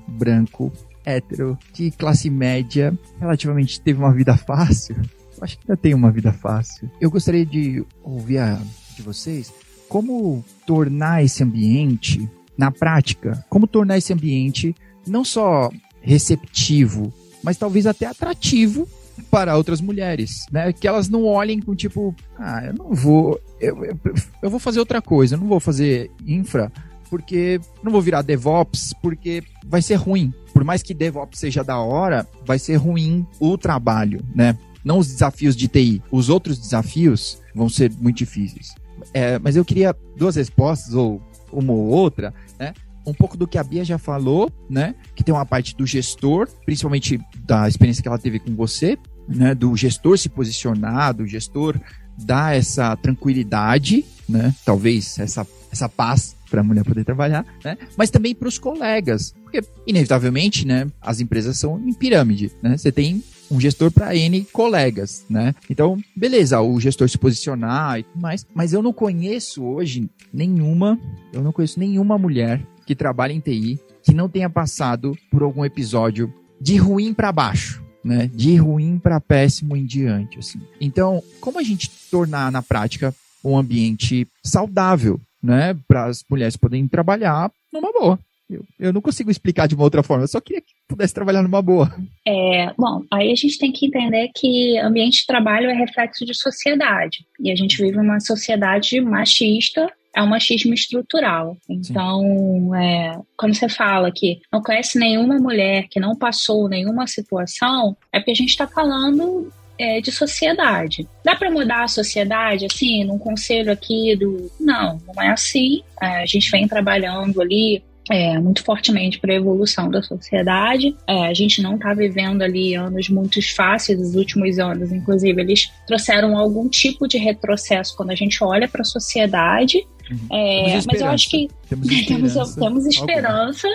branco, 0.08 0.72
hétero, 1.08 1.58
de 1.74 1.89
classe 1.91 2.30
média, 2.30 2.97
relativamente 3.20 3.80
teve 3.80 3.99
uma 3.99 4.14
vida 4.14 4.36
fácil. 4.36 4.95
Eu 5.38 5.43
acho 5.43 5.58
que 5.58 5.64
ainda 5.66 5.78
tem 5.78 5.93
uma 5.93 6.12
vida 6.12 6.34
fácil. 6.34 6.89
Eu 6.99 7.10
gostaria 7.10 7.45
de 7.45 7.86
ouvir 8.03 8.39
a, 8.39 8.60
de 8.95 9.01
vocês 9.01 9.53
como 9.88 10.43
tornar 10.66 11.24
esse 11.24 11.43
ambiente, 11.43 12.30
na 12.58 12.72
prática, 12.72 13.45
como 13.49 13.68
tornar 13.68 13.97
esse 13.97 14.12
ambiente 14.12 14.76
não 15.05 15.24
só 15.24 15.72
receptivo, 16.01 17.14
mas 17.43 17.58
talvez 17.58 17.86
até 17.86 18.05
atrativo 18.05 18.88
para 19.32 19.55
outras 19.55 19.82
mulheres, 19.82 20.45
né? 20.51 20.74
Que 20.74 20.88
elas 20.88 21.08
não 21.10 21.24
olhem 21.24 21.62
com 21.62 21.76
tipo, 21.76 22.16
ah, 22.38 22.66
eu 22.66 22.74
não 22.74 22.93
vou, 22.93 23.39
eu, 23.60 23.86
eu, 23.86 23.99
eu 24.41 24.49
vou 24.49 24.60
fazer 24.60 24.80
outra 24.80 25.01
coisa, 25.01 25.36
eu 25.36 25.39
não 25.39 25.47
vou 25.47 25.60
fazer 25.60 26.12
infra, 26.26 26.72
porque 27.10 27.60
não 27.84 27.91
vou 27.91 28.01
virar 28.01 28.22
DevOps, 28.22 28.93
porque 29.01 29.43
vai 29.66 29.82
ser 29.82 29.95
ruim. 29.95 30.34
Por 30.53 30.64
mais 30.64 30.82
que 30.82 30.93
DevOps 30.93 31.39
seja 31.39 31.64
da 31.64 31.80
hora, 31.80 32.28
vai 32.45 32.60
ser 32.60 32.76
ruim 32.76 33.26
o 33.39 33.58
trabalho, 33.58 34.24
né? 34.34 34.58
Não 34.84 34.99
os 34.99 35.08
desafios 35.08 35.55
de 35.55 35.68
TI, 35.68 36.01
os 36.12 36.30
outros 36.30 36.58
desafios 36.58 37.41
vão 37.53 37.68
ser 37.68 37.91
muito 37.99 38.18
difíceis. 38.18 38.74
É, 39.14 39.38
mas 39.39 39.55
eu 39.55 39.66
queria 39.66 39.95
duas 40.16 40.36
respostas, 40.36 40.93
ou 40.93 41.22
uma 41.51 41.74
ou 41.74 41.88
outra, 41.88 42.34
né? 42.60 42.74
Um 43.05 43.14
pouco 43.14 43.38
do 43.38 43.47
que 43.47 43.58
a 43.58 43.64
Bia 43.64 43.86
já 43.86 43.97
falou, 43.97 44.51
né? 44.70 44.95
Que 45.16 45.24
tem 45.24 45.34
uma 45.34 45.45
parte 45.45 45.76
do 45.76 45.86
gestor, 45.86 46.47
principalmente 46.66 47.20
da 47.45 47.68
experiência 47.68 48.01
que 48.01 48.08
ela 48.08 48.18
teve 48.18 48.39
com 48.39 48.55
você, 48.55 48.97
né? 49.28 49.53
Do 49.53 49.76
gestor 49.76 50.18
se 50.18 50.30
posicionar, 50.30 51.14
do 51.14 51.26
gestor 51.26 51.80
dar 52.18 52.55
essa 52.55 52.95
tranquilidade, 52.95 54.03
né? 54.28 54.53
Talvez 54.66 55.20
essa, 55.20 55.45
essa 55.72 55.88
paz 55.88 56.37
para 56.50 56.62
a 56.62 56.64
mulher 56.64 56.84
poder 56.84 57.04
trabalhar, 57.04 57.45
né? 57.64 57.78
Mas 57.95 58.10
também 58.10 58.34
para 58.34 58.48
os 58.48 58.58
colegas, 58.58 59.34
porque 59.43 59.62
inevitavelmente, 59.86 60.66
né? 60.66 60.88
As 61.02 61.20
empresas 61.20 61.58
são 61.58 61.80
em 61.80 61.93
pirâmide, 61.93 62.52
né? 62.62 62.78
Você 62.78 62.91
tem 62.91 63.24
um 63.50 63.60
gestor 63.60 63.91
para 63.91 64.16
N 64.16 64.45
colegas, 64.52 65.26
né? 65.30 65.56
Então, 65.70 65.98
beleza, 66.16 66.60
o 66.62 66.80
gestor 66.80 67.10
se 67.10 67.18
posicionar 67.18 68.00
e 68.00 68.04
tudo 68.04 68.22
mais, 68.22 68.45
mas 68.54 68.74
eu 68.74 68.82
não 68.82 68.93
conheço 68.93 69.64
hoje 69.64 70.10
nenhuma, 70.34 71.00
eu 71.32 71.41
não 71.41 71.52
conheço 71.52 71.80
nenhuma 71.80 72.18
mulher 72.18 72.62
que 72.86 72.95
trabalha 72.95 73.34
em 73.34 73.39
TI 73.39 73.80
que 74.04 74.14
não 74.14 74.30
tenha 74.30 74.50
passado 74.50 75.18
por 75.30 75.43
algum 75.43 75.66
episódio 75.66 76.34
de 76.62 76.78
ruim 76.78 77.14
para 77.14 77.32
baixo, 77.32 77.84
né? 78.04 78.32
De 78.34 78.56
ruim 78.56 78.98
para 78.98 79.20
péssimo 79.20 79.76
em 79.76 79.86
diante, 79.86 80.39
assim. 80.39 80.62
Então, 80.80 81.22
como 81.41 81.60
a 81.60 81.64
gente 81.64 81.91
tornar 82.10 82.50
na 82.50 82.62
prática 82.62 83.14
um 83.43 83.58
ambiente 83.58 84.26
saudável 84.43 85.20
né, 85.48 85.74
para 85.88 86.06
as 86.06 86.26
mulheres 86.30 86.58
poderem 86.58 86.88
trabalhar 86.89 87.50
numa 87.72 87.91
boa. 87.93 88.20
Eu, 88.50 88.64
eu 88.80 88.93
não 88.93 89.02
consigo 89.02 89.32
explicar 89.32 89.68
de 89.68 89.76
uma 89.76 89.84
outra 89.84 90.04
forma, 90.04 90.24
eu 90.24 90.28
só 90.28 90.41
queria 90.41 90.62
que 90.62 90.74
pudesse 90.88 91.14
trabalhar 91.14 91.41
numa 91.41 91.62
boa. 91.62 91.93
É, 92.26 92.74
bom, 92.78 93.04
aí 93.12 93.32
a 93.32 93.36
gente 93.36 93.58
tem 93.58 93.72
que 93.72 93.88
entender 93.88 94.30
que 94.36 94.78
ambiente 94.80 95.22
de 95.22 95.26
trabalho 95.26 95.70
é 95.70 95.74
reflexo 95.74 96.26
de 96.26 96.34
sociedade. 96.34 97.26
E 97.39 97.52
a 97.52 97.56
gente 97.56 97.82
vive 97.82 97.98
uma 97.98 98.20
sociedade 98.20 99.00
machista 99.02 99.91
é 100.16 100.22
um 100.24 100.28
machismo 100.28 100.74
estrutural. 100.74 101.56
Então, 101.70 102.74
é, 102.74 103.20
quando 103.38 103.54
você 103.54 103.70
fala 103.70 104.12
que 104.12 104.39
não 104.52 104.64
conhece 104.64 104.98
nenhuma 104.98 105.38
mulher 105.38 105.88
que 105.91 106.00
não 106.00 106.16
passou 106.16 106.68
nenhuma 106.68 107.06
situação, 107.06 107.95
é 108.12 108.18
porque 108.18 108.32
a 108.32 108.36
gente 108.36 108.50
está 108.50 108.66
falando 108.66 109.52
é, 109.80 110.01
de 110.01 110.11
sociedade. 110.11 111.07
Dá 111.23 111.36
para 111.36 111.51
mudar 111.51 111.84
a 111.84 111.88
sociedade, 111.88 112.65
assim, 112.65 113.03
num 113.03 113.17
conselho 113.17 113.71
aqui 113.71 114.15
do. 114.15 114.51
Não, 114.59 115.01
não 115.07 115.21
é 115.21 115.30
assim. 115.30 115.82
A 115.99 116.25
gente 116.25 116.49
vem 116.51 116.67
trabalhando 116.67 117.41
ali 117.41 117.84
é, 118.09 118.39
muito 118.39 118.63
fortemente 118.63 119.19
para 119.19 119.34
a 119.34 119.36
evolução 119.36 119.89
da 119.89 120.01
sociedade. 120.01 120.95
É, 121.05 121.28
a 121.28 121.34
gente 121.34 121.61
não 121.61 121.75
está 121.75 121.93
vivendo 121.93 122.41
ali 122.41 122.73
anos 122.73 123.09
muito 123.09 123.41
fáceis, 123.53 123.99
os 123.99 124.15
últimos 124.15 124.57
anos, 124.59 124.91
inclusive, 124.91 125.41
eles 125.41 125.69
trouxeram 125.86 126.38
algum 126.38 126.69
tipo 126.69 127.07
de 127.07 127.17
retrocesso 127.17 127.95
quando 127.95 128.11
a 128.11 128.15
gente 128.15 128.43
olha 128.43 128.67
para 128.67 128.82
a 128.82 128.86
sociedade. 128.86 129.86
Uhum. 130.10 130.38
É, 130.38 130.80
mas 130.86 131.01
eu 131.01 131.08
acho 131.08 131.30
que 131.30 131.49
temos 131.70 131.88
esperança, 131.91 132.34
temos, 132.34 132.55
temos 132.55 132.86
esperança 132.86 133.68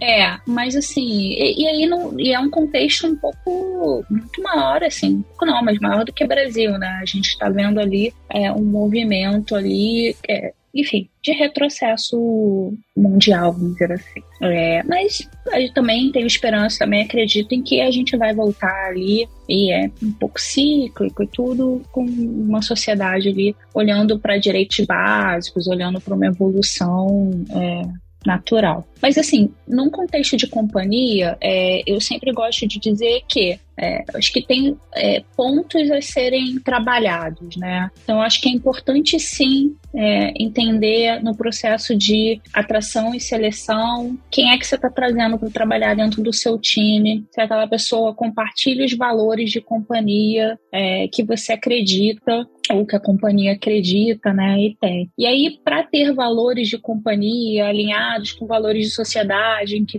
é, 0.00 0.38
mas 0.46 0.76
assim, 0.76 1.32
e, 1.32 1.62
e, 1.62 1.66
aí 1.66 1.86
não, 1.86 2.18
e 2.18 2.32
é 2.32 2.38
um 2.38 2.50
contexto 2.50 3.06
um 3.06 3.16
pouco 3.16 4.04
muito 4.10 4.42
maior, 4.42 4.82
assim, 4.84 5.16
um 5.16 5.22
pouco 5.22 5.46
não, 5.46 5.62
mas 5.62 5.78
maior 5.78 6.04
do 6.04 6.12
que 6.12 6.24
o 6.24 6.28
Brasil, 6.28 6.72
né? 6.78 7.00
A 7.02 7.04
gente 7.04 7.30
está 7.30 7.48
vendo 7.48 7.80
ali 7.80 8.14
é, 8.28 8.52
um 8.52 8.64
movimento 8.64 9.54
ali 9.54 10.16
é, 10.28 10.52
enfim, 10.74 11.08
de 11.22 11.32
retrocesso 11.32 12.72
mundial, 12.96 13.52
vamos 13.52 13.72
dizer 13.72 13.92
assim. 13.92 14.22
É, 14.42 14.82
mas 14.84 15.28
eu 15.52 15.72
também 15.72 16.10
tenho 16.12 16.26
esperança, 16.26 16.80
também 16.80 17.02
acredito 17.02 17.52
em 17.52 17.62
que 17.62 17.80
a 17.80 17.90
gente 17.90 18.16
vai 18.16 18.34
voltar 18.34 18.86
ali 18.86 19.28
e 19.48 19.72
é 19.72 19.90
um 20.02 20.12
pouco 20.12 20.40
cíclico 20.40 21.22
e 21.22 21.26
tudo 21.26 21.82
com 21.90 22.04
uma 22.04 22.62
sociedade 22.62 23.28
ali 23.28 23.54
olhando 23.74 24.18
para 24.18 24.38
direitos 24.38 24.84
básicos, 24.86 25.66
olhando 25.66 26.00
para 26.00 26.14
uma 26.14 26.26
evolução 26.26 27.30
é, 27.50 27.82
natural. 28.24 28.86
Mas 29.00 29.16
assim, 29.18 29.52
num 29.66 29.90
contexto 29.90 30.36
de 30.36 30.46
companhia, 30.46 31.36
é, 31.40 31.82
eu 31.86 32.00
sempre 32.00 32.32
gosto 32.32 32.66
de 32.66 32.78
dizer 32.78 33.22
que 33.28 33.58
é, 33.80 34.04
acho 34.14 34.32
que 34.32 34.42
tem 34.42 34.76
é, 34.94 35.22
pontos 35.34 35.90
a 35.90 36.02
serem 36.02 36.58
trabalhados, 36.60 37.56
né? 37.56 37.90
Então 38.02 38.20
acho 38.20 38.40
que 38.40 38.48
é 38.48 38.52
importante 38.52 39.18
sim 39.18 39.74
é, 39.94 40.32
entender 40.40 41.22
no 41.22 41.34
processo 41.34 41.96
de 41.96 42.40
atração 42.52 43.14
e 43.14 43.20
seleção 43.20 44.18
quem 44.30 44.52
é 44.52 44.58
que 44.58 44.66
você 44.66 44.74
está 44.74 44.90
trazendo 44.90 45.38
para 45.38 45.50
trabalhar 45.50 45.94
dentro 45.96 46.22
do 46.22 46.32
seu 46.32 46.58
time, 46.58 47.24
se 47.30 47.40
aquela 47.40 47.66
pessoa 47.66 48.14
compartilha 48.14 48.84
os 48.84 48.92
valores 48.92 49.50
de 49.50 49.60
companhia 49.60 50.58
é, 50.70 51.08
que 51.08 51.22
você 51.22 51.52
acredita 51.52 52.46
ou 52.70 52.86
que 52.86 52.94
a 52.94 53.00
companhia 53.00 53.52
acredita, 53.52 54.32
né, 54.32 54.60
e 54.60 54.76
tem. 54.76 55.10
E 55.18 55.26
aí, 55.26 55.58
para 55.64 55.82
ter 55.82 56.12
valores 56.12 56.68
de 56.68 56.78
companhia 56.78 57.66
alinhados 57.66 58.32
com 58.32 58.46
valores 58.46 58.86
de 58.86 58.94
sociedade, 58.94 59.76
em 59.76 59.84
que, 59.84 59.98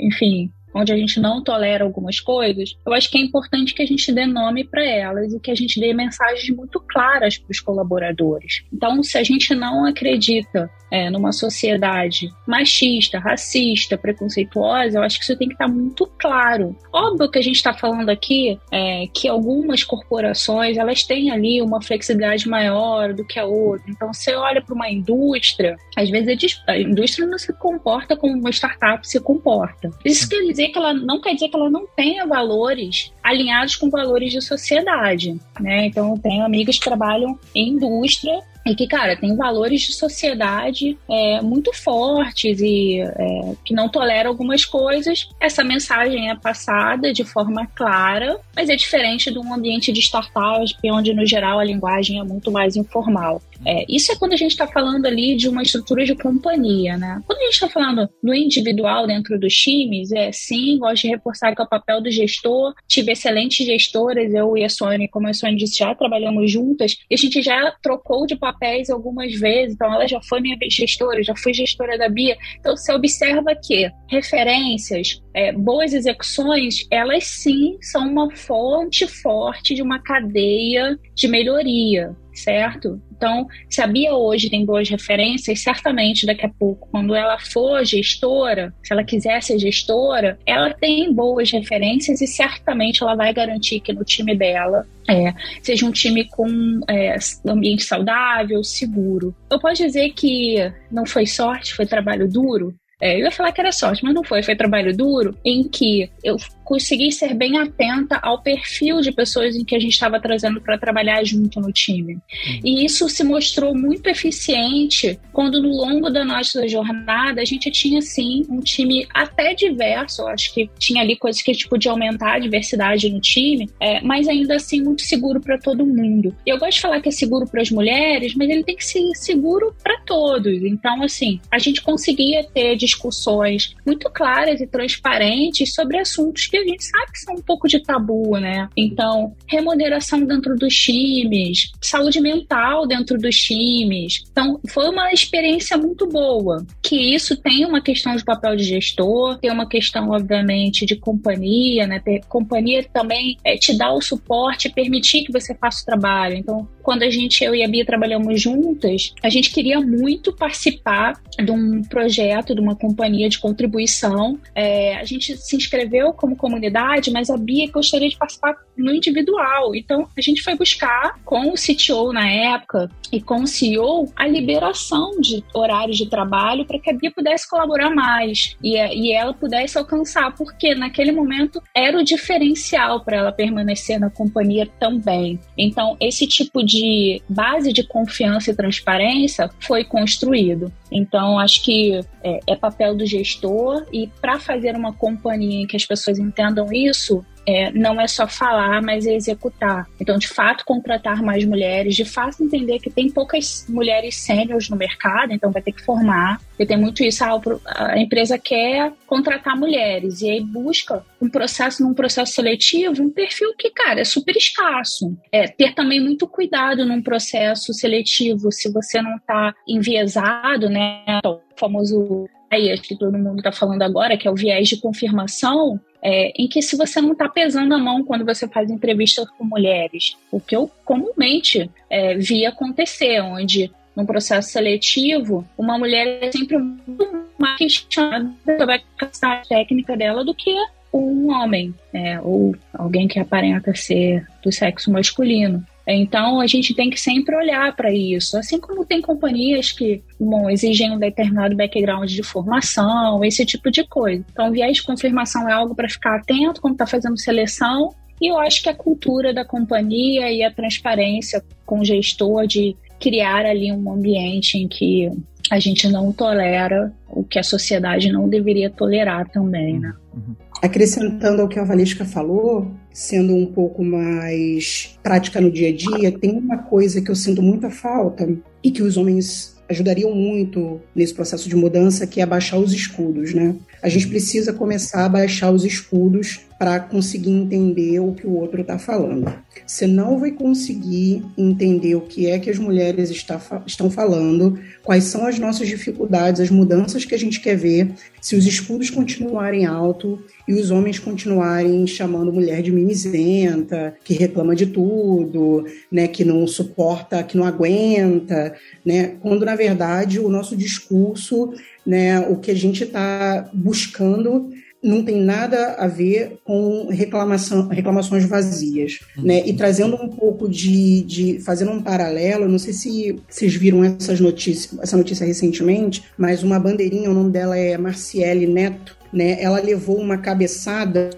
enfim, 0.00 0.50
onde 0.76 0.92
a 0.92 0.96
gente 0.96 1.18
não 1.18 1.42
tolera 1.42 1.84
algumas 1.84 2.20
coisas, 2.20 2.76
eu 2.86 2.92
acho 2.92 3.10
que 3.10 3.16
é 3.16 3.20
importante 3.20 3.74
que 3.74 3.82
a 3.82 3.86
gente 3.86 4.12
dê 4.12 4.26
nome 4.26 4.62
para 4.64 4.84
elas 4.84 5.32
e 5.32 5.40
que 5.40 5.50
a 5.50 5.54
gente 5.54 5.80
dê 5.80 5.94
mensagens 5.94 6.54
muito 6.54 6.78
claras 6.80 7.38
para 7.38 7.50
os 7.50 7.60
colaboradores. 7.60 8.64
Então, 8.72 9.02
se 9.02 9.16
a 9.16 9.24
gente 9.24 9.54
não 9.54 9.86
acredita 9.86 10.70
é, 10.90 11.10
numa 11.10 11.32
sociedade 11.32 12.30
machista, 12.46 13.18
racista, 13.18 13.96
preconceituosa, 13.96 14.98
eu 14.98 15.02
acho 15.02 15.18
que 15.18 15.24
isso 15.24 15.36
tem 15.36 15.48
que 15.48 15.54
estar 15.54 15.68
muito 15.68 16.06
claro. 16.18 16.76
Óbvio 16.92 17.30
que 17.30 17.38
a 17.38 17.42
gente 17.42 17.56
está 17.56 17.72
falando 17.72 18.10
aqui 18.10 18.58
é, 18.70 19.06
que 19.12 19.28
algumas 19.28 19.82
corporações 19.82 20.76
elas 20.76 21.02
têm 21.02 21.30
ali 21.30 21.62
uma 21.62 21.82
flexibilidade 21.82 22.48
maior 22.48 23.14
do 23.14 23.24
que 23.24 23.38
a 23.38 23.46
outra. 23.46 23.90
Então, 23.90 24.12
você 24.12 24.34
olha 24.34 24.62
para 24.62 24.74
uma 24.74 24.90
indústria, 24.90 25.76
às 25.96 26.10
vezes 26.10 26.60
a 26.66 26.78
indústria 26.78 27.26
não 27.26 27.38
se 27.38 27.52
comporta 27.54 28.16
como 28.16 28.34
uma 28.34 28.50
startup 28.50 29.06
se 29.06 29.20
comporta. 29.20 29.90
Isso 30.04 30.28
quer 30.28 30.42
dizer 30.42 30.65
que 30.68 30.78
ela 30.78 30.92
não 30.92 31.20
quer 31.20 31.34
dizer 31.34 31.48
que 31.48 31.56
ela 31.56 31.70
não 31.70 31.86
tenha 31.96 32.26
valores 32.26 33.12
alinhados 33.22 33.76
com 33.76 33.90
valores 33.90 34.32
de 34.32 34.40
sociedade, 34.40 35.38
né? 35.60 35.86
Então, 35.86 36.12
eu 36.14 36.18
tenho 36.18 36.44
amigos 36.44 36.78
que 36.78 36.84
trabalham 36.84 37.38
em 37.54 37.70
indústria 37.70 38.40
e 38.66 38.74
que, 38.74 38.86
cara, 38.86 39.16
tem 39.16 39.36
valores 39.36 39.82
de 39.82 39.92
sociedade 39.92 40.98
é, 41.08 41.40
muito 41.40 41.72
fortes 41.72 42.60
e 42.60 43.00
é, 43.00 43.54
que 43.64 43.72
não 43.72 43.88
toleram 43.88 44.30
algumas 44.30 44.64
coisas. 44.64 45.28
Essa 45.40 45.62
mensagem 45.62 46.28
é 46.30 46.34
passada 46.34 47.12
de 47.12 47.24
forma 47.24 47.66
clara, 47.74 48.38
mas 48.54 48.68
é 48.68 48.76
diferente 48.76 49.30
de 49.30 49.38
um 49.38 49.54
ambiente 49.54 49.92
de 49.92 50.00
startup, 50.00 50.36
onde, 50.84 51.14
no 51.14 51.24
geral, 51.24 51.60
a 51.60 51.64
linguagem 51.64 52.18
é 52.18 52.24
muito 52.24 52.50
mais 52.50 52.76
informal. 52.76 53.40
É, 53.64 53.84
isso 53.88 54.12
é 54.12 54.16
quando 54.16 54.32
a 54.32 54.36
gente 54.36 54.52
está 54.52 54.66
falando 54.66 55.06
ali 55.06 55.34
de 55.36 55.48
uma 55.48 55.62
estrutura 55.62 56.04
de 56.04 56.14
companhia, 56.14 56.96
né? 56.96 57.22
Quando 57.26 57.38
a 57.38 57.44
gente 57.44 57.54
está 57.54 57.68
falando 57.68 58.08
no 58.22 58.34
individual 58.34 59.06
dentro 59.06 59.38
dos 59.38 59.54
times, 59.54 60.12
é 60.12 60.30
sim, 60.32 60.78
gosto 60.78 61.02
de 61.02 61.08
reforçar 61.08 61.54
que 61.54 61.60
é 61.60 61.64
o 61.64 61.68
papel 61.68 62.02
do 62.02 62.10
gestor. 62.10 62.74
Tive 62.86 63.12
excelentes 63.12 63.64
gestoras, 63.64 64.34
eu 64.34 64.56
e 64.56 64.64
a 64.64 64.68
Sônia, 64.68 65.08
como 65.10 65.28
a 65.28 65.32
Sônia 65.32 65.56
disse, 65.56 65.78
já 65.78 65.94
trabalhamos 65.94 66.50
juntas, 66.50 66.96
e 67.10 67.14
a 67.14 67.16
gente 67.18 67.40
já 67.42 67.74
trocou 67.82 68.26
de 68.26 68.36
papéis 68.56 68.90
algumas 68.90 69.34
vezes, 69.34 69.74
então 69.74 69.92
ela 69.92 70.06
já 70.06 70.20
foi 70.22 70.40
minha 70.40 70.56
gestora, 70.70 71.22
já 71.22 71.34
fui 71.36 71.52
gestora 71.52 71.98
da 71.98 72.08
Bia. 72.08 72.36
Então 72.58 72.76
você 72.76 72.92
observa 72.92 73.54
que 73.54 73.90
referências, 74.08 75.22
é, 75.34 75.52
boas 75.52 75.92
execuções, 75.92 76.86
elas 76.90 77.24
sim 77.24 77.76
são 77.80 78.08
uma 78.08 78.34
fonte 78.34 79.06
forte 79.06 79.74
de 79.74 79.82
uma 79.82 80.00
cadeia 80.02 80.98
de 81.14 81.28
melhoria 81.28 82.16
certo? 82.36 83.00
Então, 83.16 83.46
se 83.68 83.80
a 83.80 83.86
Bia 83.86 84.14
hoje 84.14 84.50
tem 84.50 84.64
boas 84.64 84.88
referências, 84.88 85.60
certamente 85.60 86.26
daqui 86.26 86.44
a 86.44 86.50
pouco, 86.50 86.88
quando 86.90 87.14
ela 87.14 87.38
for 87.38 87.84
gestora, 87.84 88.74
se 88.82 88.92
ela 88.92 89.04
quiser 89.04 89.42
ser 89.42 89.58
gestora, 89.58 90.38
ela 90.46 90.72
tem 90.74 91.12
boas 91.12 91.50
referências 91.50 92.20
e 92.20 92.26
certamente 92.26 93.02
ela 93.02 93.14
vai 93.14 93.32
garantir 93.32 93.80
que 93.80 93.92
no 93.92 94.04
time 94.04 94.36
dela 94.36 94.86
é, 95.08 95.32
seja 95.62 95.86
um 95.86 95.92
time 95.92 96.24
com 96.24 96.80
é, 96.88 97.16
ambiente 97.46 97.84
saudável, 97.84 98.62
seguro. 98.62 99.34
Eu 99.50 99.60
posso 99.60 99.82
dizer 99.82 100.10
que 100.10 100.56
não 100.90 101.06
foi 101.06 101.26
sorte, 101.26 101.74
foi 101.74 101.86
trabalho 101.86 102.28
duro? 102.28 102.74
É, 103.00 103.14
eu 103.14 103.24
ia 103.24 103.30
falar 103.30 103.52
que 103.52 103.60
era 103.60 103.72
sorte, 103.72 104.02
mas 104.02 104.14
não 104.14 104.24
foi. 104.24 104.42
Foi 104.42 104.56
trabalho 104.56 104.96
duro 104.96 105.36
em 105.44 105.64
que 105.64 106.10
eu 106.24 106.36
consegui 106.66 107.12
ser 107.12 107.32
bem 107.32 107.58
atenta 107.58 108.18
ao 108.20 108.42
perfil 108.42 109.00
de 109.00 109.12
pessoas 109.12 109.54
em 109.54 109.64
que 109.64 109.76
a 109.76 109.78
gente 109.78 109.92
estava 109.92 110.20
trazendo 110.20 110.60
para 110.60 110.76
trabalhar 110.76 111.22
junto 111.24 111.60
no 111.60 111.72
time. 111.72 112.14
Uhum. 112.14 112.60
E 112.64 112.84
isso 112.84 113.08
se 113.08 113.22
mostrou 113.22 113.72
muito 113.72 114.08
eficiente 114.08 115.18
quando, 115.32 115.62
no 115.62 115.68
longo 115.68 116.10
da 116.10 116.24
nossa 116.24 116.66
jornada, 116.66 117.40
a 117.40 117.44
gente 117.44 117.70
tinha, 117.70 118.02
sim, 118.02 118.44
um 118.50 118.60
time 118.60 119.06
até 119.14 119.54
diverso. 119.54 120.22
Eu 120.22 120.28
acho 120.28 120.52
que 120.52 120.68
tinha 120.78 121.02
ali 121.02 121.16
coisas 121.16 121.40
que 121.40 121.52
a 121.52 121.54
gente 121.54 121.68
podia 121.68 121.92
aumentar 121.92 122.34
a 122.34 122.38
diversidade 122.38 123.08
no 123.10 123.20
time, 123.20 123.70
é, 123.78 124.00
mas 124.00 124.26
ainda 124.26 124.56
assim 124.56 124.82
muito 124.82 125.02
seguro 125.02 125.40
para 125.40 125.58
todo 125.58 125.86
mundo. 125.86 126.34
E 126.44 126.50
eu 126.50 126.58
gosto 126.58 126.74
de 126.76 126.80
falar 126.80 127.00
que 127.00 127.08
é 127.08 127.12
seguro 127.12 127.46
para 127.46 127.62
as 127.62 127.70
mulheres, 127.70 128.34
mas 128.34 128.50
ele 128.50 128.64
tem 128.64 128.74
que 128.74 128.84
ser 128.84 129.04
seguro 129.14 129.74
para 129.84 130.00
todos. 130.00 130.62
Então, 130.64 131.00
assim, 131.02 131.40
a 131.50 131.58
gente 131.58 131.80
conseguia 131.80 132.42
ter 132.42 132.76
discussões 132.86 133.74
muito 133.84 134.08
claras 134.10 134.60
e 134.60 134.66
transparentes 134.66 135.74
sobre 135.74 135.98
assuntos 135.98 136.46
que 136.46 136.56
a 136.56 136.64
gente 136.64 136.84
sabe 136.84 137.12
que 137.12 137.18
são 137.18 137.34
um 137.34 137.42
pouco 137.42 137.68
de 137.68 137.80
tabu, 137.80 138.36
né? 138.38 138.68
Então, 138.76 139.34
remuneração 139.46 140.24
dentro 140.24 140.56
dos 140.56 140.74
times, 140.74 141.72
saúde 141.82 142.20
mental 142.20 142.86
dentro 142.86 143.18
dos 143.18 143.36
times. 143.36 144.24
Então, 144.30 144.60
foi 144.68 144.88
uma 144.88 145.12
experiência 145.12 145.76
muito 145.76 146.06
boa. 146.08 146.64
Que 146.82 147.14
isso 147.14 147.36
tem 147.36 147.64
uma 147.64 147.80
questão 147.80 148.14
de 148.16 148.24
papel 148.24 148.56
de 148.56 148.64
gestor, 148.64 149.38
tem 149.38 149.50
uma 149.50 149.68
questão, 149.68 150.10
obviamente, 150.10 150.86
de 150.86 150.96
companhia, 150.96 151.86
né? 151.86 152.00
Ter, 152.00 152.20
companhia 152.28 152.84
também 152.92 153.36
é, 153.44 153.56
te 153.56 153.76
dá 153.76 153.92
o 153.92 154.00
suporte, 154.00 154.68
permitir 154.68 155.24
que 155.24 155.32
você 155.32 155.54
faça 155.54 155.82
o 155.82 155.86
trabalho. 155.86 156.36
Então, 156.36 156.68
quando 156.82 157.02
a 157.02 157.10
gente, 157.10 157.42
eu 157.42 157.54
e 157.54 157.64
a 157.64 157.68
Bia 157.68 157.84
trabalhamos 157.84 158.40
juntas, 158.40 159.12
a 159.22 159.28
gente 159.28 159.50
queria 159.50 159.80
muito 159.80 160.32
participar 160.32 161.20
de 161.36 161.50
um 161.50 161.82
projeto, 161.82 162.54
de 162.54 162.60
uma 162.60 162.75
companhia 162.76 163.28
de 163.28 163.38
contribuição. 163.38 164.38
É, 164.54 164.96
a 164.96 165.04
gente 165.04 165.36
se 165.36 165.56
inscreveu 165.56 166.12
como 166.12 166.36
comunidade, 166.36 167.10
mas 167.10 167.30
a 167.30 167.36
Bia 167.36 167.70
gostaria 167.70 168.08
de 168.08 168.16
participar 168.16 168.54
no 168.76 168.92
individual. 168.92 169.74
Então, 169.74 170.08
a 170.16 170.20
gente 170.20 170.42
foi 170.42 170.54
buscar 170.54 171.18
com 171.24 171.50
o 171.50 171.54
CTO 171.54 172.12
na 172.12 172.28
época 172.28 172.90
e 173.12 173.20
com 173.20 173.42
o 173.42 173.46
CEO 173.46 174.12
a 174.14 174.26
liberação 174.26 175.20
de 175.20 175.42
horários 175.54 175.96
de 175.96 176.06
trabalho 176.06 176.64
para 176.64 176.78
que 176.78 176.90
a 176.90 176.92
Bia 176.92 177.10
pudesse 177.10 177.48
colaborar 177.48 177.90
mais 177.90 178.56
e, 178.62 178.76
e 178.76 179.12
ela 179.12 179.32
pudesse 179.32 179.78
alcançar, 179.78 180.34
porque 180.34 180.74
naquele 180.74 181.12
momento 181.12 181.62
era 181.74 181.98
o 181.98 182.04
diferencial 182.04 183.00
para 183.00 183.16
ela 183.16 183.32
permanecer 183.32 183.98
na 183.98 184.10
companhia 184.10 184.68
também. 184.78 185.38
Então, 185.56 185.96
esse 186.00 186.26
tipo 186.26 186.62
de 186.62 187.22
base 187.28 187.72
de 187.72 187.82
confiança 187.82 188.50
e 188.50 188.56
transparência 188.56 189.50
foi 189.60 189.84
construído. 189.84 190.72
Então, 190.90 191.38
acho 191.38 191.62
que 191.64 192.00
é, 192.22 192.40
é 192.46 192.56
papel 192.66 192.96
do 192.96 193.06
gestor 193.06 193.86
e 193.92 194.08
para 194.20 194.40
fazer 194.40 194.74
uma 194.74 194.92
companhia 194.92 195.62
em 195.62 195.66
que 195.66 195.76
as 195.76 195.86
pessoas 195.86 196.18
entendam 196.18 196.72
isso, 196.72 197.24
é, 197.46 197.70
não 197.70 198.00
é 198.00 198.08
só 198.08 198.26
falar, 198.26 198.82
mas 198.82 199.06
é 199.06 199.14
executar. 199.14 199.86
Então, 200.00 200.18
de 200.18 200.26
fato, 200.26 200.64
contratar 200.64 201.22
mais 201.22 201.44
mulheres, 201.44 201.94
de 201.94 202.04
fato, 202.04 202.42
entender 202.42 202.80
que 202.80 202.90
tem 202.90 203.08
poucas 203.08 203.64
mulheres 203.68 204.16
sêniores 204.16 204.68
no 204.68 204.76
mercado, 204.76 205.32
então 205.32 205.52
vai 205.52 205.62
ter 205.62 205.70
que 205.70 205.82
formar. 205.82 206.40
E 206.58 206.66
tem 206.66 206.76
muito 206.76 207.04
isso, 207.04 207.22
ah, 207.22 207.40
a 207.76 207.98
empresa 207.98 208.36
quer 208.36 208.92
contratar 209.06 209.56
mulheres 209.56 210.22
e 210.22 210.30
aí 210.30 210.40
busca 210.40 211.04
um 211.22 211.28
processo, 211.28 211.84
num 211.84 211.94
processo 211.94 212.32
seletivo, 212.32 213.02
um 213.02 213.10
perfil 213.10 213.54
que, 213.56 213.70
cara, 213.70 214.00
é 214.00 214.04
super 214.04 214.36
escasso. 214.36 215.16
É, 215.30 215.46
ter 215.46 215.72
também 215.74 216.00
muito 216.00 216.26
cuidado 216.26 216.84
num 216.84 217.00
processo 217.00 217.72
seletivo, 217.72 218.50
se 218.50 218.72
você 218.72 219.00
não 219.00 219.16
está 219.16 219.54
enviesado, 219.68 220.68
né, 220.68 221.20
o 221.24 221.38
famoso 221.56 222.28
aí 222.50 222.70
acho 222.70 222.82
que 222.82 222.96
todo 222.96 223.18
mundo 223.18 223.38
está 223.38 223.52
falando 223.52 223.82
agora, 223.82 224.16
que 224.16 224.26
é 224.26 224.30
o 224.30 224.34
viés 224.34 224.68
de 224.68 224.80
confirmação, 224.80 225.80
é, 226.02 226.32
em 226.36 226.46
que 226.48 226.62
se 226.62 226.76
você 226.76 227.00
não 227.00 227.12
está 227.12 227.28
pesando 227.28 227.74
a 227.74 227.78
mão 227.78 228.04
quando 228.04 228.24
você 228.24 228.46
faz 228.46 228.70
entrevistas 228.70 229.28
com 229.30 229.44
mulheres, 229.44 230.16
o 230.30 230.40
que 230.40 230.54
eu 230.54 230.70
comumente 230.84 231.70
é, 231.90 232.16
vi 232.16 232.46
acontecer, 232.46 233.20
onde 233.20 233.70
num 233.96 234.04
processo 234.04 234.50
seletivo, 234.50 235.44
uma 235.56 235.78
mulher 235.78 236.18
é 236.20 236.30
sempre 236.30 236.58
muito 236.58 237.26
mais 237.38 237.56
questionada 237.56 238.30
sobre 238.58 238.82
a 239.22 239.36
técnica 239.48 239.96
dela 239.96 240.22
do 240.24 240.34
que 240.34 240.54
um 240.92 241.30
homem, 241.30 241.74
é, 241.92 242.20
ou 242.20 242.54
alguém 242.72 243.08
que 243.08 243.18
aparenta 243.18 243.74
ser 243.74 244.26
do 244.42 244.52
sexo 244.52 244.90
masculino. 244.90 245.64
Então, 245.86 246.40
a 246.40 246.46
gente 246.46 246.74
tem 246.74 246.90
que 246.90 247.00
sempre 247.00 247.36
olhar 247.36 247.74
para 247.76 247.92
isso. 247.92 248.36
Assim 248.36 248.58
como 248.58 248.84
tem 248.84 249.00
companhias 249.00 249.70
que 249.70 250.02
bom, 250.18 250.50
exigem 250.50 250.90
um 250.90 250.98
determinado 250.98 251.54
background 251.54 252.10
de 252.10 252.22
formação, 252.24 253.24
esse 253.24 253.46
tipo 253.46 253.70
de 253.70 253.86
coisa. 253.86 254.24
Então, 254.32 254.50
viés 254.50 254.78
de 254.78 254.82
confirmação 254.82 255.48
é 255.48 255.52
algo 255.52 255.74
para 255.74 255.88
ficar 255.88 256.16
atento 256.16 256.60
quando 256.60 256.74
está 256.74 256.86
fazendo 256.86 257.18
seleção. 257.18 257.90
E 258.20 258.30
eu 258.30 258.38
acho 258.38 258.62
que 258.62 258.68
a 258.68 258.74
cultura 258.74 259.32
da 259.32 259.44
companhia 259.44 260.32
e 260.32 260.42
a 260.42 260.50
transparência 260.50 261.44
com 261.64 261.80
o 261.80 261.84
gestor 261.84 262.46
de 262.46 262.74
criar 262.98 263.44
ali 263.44 263.70
um 263.70 263.92
ambiente 263.92 264.58
em 264.58 264.66
que 264.66 265.10
a 265.50 265.60
gente 265.60 265.88
não 265.88 266.12
tolera 266.12 266.92
o 267.08 267.22
que 267.22 267.38
a 267.38 267.42
sociedade 267.42 268.10
não 268.10 268.28
deveria 268.28 268.70
tolerar 268.70 269.28
também, 269.28 269.78
né? 269.78 269.92
Uhum. 270.12 270.34
Acrescentando 270.62 271.42
ao 271.42 271.48
que 271.48 271.58
a 271.58 271.64
Valesca 271.64 272.04
falou, 272.04 272.70
sendo 272.96 273.36
um 273.36 273.44
pouco 273.44 273.84
mais 273.84 274.98
prática 275.02 275.38
no 275.38 275.50
dia 275.50 275.68
a 275.68 275.76
dia, 275.76 276.18
tem 276.18 276.30
uma 276.30 276.56
coisa 276.56 277.02
que 277.02 277.10
eu 277.10 277.14
sinto 277.14 277.42
muita 277.42 277.68
falta 277.68 278.26
e 278.64 278.70
que 278.70 278.82
os 278.82 278.96
homens 278.96 279.54
ajudariam 279.68 280.14
muito 280.14 280.80
nesse 280.94 281.12
processo 281.12 281.46
de 281.46 281.54
mudança, 281.54 282.06
que 282.06 282.22
é 282.22 282.26
baixar 282.26 282.56
os 282.56 282.72
escudos, 282.72 283.34
né? 283.34 283.54
A 283.82 283.90
gente 283.90 284.08
precisa 284.08 284.50
começar 284.50 285.04
a 285.04 285.08
baixar 285.10 285.50
os 285.50 285.62
escudos 285.62 286.40
para 286.58 286.80
conseguir 286.80 287.30
entender 287.30 288.00
o 288.00 288.12
que 288.12 288.26
o 288.26 288.34
outro 288.34 288.62
está 288.62 288.78
falando. 288.78 289.32
Você 289.66 289.86
não 289.86 290.18
vai 290.18 290.30
conseguir 290.30 291.22
entender 291.36 291.94
o 291.94 292.00
que 292.00 292.28
é 292.28 292.38
que 292.38 292.48
as 292.48 292.58
mulheres 292.58 293.10
está, 293.10 293.40
estão 293.66 293.90
falando, 293.90 294.58
quais 294.82 295.04
são 295.04 295.26
as 295.26 295.38
nossas 295.38 295.68
dificuldades, 295.68 296.40
as 296.40 296.50
mudanças 296.50 297.04
que 297.04 297.14
a 297.14 297.18
gente 297.18 297.40
quer 297.40 297.56
ver, 297.56 297.92
se 298.20 298.36
os 298.36 298.46
escudos 298.46 298.88
continuarem 298.88 299.66
alto 299.66 300.18
e 300.48 300.54
os 300.54 300.70
homens 300.70 300.98
continuarem 300.98 301.86
chamando 301.86 302.32
mulher 302.32 302.62
de 302.62 302.72
mimizenta, 302.72 303.94
que 304.02 304.14
reclama 304.14 304.54
de 304.54 304.66
tudo, 304.66 305.64
né, 305.92 306.08
que 306.08 306.24
não 306.24 306.46
suporta, 306.46 307.22
que 307.22 307.36
não 307.36 307.44
aguenta, 307.44 308.54
né, 308.84 309.16
quando 309.20 309.44
na 309.44 309.54
verdade 309.54 310.18
o 310.18 310.28
nosso 310.28 310.56
discurso, 310.56 311.52
né, 311.84 312.20
o 312.20 312.36
que 312.36 312.50
a 312.50 312.56
gente 312.56 312.84
está 312.84 313.50
buscando 313.52 314.50
não 314.86 315.02
tem 315.02 315.20
nada 315.20 315.74
a 315.78 315.86
ver 315.86 316.38
com 316.44 316.88
reclamação, 316.88 317.68
reclamações 317.68 318.24
vazias, 318.24 319.00
uhum. 319.16 319.24
né? 319.24 319.42
E 319.46 319.52
trazendo 319.52 319.96
um 319.96 320.08
pouco 320.08 320.48
de, 320.48 321.02
de, 321.02 321.40
fazendo 321.40 321.72
um 321.72 321.82
paralelo, 321.82 322.48
não 322.48 322.58
sei 322.58 322.72
se 322.72 323.20
vocês 323.28 323.54
viram 323.54 323.84
essas 323.84 324.20
notícias, 324.20 324.78
essa 324.80 324.96
notícia 324.96 325.26
recentemente, 325.26 326.04
mas 326.16 326.42
uma 326.42 326.58
bandeirinha, 326.58 327.10
o 327.10 327.14
nome 327.14 327.30
dela 327.30 327.58
é 327.58 327.76
Marciele 327.76 328.46
Neto, 328.46 328.96
né? 329.12 329.42
Ela 329.42 329.60
levou 329.60 329.98
uma 329.98 330.18
cabeçada 330.18 331.10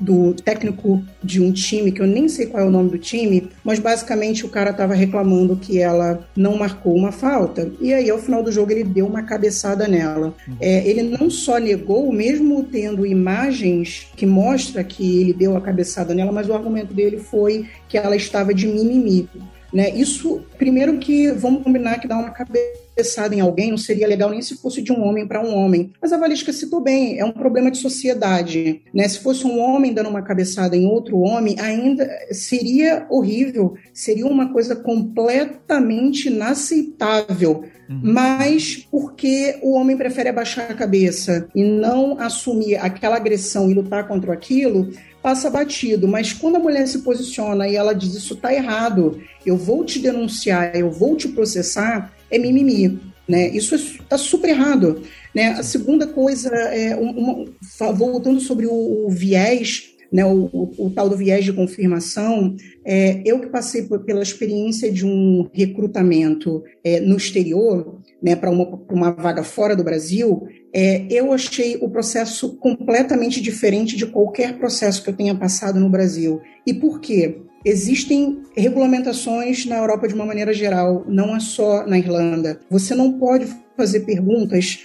do 0.00 0.34
técnico 0.34 1.02
de 1.22 1.40
um 1.42 1.52
time, 1.52 1.92
que 1.92 2.00
eu 2.00 2.06
nem 2.06 2.28
sei 2.28 2.46
qual 2.46 2.62
é 2.62 2.66
o 2.66 2.70
nome 2.70 2.90
do 2.90 2.98
time, 2.98 3.48
mas 3.62 3.78
basicamente 3.78 4.44
o 4.44 4.48
cara 4.48 4.70
estava 4.70 4.94
reclamando 4.94 5.56
que 5.56 5.78
ela 5.78 6.26
não 6.36 6.56
marcou 6.56 6.94
uma 6.94 7.12
falta. 7.12 7.70
E 7.80 7.92
aí, 7.92 8.10
ao 8.10 8.18
final 8.18 8.42
do 8.42 8.52
jogo, 8.52 8.72
ele 8.72 8.84
deu 8.84 9.06
uma 9.06 9.22
cabeçada 9.22 9.88
nela. 9.88 10.34
Uhum. 10.46 10.56
É, 10.60 10.86
ele 10.88 11.02
não 11.02 11.30
só 11.30 11.58
negou, 11.58 12.12
mesmo 12.12 12.64
tendo 12.64 13.06
imagens 13.06 14.08
que 14.16 14.26
mostra 14.26 14.84
que 14.84 15.20
ele 15.20 15.32
deu 15.32 15.56
a 15.56 15.60
cabeçada 15.60 16.14
nela, 16.14 16.32
mas 16.32 16.48
o 16.48 16.54
argumento 16.54 16.92
dele 16.92 17.18
foi 17.18 17.66
que 17.88 17.98
ela 17.98 18.16
estava 18.16 18.52
de 18.52 18.66
mimimi. 18.66 19.28
Né? 19.74 19.90
Isso, 19.90 20.40
primeiro 20.56 20.98
que 20.98 21.32
vamos 21.32 21.64
combinar 21.64 21.98
que 21.98 22.06
dar 22.06 22.18
uma 22.18 22.30
cabeçada 22.30 23.34
em 23.34 23.40
alguém 23.40 23.70
não 23.70 23.76
seria 23.76 24.06
legal 24.06 24.30
nem 24.30 24.40
se 24.40 24.54
fosse 24.54 24.80
de 24.80 24.92
um 24.92 25.02
homem 25.02 25.26
para 25.26 25.44
um 25.44 25.52
homem. 25.52 25.90
Mas 26.00 26.12
a 26.12 26.16
Valesca 26.16 26.52
citou 26.52 26.80
bem, 26.80 27.18
é 27.18 27.24
um 27.24 27.32
problema 27.32 27.72
de 27.72 27.78
sociedade. 27.78 28.82
Né? 28.94 29.08
Se 29.08 29.18
fosse 29.18 29.44
um 29.44 29.58
homem 29.58 29.92
dando 29.92 30.08
uma 30.08 30.22
cabeçada 30.22 30.76
em 30.76 30.86
outro 30.86 31.18
homem, 31.18 31.56
ainda 31.58 32.08
seria 32.30 33.04
horrível, 33.10 33.74
seria 33.92 34.26
uma 34.26 34.52
coisa 34.52 34.76
completamente 34.76 36.28
inaceitável. 36.28 37.64
Uhum. 37.88 38.00
Mas 38.00 38.86
porque 38.90 39.58
o 39.60 39.72
homem 39.72 39.96
prefere 39.96 40.28
abaixar 40.28 40.70
a 40.70 40.74
cabeça 40.74 41.48
e 41.54 41.64
não 41.64 42.18
assumir 42.18 42.76
aquela 42.76 43.16
agressão 43.16 43.68
e 43.68 43.74
lutar 43.74 44.06
contra 44.06 44.32
aquilo, 44.32 44.90
passa 45.24 45.48
batido. 45.48 46.06
Mas 46.06 46.34
quando 46.34 46.56
a 46.56 46.58
mulher 46.58 46.86
se 46.86 46.98
posiciona 46.98 47.66
e 47.66 47.76
ela 47.76 47.94
diz 47.94 48.14
isso 48.14 48.34
está 48.34 48.52
errado, 48.52 49.22
eu 49.46 49.56
vou 49.56 49.82
te 49.82 49.98
denunciar, 49.98 50.76
eu 50.76 50.90
vou 50.90 51.16
te 51.16 51.28
processar, 51.28 52.12
é 52.30 52.38
mimimi. 52.38 53.00
Né? 53.26 53.48
Isso 53.48 53.74
está 53.74 54.18
super 54.18 54.50
errado. 54.50 55.00
Né? 55.34 55.52
A 55.52 55.62
segunda 55.62 56.06
coisa, 56.06 56.50
é 56.50 56.94
uma, 56.94 57.46
voltando 57.94 58.38
sobre 58.38 58.66
o, 58.66 59.06
o 59.06 59.08
viés 59.08 59.93
né, 60.12 60.24
o, 60.24 60.48
o, 60.52 60.86
o, 60.86 60.90
tal 60.90 61.08
do 61.08 61.16
viés 61.16 61.44
de 61.44 61.52
confirmação, 61.52 62.56
é, 62.84 63.22
eu 63.24 63.40
que 63.40 63.48
passei 63.48 63.82
por, 63.82 64.04
pela 64.04 64.22
experiência 64.22 64.90
de 64.90 65.06
um 65.06 65.48
recrutamento 65.52 66.62
é, 66.82 67.00
no 67.00 67.16
exterior, 67.16 68.00
né, 68.22 68.36
para 68.36 68.50
uma, 68.50 68.80
uma 68.90 69.10
vaga 69.10 69.42
fora 69.42 69.76
do 69.76 69.84
Brasil, 69.84 70.46
é, 70.72 71.06
eu 71.10 71.32
achei 71.32 71.76
o 71.80 71.88
processo 71.88 72.56
completamente 72.56 73.40
diferente 73.40 73.96
de 73.96 74.06
qualquer 74.06 74.58
processo 74.58 75.02
que 75.02 75.10
eu 75.10 75.16
tenha 75.16 75.34
passado 75.34 75.78
no 75.78 75.90
Brasil. 75.90 76.40
E 76.66 76.74
por 76.74 77.00
quê? 77.00 77.42
Existem 77.64 78.42
regulamentações 78.54 79.64
na 79.64 79.78
Europa 79.78 80.06
de 80.06 80.14
uma 80.14 80.26
maneira 80.26 80.52
geral, 80.52 81.04
não 81.08 81.34
é 81.34 81.40
só 81.40 81.86
na 81.86 81.98
Irlanda. 81.98 82.60
Você 82.70 82.94
não 82.94 83.18
pode 83.18 83.46
fazer 83.74 84.00
perguntas 84.00 84.84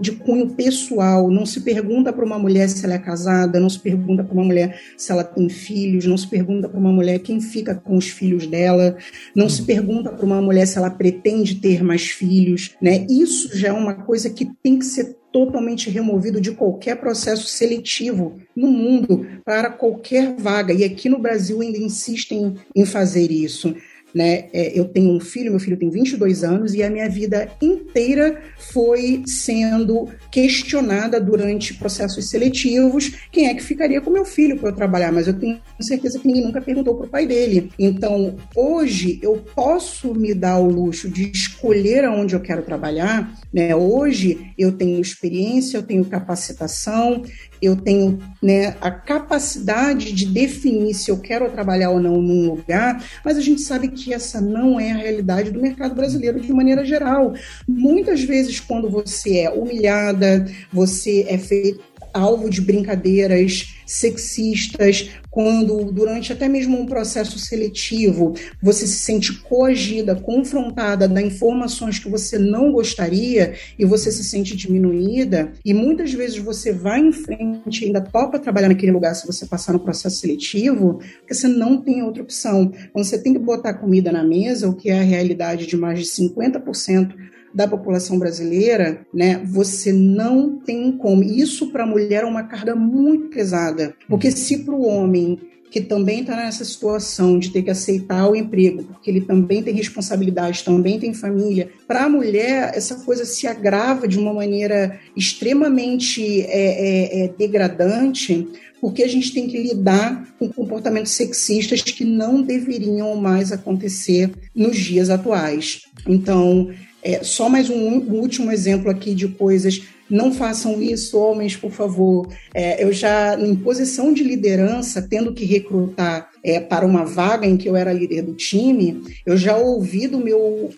de 0.00 0.12
cunho 0.12 0.50
pessoal. 0.50 1.30
Não 1.30 1.44
se 1.44 1.60
pergunta 1.60 2.12
para 2.12 2.24
uma 2.24 2.38
mulher 2.38 2.68
se 2.68 2.84
ela 2.84 2.94
é 2.94 2.98
casada, 2.98 3.60
não 3.60 3.68
se 3.68 3.78
pergunta 3.78 4.22
para 4.22 4.32
uma 4.32 4.44
mulher 4.44 4.80
se 4.96 5.10
ela 5.10 5.24
tem 5.24 5.48
filhos, 5.48 6.06
não 6.06 6.16
se 6.16 6.26
pergunta 6.26 6.68
para 6.68 6.78
uma 6.78 6.92
mulher 6.92 7.18
quem 7.18 7.40
fica 7.40 7.74
com 7.74 7.96
os 7.96 8.08
filhos 8.08 8.46
dela, 8.46 8.96
não 9.34 9.48
se 9.48 9.62
pergunta 9.62 10.10
para 10.10 10.24
uma 10.24 10.40
mulher 10.40 10.66
se 10.66 10.78
ela 10.78 10.90
pretende 10.90 11.56
ter 11.56 11.82
mais 11.82 12.08
filhos, 12.08 12.76
né? 12.80 13.06
Isso 13.08 13.56
já 13.56 13.68
é 13.68 13.72
uma 13.72 13.94
coisa 13.94 14.30
que 14.30 14.44
tem 14.62 14.78
que 14.78 14.84
ser 14.84 15.18
totalmente 15.32 15.90
removido 15.90 16.40
de 16.40 16.52
qualquer 16.52 16.96
processo 16.96 17.46
seletivo 17.46 18.38
no 18.56 18.68
mundo 18.68 19.26
para 19.44 19.70
qualquer 19.70 20.34
vaga. 20.36 20.72
E 20.72 20.84
aqui 20.84 21.08
no 21.08 21.18
Brasil 21.18 21.60
ainda 21.60 21.78
insistem 21.78 22.54
em 22.74 22.84
fazer 22.84 23.30
isso. 23.30 23.74
Né? 24.18 24.48
É, 24.52 24.76
eu 24.76 24.84
tenho 24.86 25.12
um 25.12 25.20
filho, 25.20 25.52
meu 25.52 25.60
filho 25.60 25.76
tem 25.76 25.90
22 25.90 26.42
anos, 26.42 26.74
e 26.74 26.82
a 26.82 26.90
minha 26.90 27.08
vida 27.08 27.48
inteira 27.62 28.42
foi 28.72 29.22
sendo 29.24 30.08
questionada 30.28 31.20
durante 31.20 31.74
processos 31.74 32.28
seletivos 32.28 33.28
quem 33.30 33.46
é 33.46 33.54
que 33.54 33.62
ficaria 33.62 34.00
com 34.00 34.10
meu 34.10 34.24
filho 34.24 34.58
para 34.58 34.70
eu 34.70 34.74
trabalhar, 34.74 35.12
mas 35.12 35.28
eu 35.28 35.38
tenho 35.38 35.60
certeza 35.80 36.18
que 36.18 36.26
ninguém 36.26 36.44
nunca 36.44 36.60
perguntou 36.60 36.96
para 36.96 37.06
o 37.06 37.08
pai 37.08 37.26
dele. 37.28 37.70
Então, 37.78 38.34
hoje, 38.56 39.20
eu 39.22 39.36
posso 39.54 40.12
me 40.12 40.34
dar 40.34 40.58
o 40.58 40.68
luxo 40.68 41.08
de 41.08 41.30
escolher 41.30 42.04
aonde 42.04 42.34
eu 42.34 42.40
quero 42.40 42.62
trabalhar. 42.62 43.32
Né? 43.52 43.72
Hoje, 43.76 44.52
eu 44.58 44.72
tenho 44.72 45.00
experiência, 45.00 45.76
eu 45.76 45.82
tenho 45.84 46.04
capacitação, 46.04 47.22
eu 47.60 47.76
tenho 47.76 48.18
né, 48.42 48.76
a 48.80 48.90
capacidade 48.90 50.12
de 50.12 50.26
definir 50.26 50.94
se 50.94 51.10
eu 51.10 51.18
quero 51.18 51.50
trabalhar 51.50 51.90
ou 51.90 52.00
não 52.00 52.20
num 52.20 52.50
lugar, 52.50 53.02
mas 53.24 53.36
a 53.36 53.40
gente 53.40 53.60
sabe 53.60 53.88
que 53.88 54.12
essa 54.12 54.40
não 54.40 54.78
é 54.78 54.92
a 54.92 54.96
realidade 54.96 55.50
do 55.50 55.60
mercado 55.60 55.94
brasileiro 55.94 56.40
de 56.40 56.52
maneira 56.52 56.84
geral. 56.84 57.34
Muitas 57.66 58.22
vezes, 58.22 58.60
quando 58.60 58.88
você 58.88 59.38
é 59.38 59.50
humilhada, 59.50 60.46
você 60.72 61.26
é 61.28 61.38
feito 61.38 61.82
alvo 62.12 62.48
de 62.50 62.60
brincadeiras 62.60 63.74
sexistas, 63.86 65.10
quando 65.30 65.84
durante 65.92 66.32
até 66.32 66.48
mesmo 66.48 66.78
um 66.78 66.84
processo 66.84 67.38
seletivo 67.38 68.34
você 68.62 68.86
se 68.86 68.98
sente 68.98 69.32
coagida, 69.42 70.14
confrontada 70.14 71.08
da 71.08 71.22
informações 71.22 71.98
que 71.98 72.08
você 72.08 72.38
não 72.38 72.72
gostaria 72.72 73.54
e 73.78 73.84
você 73.84 74.12
se 74.12 74.24
sente 74.24 74.56
diminuída 74.56 75.52
e 75.64 75.72
muitas 75.72 76.12
vezes 76.12 76.38
você 76.38 76.72
vai 76.72 77.00
em 77.00 77.12
frente 77.12 77.84
ainda 77.84 78.00
topa 78.00 78.38
trabalhar 78.38 78.68
naquele 78.68 78.92
lugar 78.92 79.14
se 79.14 79.26
você 79.26 79.46
passar 79.46 79.72
no 79.72 79.80
processo 79.80 80.16
seletivo, 80.16 81.00
porque 81.20 81.34
você 81.34 81.48
não 81.48 81.80
tem 81.80 82.02
outra 82.02 82.22
opção. 82.22 82.72
Quando 82.92 83.04
você 83.04 83.18
tem 83.18 83.32
que 83.32 83.38
botar 83.38 83.74
comida 83.74 84.12
na 84.12 84.24
mesa, 84.24 84.68
o 84.68 84.74
que 84.74 84.90
é 84.90 84.98
a 84.98 85.02
realidade 85.02 85.66
de 85.66 85.76
mais 85.76 85.98
de 86.00 86.06
50% 86.06 87.14
da 87.54 87.66
população 87.66 88.18
brasileira, 88.18 89.06
né, 89.12 89.40
você 89.44 89.92
não 89.92 90.58
tem 90.58 90.92
como. 90.92 91.22
Isso 91.22 91.70
para 91.70 91.84
a 91.84 91.86
mulher 91.86 92.22
é 92.22 92.26
uma 92.26 92.44
carga 92.44 92.74
muito 92.74 93.28
pesada, 93.28 93.94
porque 94.08 94.30
se 94.30 94.64
para 94.64 94.74
o 94.74 94.86
homem 94.86 95.38
que 95.70 95.80
também 95.80 96.20
está 96.20 96.36
nessa 96.36 96.64
situação 96.64 97.38
de 97.38 97.50
ter 97.50 97.62
que 97.62 97.70
aceitar 97.70 98.28
o 98.28 98.34
emprego, 98.34 98.84
porque 98.84 99.10
ele 99.10 99.20
também 99.20 99.62
tem 99.62 99.74
responsabilidade, 99.74 100.64
também 100.64 100.98
tem 100.98 101.12
família. 101.12 101.70
Para 101.86 102.04
a 102.04 102.08
mulher, 102.08 102.72
essa 102.74 102.96
coisa 102.96 103.24
se 103.24 103.46
agrava 103.46 104.08
de 104.08 104.18
uma 104.18 104.32
maneira 104.32 104.98
extremamente 105.16 106.42
é, 106.42 106.46
é, 106.46 107.24
é, 107.24 107.28
degradante, 107.28 108.48
porque 108.80 109.02
a 109.02 109.08
gente 109.08 109.34
tem 109.34 109.48
que 109.48 109.60
lidar 109.60 110.34
com 110.38 110.48
comportamentos 110.48 111.12
sexistas 111.12 111.82
que 111.82 112.04
não 112.04 112.42
deveriam 112.42 113.14
mais 113.16 113.52
acontecer 113.52 114.30
nos 114.54 114.76
dias 114.76 115.10
atuais. 115.10 115.82
Então, 116.06 116.70
é, 117.02 117.22
só 117.22 117.48
mais 117.48 117.70
um, 117.70 117.76
um, 117.76 118.20
último 118.20 118.50
exemplo 118.50 118.90
aqui 118.90 119.14
de 119.14 119.28
coisas. 119.28 119.82
Não 120.10 120.32
façam 120.32 120.80
isso, 120.80 121.18
homens, 121.18 121.54
por 121.54 121.70
favor. 121.70 122.28
É, 122.54 122.82
eu 122.82 122.92
já, 122.92 123.38
em 123.38 123.54
posição 123.54 124.12
de 124.12 124.24
liderança, 124.24 125.02
tendo 125.02 125.34
que 125.34 125.44
recrutar 125.44 126.30
é, 126.42 126.58
para 126.58 126.86
uma 126.86 127.04
vaga 127.04 127.46
em 127.46 127.56
que 127.56 127.68
eu 127.68 127.76
era 127.76 127.92
líder 127.92 128.22
do 128.22 128.34
time, 128.34 129.02
eu 129.26 129.36
já 129.36 129.56
ouvi 129.56 130.08
do 130.08 130.18
meu, 130.18 130.70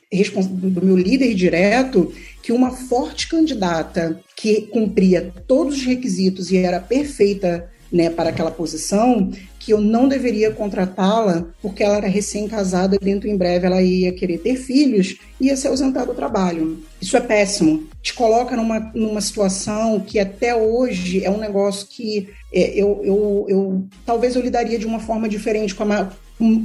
do 0.51 0.85
meu 0.85 0.97
líder 0.97 1.35
direto 1.35 2.13
que 2.43 2.53
uma 2.53 2.71
forte 2.71 3.29
candidata 3.29 4.21
que 4.37 4.63
cumpria 4.63 5.33
todos 5.47 5.77
os 5.77 5.85
requisitos 5.85 6.51
e 6.51 6.57
era 6.57 6.81
perfeita 6.81 7.71
né, 7.93 8.09
para 8.09 8.31
aquela 8.31 8.51
posição, 8.51 9.31
que 9.61 9.73
eu 9.73 9.81
não 9.81 10.09
deveria 10.09 10.51
contratá-la 10.51 11.45
porque 11.61 11.85
ela 11.85 11.99
era 11.99 12.09
recém-casada 12.09 12.97
e 12.97 13.05
dentro 13.05 13.29
em 13.29 13.37
breve 13.37 13.67
ela 13.67 13.83
ia 13.83 14.11
querer 14.11 14.39
ter 14.39 14.57
filhos 14.57 15.19
e 15.39 15.47
ia 15.47 15.57
ser 15.57 15.69
ausentada 15.69 16.07
do 16.07 16.15
trabalho. 16.15 16.83
Isso 17.01 17.17
é 17.17 17.21
péssimo. 17.21 17.87
Te 18.03 18.15
coloca 18.15 18.57
numa, 18.57 18.91
numa 18.95 19.21
situação 19.21 20.01
que 20.01 20.19
até 20.19 20.57
hoje 20.57 21.23
é 21.23 21.31
um 21.31 21.39
negócio 21.39 21.87
que 21.87 22.31
é, 22.53 22.71
eu, 22.71 23.01
eu, 23.05 23.47
eu 23.49 23.85
talvez 24.07 24.35
eu 24.35 24.43
lidaria 24.43 24.79
de 24.79 24.87
uma 24.87 24.99
forma 24.99 25.29
diferente 25.29 25.75
com 25.75 25.85
a, 25.85 26.11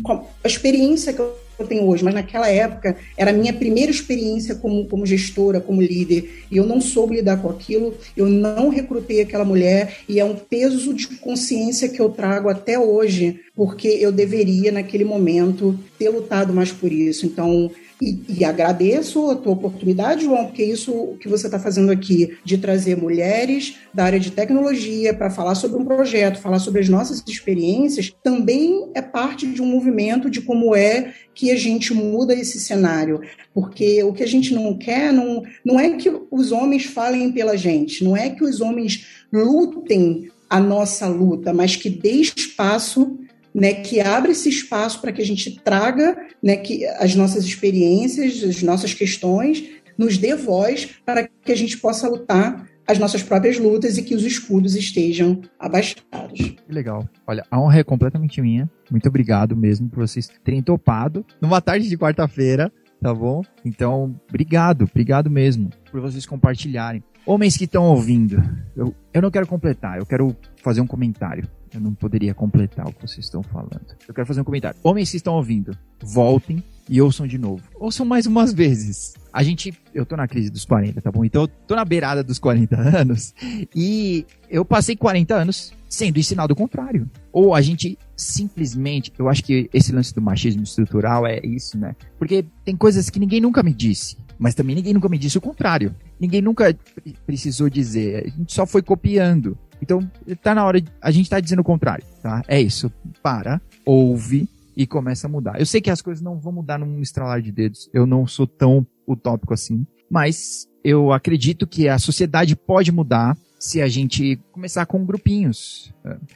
com 0.01 0.25
a 0.43 0.47
experiência 0.47 1.11
que 1.11 1.19
eu 1.19 1.44
eu 1.57 1.67
tenho 1.67 1.87
hoje, 1.87 2.03
mas 2.03 2.13
naquela 2.13 2.49
época 2.49 2.95
era 3.17 3.31
a 3.31 3.33
minha 3.33 3.53
primeira 3.53 3.91
experiência 3.91 4.55
como, 4.55 4.85
como 4.85 5.05
gestora, 5.05 5.61
como 5.61 5.81
líder, 5.81 6.45
e 6.51 6.57
eu 6.57 6.65
não 6.65 6.81
soube 6.81 7.15
lidar 7.15 7.41
com 7.41 7.49
aquilo, 7.49 7.95
eu 8.15 8.27
não 8.27 8.69
recrutei 8.69 9.21
aquela 9.21 9.45
mulher, 9.45 9.97
e 10.07 10.19
é 10.19 10.25
um 10.25 10.35
peso 10.35 10.93
de 10.93 11.07
consciência 11.17 11.89
que 11.89 11.99
eu 11.99 12.09
trago 12.09 12.49
até 12.49 12.77
hoje, 12.77 13.39
porque 13.55 13.87
eu 13.87 14.11
deveria, 14.11 14.71
naquele 14.71 15.05
momento, 15.05 15.77
ter 15.97 16.09
lutado 16.09 16.53
mais 16.53 16.71
por 16.71 16.91
isso. 16.91 17.25
Então, 17.25 17.71
e, 18.01 18.21
e, 18.27 18.43
agradeço 18.43 19.31
a 19.31 19.35
tua 19.35 19.53
oportunidade, 19.53 20.25
João, 20.25 20.45
porque 20.45 20.63
isso 20.63 21.15
que 21.19 21.29
você 21.29 21.47
está 21.47 21.57
fazendo 21.57 21.91
aqui, 21.91 22.37
de 22.43 22.57
trazer 22.57 22.97
mulheres 22.97 23.77
da 23.93 24.03
área 24.03 24.19
de 24.19 24.31
tecnologia 24.31 25.13
para 25.13 25.29
falar 25.29 25.55
sobre 25.55 25.81
um 25.81 25.85
projeto, 25.85 26.41
falar 26.41 26.59
sobre 26.59 26.81
as 26.81 26.89
nossas 26.89 27.23
experiências, 27.25 28.13
também 28.21 28.89
é 28.93 29.01
parte 29.01 29.47
de 29.47 29.61
um 29.61 29.65
movimento 29.65 30.29
de 30.29 30.41
como 30.41 30.75
é 30.75 31.13
que 31.33 31.51
a 31.51 31.55
gente 31.55 31.93
muda 31.93 32.33
esse 32.33 32.59
cenário. 32.59 33.21
Porque 33.53 34.03
o 34.03 34.11
que 34.11 34.23
a 34.23 34.27
gente 34.27 34.53
não 34.53 34.77
quer 34.77 35.13
não, 35.13 35.43
não 35.63 35.79
é 35.79 35.91
que 35.91 36.11
os 36.29 36.51
homens 36.51 36.85
falem 36.85 37.31
pela 37.31 37.55
gente, 37.55 38.03
não 38.03 38.15
é 38.15 38.29
que 38.29 38.43
os 38.43 38.59
homens 38.59 39.05
lutem 39.31 40.29
a 40.49 40.59
nossa 40.59 41.07
luta, 41.07 41.53
mas 41.53 41.75
que 41.75 41.89
dê 41.89 42.21
espaço 42.21 43.17
né, 43.55 43.73
que 43.75 44.01
abre 44.01 44.33
esse 44.33 44.49
espaço 44.49 44.99
para 44.99 45.13
que 45.13 45.21
a 45.21 45.25
gente 45.25 45.59
traga 45.61 46.17
né, 46.43 46.57
que 46.57 46.85
as 46.85 47.15
nossas 47.15 47.45
experiências, 47.45 48.43
as 48.43 48.61
nossas 48.61 48.93
questões, 48.93 49.63
nos 49.97 50.17
dê 50.17 50.35
voz 50.35 50.89
para 51.05 51.25
que 51.25 51.53
a 51.53 51.55
gente 51.55 51.77
possa 51.77 52.09
lutar 52.09 52.67
as 52.85 52.99
nossas 52.99 53.23
próprias 53.23 53.57
lutas 53.57 53.97
e 53.97 54.03
que 54.03 54.13
os 54.13 54.23
escudos 54.23 54.75
estejam 54.75 55.41
abaixados. 55.57 56.55
Legal. 56.69 57.07
Olha, 57.25 57.45
a 57.49 57.59
honra 57.59 57.79
é 57.79 57.83
completamente 57.83 58.41
minha. 58.41 58.69
Muito 58.91 59.07
obrigado 59.07 59.55
mesmo 59.55 59.89
por 59.89 60.05
vocês 60.05 60.29
terem 60.43 60.61
topado 60.61 61.25
numa 61.41 61.61
tarde 61.61 61.87
de 61.87 61.97
quarta-feira, 61.97 62.71
tá 63.01 63.13
bom? 63.13 63.41
Então, 63.63 64.19
obrigado, 64.29 64.83
obrigado 64.83 65.31
mesmo 65.31 65.69
por 65.89 66.01
vocês 66.01 66.25
compartilharem. 66.25 67.01
Homens 67.25 67.57
que 67.57 67.65
estão 67.65 67.83
ouvindo, 67.85 68.43
eu, 68.75 68.93
eu 69.11 69.21
não 69.21 69.31
quero 69.31 69.47
completar, 69.47 69.97
eu 69.97 70.05
quero 70.05 70.35
fazer 70.61 70.79
um 70.81 70.87
comentário. 70.87 71.47
Eu 71.73 71.81
não 71.81 71.93
poderia 71.93 72.33
completar 72.33 72.87
o 72.87 72.93
que 72.93 73.01
vocês 73.01 73.25
estão 73.25 73.43
falando. 73.43 73.95
Eu 74.07 74.13
quero 74.13 74.25
fazer 74.25 74.39
um 74.39 74.45
comentário. 74.45 74.79
Homens 74.81 75.11
que 75.11 75.17
estão 75.17 75.33
ouvindo, 75.33 75.77
voltem 76.01 76.63
e 76.87 77.01
ouçam 77.01 77.27
de 77.27 77.37
novo. 77.37 77.61
Ouçam 77.75 78.05
mais 78.05 78.25
umas 78.25 78.53
vezes. 78.53 79.15
A 79.33 79.43
gente, 79.43 79.73
eu 79.93 80.05
tô 80.05 80.15
na 80.15 80.27
crise 80.27 80.49
dos 80.49 80.63
40, 80.63 81.01
tá 81.01 81.11
bom? 81.11 81.25
Então 81.25 81.41
eu 81.41 81.47
tô 81.47 81.75
na 81.75 81.83
beirada 81.83 82.23
dos 82.23 82.39
40 82.39 82.77
anos 82.79 83.33
e 83.75 84.25
eu 84.49 84.63
passei 84.63 84.95
40 84.95 85.35
anos 85.35 85.73
sendo 85.89 86.17
ensinado 86.17 86.53
o 86.53 86.55
contrário. 86.55 87.09
Ou 87.33 87.53
a 87.53 87.61
gente 87.61 87.97
simplesmente, 88.15 89.11
eu 89.17 89.27
acho 89.27 89.43
que 89.43 89.69
esse 89.73 89.91
lance 89.91 90.13
do 90.13 90.21
machismo 90.21 90.63
estrutural 90.63 91.27
é 91.27 91.39
isso, 91.45 91.77
né? 91.77 91.95
Porque 92.17 92.45
tem 92.63 92.77
coisas 92.77 93.09
que 93.09 93.19
ninguém 93.19 93.41
nunca 93.41 93.61
me 93.61 93.73
disse, 93.73 94.17
mas 94.37 94.55
também 94.55 94.75
ninguém 94.75 94.93
nunca 94.93 95.09
me 95.09 95.17
disse 95.17 95.37
o 95.37 95.41
contrário. 95.41 95.95
Ninguém 96.19 96.41
nunca 96.41 96.77
precisou 97.25 97.69
dizer, 97.69 98.25
a 98.25 98.29
gente 98.29 98.53
só 98.53 98.65
foi 98.65 98.81
copiando. 98.81 99.57
Então, 99.81 99.99
tá 100.41 100.55
na 100.55 100.65
hora, 100.65 100.81
de, 100.81 100.89
a 101.01 101.11
gente 101.11 101.29
tá 101.29 101.39
dizendo 101.39 101.59
o 101.59 101.63
contrário, 101.63 102.03
tá? 102.21 102.41
É 102.47 102.59
isso. 102.59 102.91
Para, 103.21 103.61
ouve 103.85 104.49
e 104.75 104.85
começa 104.85 105.27
a 105.27 105.29
mudar. 105.29 105.59
Eu 105.59 105.65
sei 105.65 105.81
que 105.81 105.89
as 105.89 106.01
coisas 106.01 106.21
não 106.21 106.39
vão 106.39 106.53
mudar 106.53 106.77
num 106.77 107.01
estralar 107.01 107.41
de 107.41 107.51
dedos. 107.51 107.89
Eu 107.93 108.05
não 108.05 108.27
sou 108.27 108.47
tão 108.47 108.85
utópico 109.07 109.53
assim, 109.53 109.85
mas 110.09 110.67
eu 110.83 111.11
acredito 111.11 111.65
que 111.65 111.87
a 111.87 111.97
sociedade 111.97 112.55
pode 112.55 112.91
mudar 112.91 113.37
se 113.59 113.81
a 113.81 113.87
gente 113.87 114.39
começar 114.51 114.85
com 114.85 115.05
grupinhos. 115.05 115.93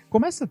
Começa 0.09 0.49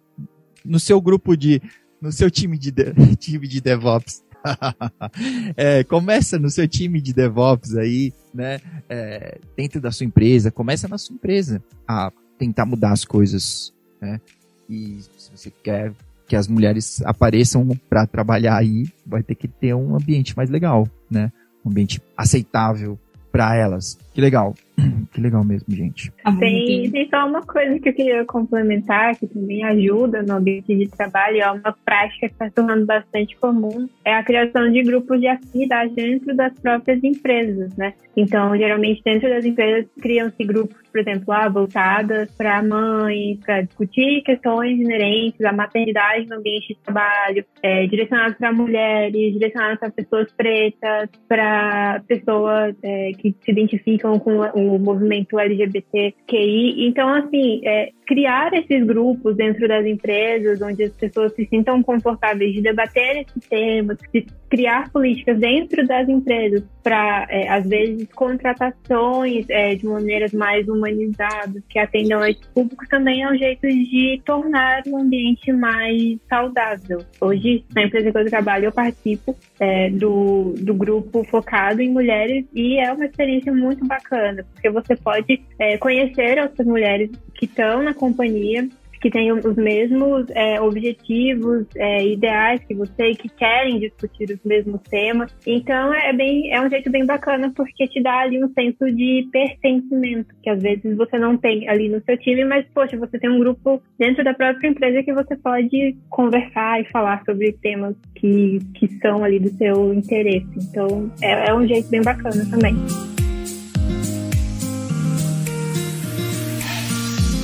no 0.65 0.79
seu 0.79 1.01
grupo 1.01 1.37
de, 1.37 1.61
no 2.01 2.13
seu 2.13 2.31
time 2.31 2.59
de, 2.59 2.71
de 2.71 3.17
time 3.17 3.49
de 3.49 3.61
DevOps. 3.61 4.23
é, 5.57 5.85
começa 5.85 6.39
no 6.39 6.51
seu 6.51 6.67
time 6.69 7.01
de 7.01 7.13
DevOps 7.13 7.77
aí, 7.77 8.13
né? 8.33 8.61
É, 8.89 9.39
dentro 9.57 9.81
da 9.81 9.91
sua 9.91 10.07
empresa, 10.07 10.51
começa 10.51 10.89
na 10.89 10.99
sua 10.99 11.15
empresa 11.15 11.63
a 11.87 12.13
tentar 12.39 12.67
mudar 12.67 12.93
as 12.93 13.05
coisas, 13.05 13.73
né? 14.01 14.21
E 14.69 15.01
se 15.17 15.31
você 15.35 15.51
quer 15.51 15.93
que 16.27 16.37
as 16.37 16.47
mulheres 16.47 17.01
apareçam 17.03 17.67
para 17.89 18.07
trabalhar 18.07 18.57
aí, 18.57 18.87
vai 19.07 19.23
ter 19.23 19.35
que 19.35 19.49
ter 19.49 19.75
um 19.75 19.97
ambiente 19.97 20.37
mais 20.37 20.51
legal, 20.51 20.87
né? 21.11 21.33
Um 21.65 21.71
ambiente 21.71 22.03
aceitável 22.17 22.99
para 23.33 23.57
elas. 23.57 23.99
Que 24.13 24.21
legal. 24.21 24.55
Que 25.13 25.21
legal 25.21 25.45
mesmo, 25.45 25.75
gente. 25.75 26.13
Tem, 26.39 26.91
tem 26.91 27.09
só 27.09 27.27
uma 27.27 27.43
coisa 27.43 27.79
que 27.79 27.89
eu 27.89 27.95
queria 27.95 28.25
complementar, 28.25 29.17
que 29.17 29.27
também 29.27 29.65
ajuda 29.65 30.23
no 30.23 30.35
ambiente 30.35 30.77
de 30.77 30.87
trabalho, 30.87 31.41
é 31.41 31.51
uma 31.51 31.75
prática 31.85 32.29
que 32.29 32.33
está 32.33 32.47
se 32.47 32.55
tornando 32.55 32.87
bastante 32.87 33.37
comum, 33.37 33.89
é 34.05 34.15
a 34.15 34.23
criação 34.23 34.71
de 34.71 34.83
grupos 34.83 35.21
de 35.21 35.27
afinidade 35.27 35.95
dentro 35.95 36.35
das 36.37 36.53
próprias 36.61 37.03
empresas, 37.03 37.75
né? 37.77 37.95
Então, 38.17 38.57
geralmente, 38.57 39.03
dentro 39.05 39.29
das 39.29 39.45
empresas, 39.45 39.87
criam-se 40.01 40.45
grupos, 40.45 40.77
por 40.99 41.09
exemplo, 41.09 41.25
lá, 41.29 41.49
voltadas 41.49 42.29
para 42.33 42.61
mães, 42.61 43.39
para 43.45 43.63
discutir 43.63 44.23
questões 44.23 44.81
inerentes 44.81 45.41
à 45.45 45.53
maternidade 45.53 46.27
no 46.27 46.37
ambiente 46.37 46.75
de 46.75 46.81
trabalho, 46.81 47.45
é, 47.63 47.87
direcionados 47.87 48.37
para 48.37 48.53
mulheres, 48.53 49.33
direcionados 49.33 49.79
para 49.79 49.91
pessoas 49.91 50.33
pretas, 50.33 51.09
para 51.29 52.03
pessoas 52.09 52.75
é, 52.83 53.13
que 53.17 53.35
se 53.41 53.51
identificam 53.53 54.19
com 54.19 54.41
o 54.41 54.79
movimento 54.79 55.39
LGBTQI. 55.39 56.89
Então, 56.89 57.09
assim, 57.15 57.61
é, 57.65 57.91
criar 58.09 58.53
esses 58.55 58.85
grupos 58.85 59.37
dentro 59.37 59.69
das 59.69 59.87
empresas, 59.87 60.61
onde 60.63 60.83
as 60.83 60.93
pessoas 60.93 61.33
se 61.35 61.47
sintam 61.47 61.83
confortáveis 61.83 62.55
de 62.55 62.63
debater 62.63 63.19
esses 63.19 63.49
temas, 63.49 63.99
de 64.13 64.27
criar 64.49 64.91
políticas 64.91 65.39
dentro 65.39 65.87
das 65.87 66.09
empresas 66.09 66.65
para, 66.83 67.27
é, 67.29 67.49
às 67.51 67.69
vezes, 67.69 68.09
contratações 68.15 69.45
é, 69.51 69.75
de 69.75 69.85
maneiras 69.85 70.33
mais 70.33 70.67
humanizadas, 70.89 71.63
que 71.69 71.79
atendam 71.79 72.21
a 72.21 72.31
esses 72.31 72.47
públicos, 72.47 72.89
também 72.89 73.23
é 73.23 73.31
um 73.31 73.37
jeito 73.37 73.67
de 73.67 74.21
tornar 74.25 74.83
o 74.87 74.97
ambiente 74.97 75.53
mais 75.53 76.19
saudável. 76.29 77.05
Hoje, 77.21 77.65
na 77.75 77.85
empresa 77.85 78.11
que 78.11 78.19
eu 78.19 78.27
trabalho, 78.27 78.67
eu 78.67 78.73
participo 78.73 79.37
é, 79.61 79.91
do, 79.91 80.55
do 80.59 80.75
grupo 80.75 81.25
focado 81.25 81.81
em 81.81 81.91
mulheres 81.91 82.45
e 82.55 82.79
é 82.79 82.93
uma 82.93 83.05
experiência 83.05 83.53
muito 83.53 83.87
bacana, 83.87 84.45
porque 84.55 84.71
você 84.71 84.97
pode 84.97 85.43
é, 85.59 85.77
conhecer 85.79 86.39
outras 86.41 86.67
mulheres 86.67 87.11
que 87.35 87.45
estão 87.45 87.83
na 87.83 87.95
companhia 87.95 88.69
que 89.01 89.11
têm 89.11 89.33
os 89.33 89.57
mesmos 89.57 90.27
é, 90.31 90.61
objetivos, 90.61 91.67
é, 91.77 92.07
ideais 92.07 92.61
que 92.65 92.75
você, 92.75 93.15
que 93.15 93.29
querem 93.29 93.79
discutir 93.79 94.31
os 94.31 94.45
mesmos 94.45 94.81
temas. 94.83 95.35
Então 95.47 95.93
é 95.95 96.13
bem, 96.13 96.53
é 96.53 96.61
um 96.61 96.69
jeito 96.69 96.91
bem 96.91 97.07
bacana 97.07 97.53
porque 97.55 97.87
te 97.87 98.03
dá 98.03 98.21
ali 98.21 98.43
um 98.43 98.53
senso 98.53 98.91
de 98.95 99.29
pertencimento 99.31 100.35
que 100.43 100.51
às 100.51 100.61
vezes 100.61 100.97
você 100.97 101.19
não 101.19 101.37
tem 101.37 101.69
ali 101.69 101.89
no 101.89 102.03
seu 102.03 102.17
time, 102.19 102.45
mas 102.45 102.67
poxa, 102.75 102.97
você 102.97 103.19
tem 103.19 103.31
um 103.31 103.39
grupo 103.39 103.83
dentro 103.99 104.25
da 104.25 104.35
própria 104.35 104.69
empresa 104.69 105.03
que 105.03 105.13
você 105.13 105.37
pode 105.37 105.97
conversar 106.09 106.81
e 106.81 106.91
falar 106.91 107.23
sobre 107.25 107.53
temas 107.53 107.95
que, 108.15 108.59
que 108.75 108.89
são 108.99 109.25
ali 109.25 109.39
do 109.39 109.51
seu 109.51 109.95
interesse. 109.95 110.49
Então 110.57 111.11
é, 111.21 111.51
é 111.51 111.55
um 111.55 111.67
jeito 111.67 111.89
bem 111.89 112.03
bacana 112.03 112.45
também. 112.51 112.75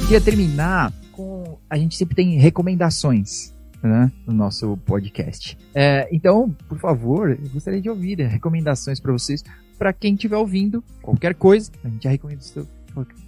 Queria 0.04 0.20
terminar. 0.20 1.03
A 1.74 1.76
gente 1.76 1.96
sempre 1.96 2.14
tem 2.14 2.38
recomendações. 2.38 3.52
Né, 3.82 4.10
no 4.26 4.32
nosso 4.32 4.78
podcast. 4.86 5.58
É, 5.74 6.08
então, 6.10 6.48
por 6.66 6.78
favor, 6.78 7.32
eu 7.32 7.50
gostaria 7.52 7.82
de 7.82 7.90
ouvir 7.90 8.18
recomendações 8.18 8.98
para 8.98 9.12
vocês, 9.12 9.44
para 9.76 9.92
quem 9.92 10.14
estiver 10.14 10.38
ouvindo 10.38 10.82
qualquer 11.02 11.34
coisa. 11.34 11.70
A 11.84 11.88
gente 11.88 12.04
já 12.04 12.08
recomendou, 12.08 12.66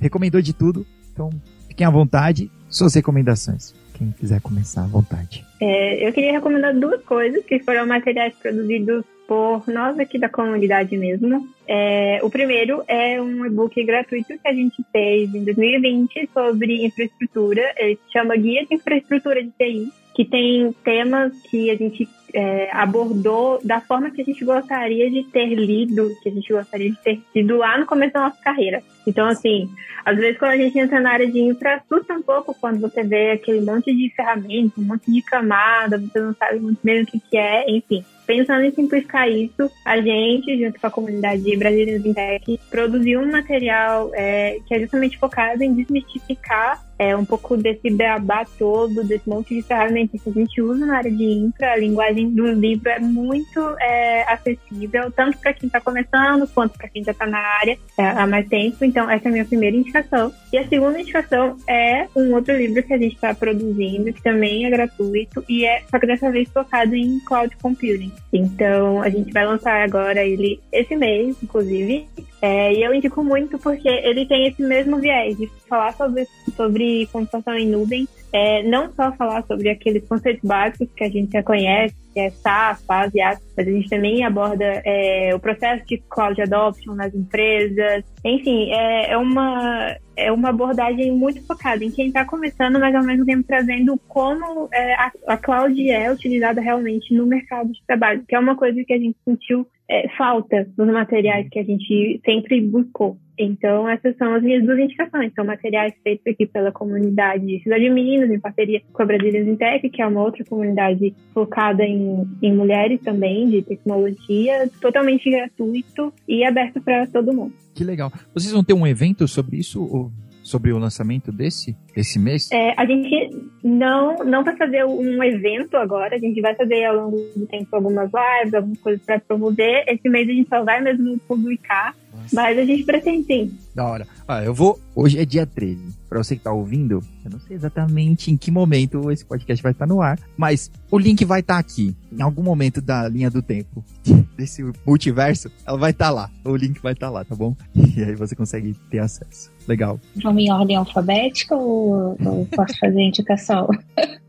recomendou 0.00 0.40
de 0.40 0.54
tudo, 0.54 0.86
então 1.12 1.28
fiquem 1.68 1.86
à 1.86 1.90
vontade. 1.90 2.50
Suas 2.70 2.94
recomendações. 2.94 3.74
Quem 3.92 4.10
quiser 4.12 4.40
começar 4.40 4.84
à 4.84 4.86
vontade. 4.86 5.44
É, 5.60 6.08
eu 6.08 6.10
queria 6.10 6.32
recomendar 6.32 6.74
duas 6.74 7.02
coisas 7.02 7.44
que 7.44 7.58
foram 7.58 7.86
materiais 7.86 8.32
produzidos 8.36 9.04
por 9.26 9.66
nós 9.68 9.98
aqui 9.98 10.18
da 10.18 10.28
comunidade 10.28 10.96
mesmo. 10.96 11.48
É, 11.68 12.20
o 12.22 12.30
primeiro 12.30 12.82
é 12.86 13.20
um 13.20 13.44
e-book 13.44 13.82
gratuito 13.84 14.38
que 14.38 14.48
a 14.48 14.52
gente 14.52 14.84
fez 14.92 15.34
em 15.34 15.44
2020 15.44 16.30
sobre 16.32 16.86
infraestrutura. 16.86 17.74
Ele 17.76 17.96
se 17.96 18.12
chama 18.12 18.36
Guia 18.36 18.64
de 18.64 18.74
Infraestrutura 18.74 19.42
de 19.42 19.50
TI, 19.50 19.88
que 20.14 20.24
tem 20.24 20.72
temas 20.84 21.32
que 21.50 21.70
a 21.70 21.74
gente 21.74 22.08
é, 22.32 22.68
abordou 22.72 23.60
da 23.64 23.80
forma 23.80 24.10
que 24.10 24.22
a 24.22 24.24
gente 24.24 24.44
gostaria 24.44 25.10
de 25.10 25.24
ter 25.24 25.54
lido, 25.54 26.10
que 26.22 26.28
a 26.28 26.32
gente 26.32 26.52
gostaria 26.52 26.90
de 26.90 26.98
ter 26.98 27.20
sido 27.32 27.56
lá 27.56 27.78
no 27.78 27.86
começo 27.86 28.14
da 28.14 28.28
nossa 28.28 28.40
carreira. 28.42 28.82
Então, 29.06 29.26
assim, 29.26 29.68
às 30.04 30.16
vezes 30.16 30.38
quando 30.38 30.52
a 30.52 30.56
gente 30.56 30.78
entra 30.78 31.00
na 31.00 31.12
área 31.12 31.30
de 31.30 31.40
infra, 31.40 31.76
assusta 31.76 32.14
um 32.14 32.22
pouco 32.22 32.54
quando 32.60 32.80
você 32.80 33.02
vê 33.02 33.32
aquele 33.32 33.60
monte 33.60 33.94
de 33.94 34.12
ferramentas, 34.14 34.78
um 34.78 34.86
monte 34.86 35.10
de 35.10 35.22
camada, 35.22 35.98
você 35.98 36.20
não 36.20 36.34
sabe 36.34 36.60
muito 36.60 36.78
bem 36.82 37.02
o 37.02 37.06
que, 37.06 37.18
que 37.18 37.36
é, 37.36 37.70
enfim. 37.70 38.04
Pensando 38.26 38.62
em 38.64 38.72
simplificar 38.72 39.30
isso, 39.30 39.70
a 39.84 40.00
gente, 40.00 40.58
junto 40.58 40.80
com 40.80 40.86
a 40.86 40.90
comunidade 40.90 41.56
brasileira 41.56 42.00
de 42.00 42.12
Tech, 42.12 42.60
produziu 42.68 43.20
um 43.20 43.30
material 43.30 44.10
é, 44.14 44.58
que 44.66 44.74
é 44.74 44.80
justamente 44.80 45.16
focado 45.16 45.62
em 45.62 45.74
desmistificar 45.74 46.84
é, 46.98 47.16
um 47.16 47.24
pouco 47.24 47.56
desse 47.56 47.90
beabá 47.90 48.44
todo, 48.58 49.04
desse 49.04 49.28
monte 49.28 49.54
de 49.54 49.62
ferramentas 49.62 50.22
que 50.22 50.30
a 50.30 50.32
gente 50.32 50.62
usa 50.62 50.86
na 50.86 50.96
área 50.96 51.10
de 51.10 51.24
infra. 51.24 51.72
A 51.72 51.76
linguagem 51.76 52.30
do 52.30 52.46
livro 52.46 52.88
é 52.88 52.98
muito 52.98 53.60
é, 53.80 54.22
acessível, 54.32 55.10
tanto 55.10 55.38
para 55.38 55.52
quem 55.52 55.66
está 55.66 55.80
começando, 55.80 56.48
quanto 56.48 56.76
para 56.76 56.88
quem 56.88 57.04
já 57.04 57.12
está 57.12 57.26
na 57.26 57.38
área 57.38 57.78
é, 57.98 58.06
há 58.06 58.26
mais 58.26 58.48
tempo. 58.48 58.84
Então, 58.84 59.10
essa 59.10 59.26
é 59.26 59.28
a 59.28 59.32
minha 59.32 59.44
primeira 59.44 59.76
indicação. 59.76 60.32
E 60.52 60.58
a 60.58 60.66
segunda 60.68 61.00
indicação 61.00 61.56
é 61.68 62.06
um 62.16 62.34
outro 62.34 62.56
livro 62.56 62.82
que 62.82 62.94
a 62.94 62.98
gente 62.98 63.14
está 63.14 63.34
produzindo, 63.34 64.12
que 64.12 64.22
também 64.22 64.64
é 64.64 64.70
gratuito, 64.70 65.44
e 65.48 65.64
é, 65.64 65.82
só 65.90 65.98
que 65.98 66.06
dessa 66.06 66.30
vez 66.30 66.48
focado 66.48 66.94
em 66.94 67.20
cloud 67.20 67.54
computing. 67.60 68.12
Então, 68.32 69.02
a 69.02 69.08
gente 69.10 69.32
vai 69.32 69.46
lançar 69.46 69.82
agora 69.82 70.24
ele 70.24 70.60
esse 70.72 70.96
mês, 70.96 71.36
inclusive. 71.42 72.06
É, 72.40 72.72
e 72.72 72.82
eu 72.82 72.94
indico 72.94 73.24
muito 73.24 73.58
porque 73.58 73.88
ele 73.88 74.26
tem 74.26 74.46
esse 74.46 74.62
mesmo 74.62 74.98
viés 74.98 75.36
de 75.36 75.50
falar 75.68 75.92
sobre, 75.94 76.26
sobre 76.54 76.85
computação 77.12 77.54
em 77.54 77.68
nuvem, 77.68 78.08
é, 78.32 78.62
não 78.62 78.92
só 78.92 79.12
falar 79.12 79.42
sobre 79.44 79.68
aqueles 79.68 80.06
conceitos 80.06 80.42
básicos 80.42 80.88
que 80.94 81.04
a 81.04 81.08
gente 81.08 81.32
já 81.32 81.42
conhece, 81.42 81.94
que 82.12 82.20
é 82.20 82.30
SaaS, 82.30 82.82
PaaS 82.82 83.14
e 83.14 83.20
AS, 83.20 83.38
mas 83.56 83.68
a 83.68 83.70
gente 83.70 83.88
também 83.90 84.24
aborda 84.24 84.64
é, 84.84 85.34
o 85.34 85.38
processo 85.38 85.84
de 85.86 85.98
cloud 86.08 86.40
adoption 86.40 86.94
nas 86.94 87.14
empresas. 87.14 88.04
Enfim, 88.24 88.70
é, 88.72 89.12
é, 89.12 89.16
uma, 89.16 89.96
é 90.16 90.32
uma 90.32 90.48
abordagem 90.48 91.12
muito 91.12 91.46
focada 91.46 91.84
em 91.84 91.90
quem 91.90 92.08
está 92.08 92.24
começando, 92.24 92.80
mas 92.80 92.94
ao 92.94 93.04
mesmo 93.04 93.26
tempo 93.26 93.44
trazendo 93.46 94.00
como 94.08 94.68
é, 94.72 94.94
a, 94.94 95.12
a 95.28 95.36
cloud 95.36 95.90
é 95.90 96.10
utilizada 96.10 96.60
realmente 96.60 97.14
no 97.14 97.26
mercado 97.26 97.70
de 97.70 97.84
trabalho, 97.86 98.24
que 98.26 98.34
é 98.34 98.38
uma 98.38 98.56
coisa 98.56 98.82
que 98.82 98.92
a 98.92 98.98
gente 98.98 99.16
sentiu 99.24 99.66
é, 99.88 100.08
falta 100.16 100.68
nos 100.76 100.92
materiais 100.92 101.48
que 101.50 101.58
a 101.58 101.64
gente 101.64 102.20
sempre 102.24 102.60
buscou. 102.60 103.18
Então, 103.38 103.88
essas 103.88 104.16
são 104.16 104.34
as 104.34 104.42
minhas 104.42 104.64
duas 104.64 104.78
indicações. 104.78 105.32
São 105.34 105.44
materiais 105.44 105.94
feitos 106.02 106.26
aqui 106.26 106.46
pela 106.46 106.72
comunidade 106.72 107.60
Cidade 107.62 107.88
Minas, 107.90 108.30
em 108.30 108.40
parceria 108.40 108.82
com 108.92 109.02
a 109.02 109.06
Brasília 109.06 109.56
Tech, 109.56 109.88
que 109.88 110.02
é 110.02 110.06
uma 110.06 110.22
outra 110.22 110.44
comunidade 110.44 111.14
focada 111.32 111.84
em, 111.84 112.26
em 112.42 112.54
mulheres 112.54 113.00
também, 113.02 113.48
de 113.48 113.62
tecnologia, 113.62 114.70
totalmente 114.80 115.30
gratuito 115.30 116.12
e 116.26 116.44
aberto 116.44 116.80
para 116.80 117.06
todo 117.06 117.32
mundo. 117.32 117.52
Que 117.74 117.84
legal. 117.84 118.10
Vocês 118.32 118.52
vão 118.52 118.64
ter 118.64 118.72
um 118.72 118.86
evento 118.86 119.28
sobre 119.28 119.58
isso? 119.58 119.82
Ou 119.82 120.10
sobre 120.46 120.72
o 120.72 120.78
lançamento 120.78 121.32
desse, 121.32 121.76
esse 121.96 122.18
mês? 122.18 122.48
É, 122.52 122.72
a 122.76 122.86
gente 122.86 123.30
não, 123.64 124.18
não 124.18 124.44
vai 124.44 124.56
fazer 124.56 124.84
um 124.84 125.22
evento 125.22 125.76
agora, 125.76 126.14
a 126.14 126.18
gente 126.18 126.40
vai 126.40 126.54
fazer 126.54 126.84
ao 126.84 126.96
longo 126.96 127.16
do 127.34 127.46
tempo 127.46 127.74
algumas 127.74 128.08
lives, 128.12 128.54
algumas 128.54 128.78
coisas 128.78 129.04
para 129.04 129.18
promover. 129.18 129.84
Esse 129.88 130.08
mês 130.08 130.28
a 130.28 130.32
gente 130.32 130.48
só 130.48 130.62
vai 130.62 130.80
mesmo 130.80 131.18
publicar, 131.26 131.96
Nossa. 132.16 132.34
mas 132.34 132.58
a 132.58 132.64
gente 132.64 132.84
pretende 132.84 133.26
sim. 133.26 133.58
Da 133.74 133.84
hora. 133.86 134.06
Ah, 134.26 134.42
eu 134.42 134.54
vou. 134.54 134.80
Hoje 134.94 135.18
é 135.18 135.24
dia 135.24 135.46
13. 135.46 135.94
Pra 136.08 136.22
você 136.22 136.36
que 136.36 136.42
tá 136.42 136.52
ouvindo, 136.52 137.02
eu 137.24 137.30
não 137.30 137.40
sei 137.40 137.56
exatamente 137.56 138.30
em 138.30 138.36
que 138.36 138.50
momento 138.50 139.10
esse 139.10 139.24
podcast 139.24 139.62
vai 139.62 139.72
estar 139.72 139.86
no 139.86 140.00
ar, 140.00 140.18
mas 140.36 140.70
o 140.90 140.98
link 140.98 141.24
vai 141.24 141.40
estar 141.40 141.58
aqui. 141.58 141.94
Em 142.12 142.22
algum 142.22 142.42
momento 142.42 142.80
da 142.80 143.08
linha 143.08 143.30
do 143.30 143.42
tempo 143.42 143.84
desse 144.36 144.62
multiverso, 144.86 145.50
ela 145.66 145.76
vai 145.76 145.90
estar 145.90 146.10
lá. 146.10 146.30
O 146.44 146.56
link 146.56 146.80
vai 146.80 146.92
estar 146.92 147.10
lá, 147.10 147.24
tá 147.24 147.34
bom? 147.34 147.54
E 147.74 148.02
aí 148.02 148.14
você 148.14 148.34
consegue 148.34 148.74
ter 148.90 148.98
acesso. 148.98 149.50
Legal. 149.66 150.00
Vamos 150.22 150.42
em 150.42 150.52
ordem 150.52 150.76
alfabética 150.76 151.54
ou, 151.54 152.16
ou 152.24 152.46
posso 152.46 152.78
fazer 152.78 153.00
indicação? 153.00 153.68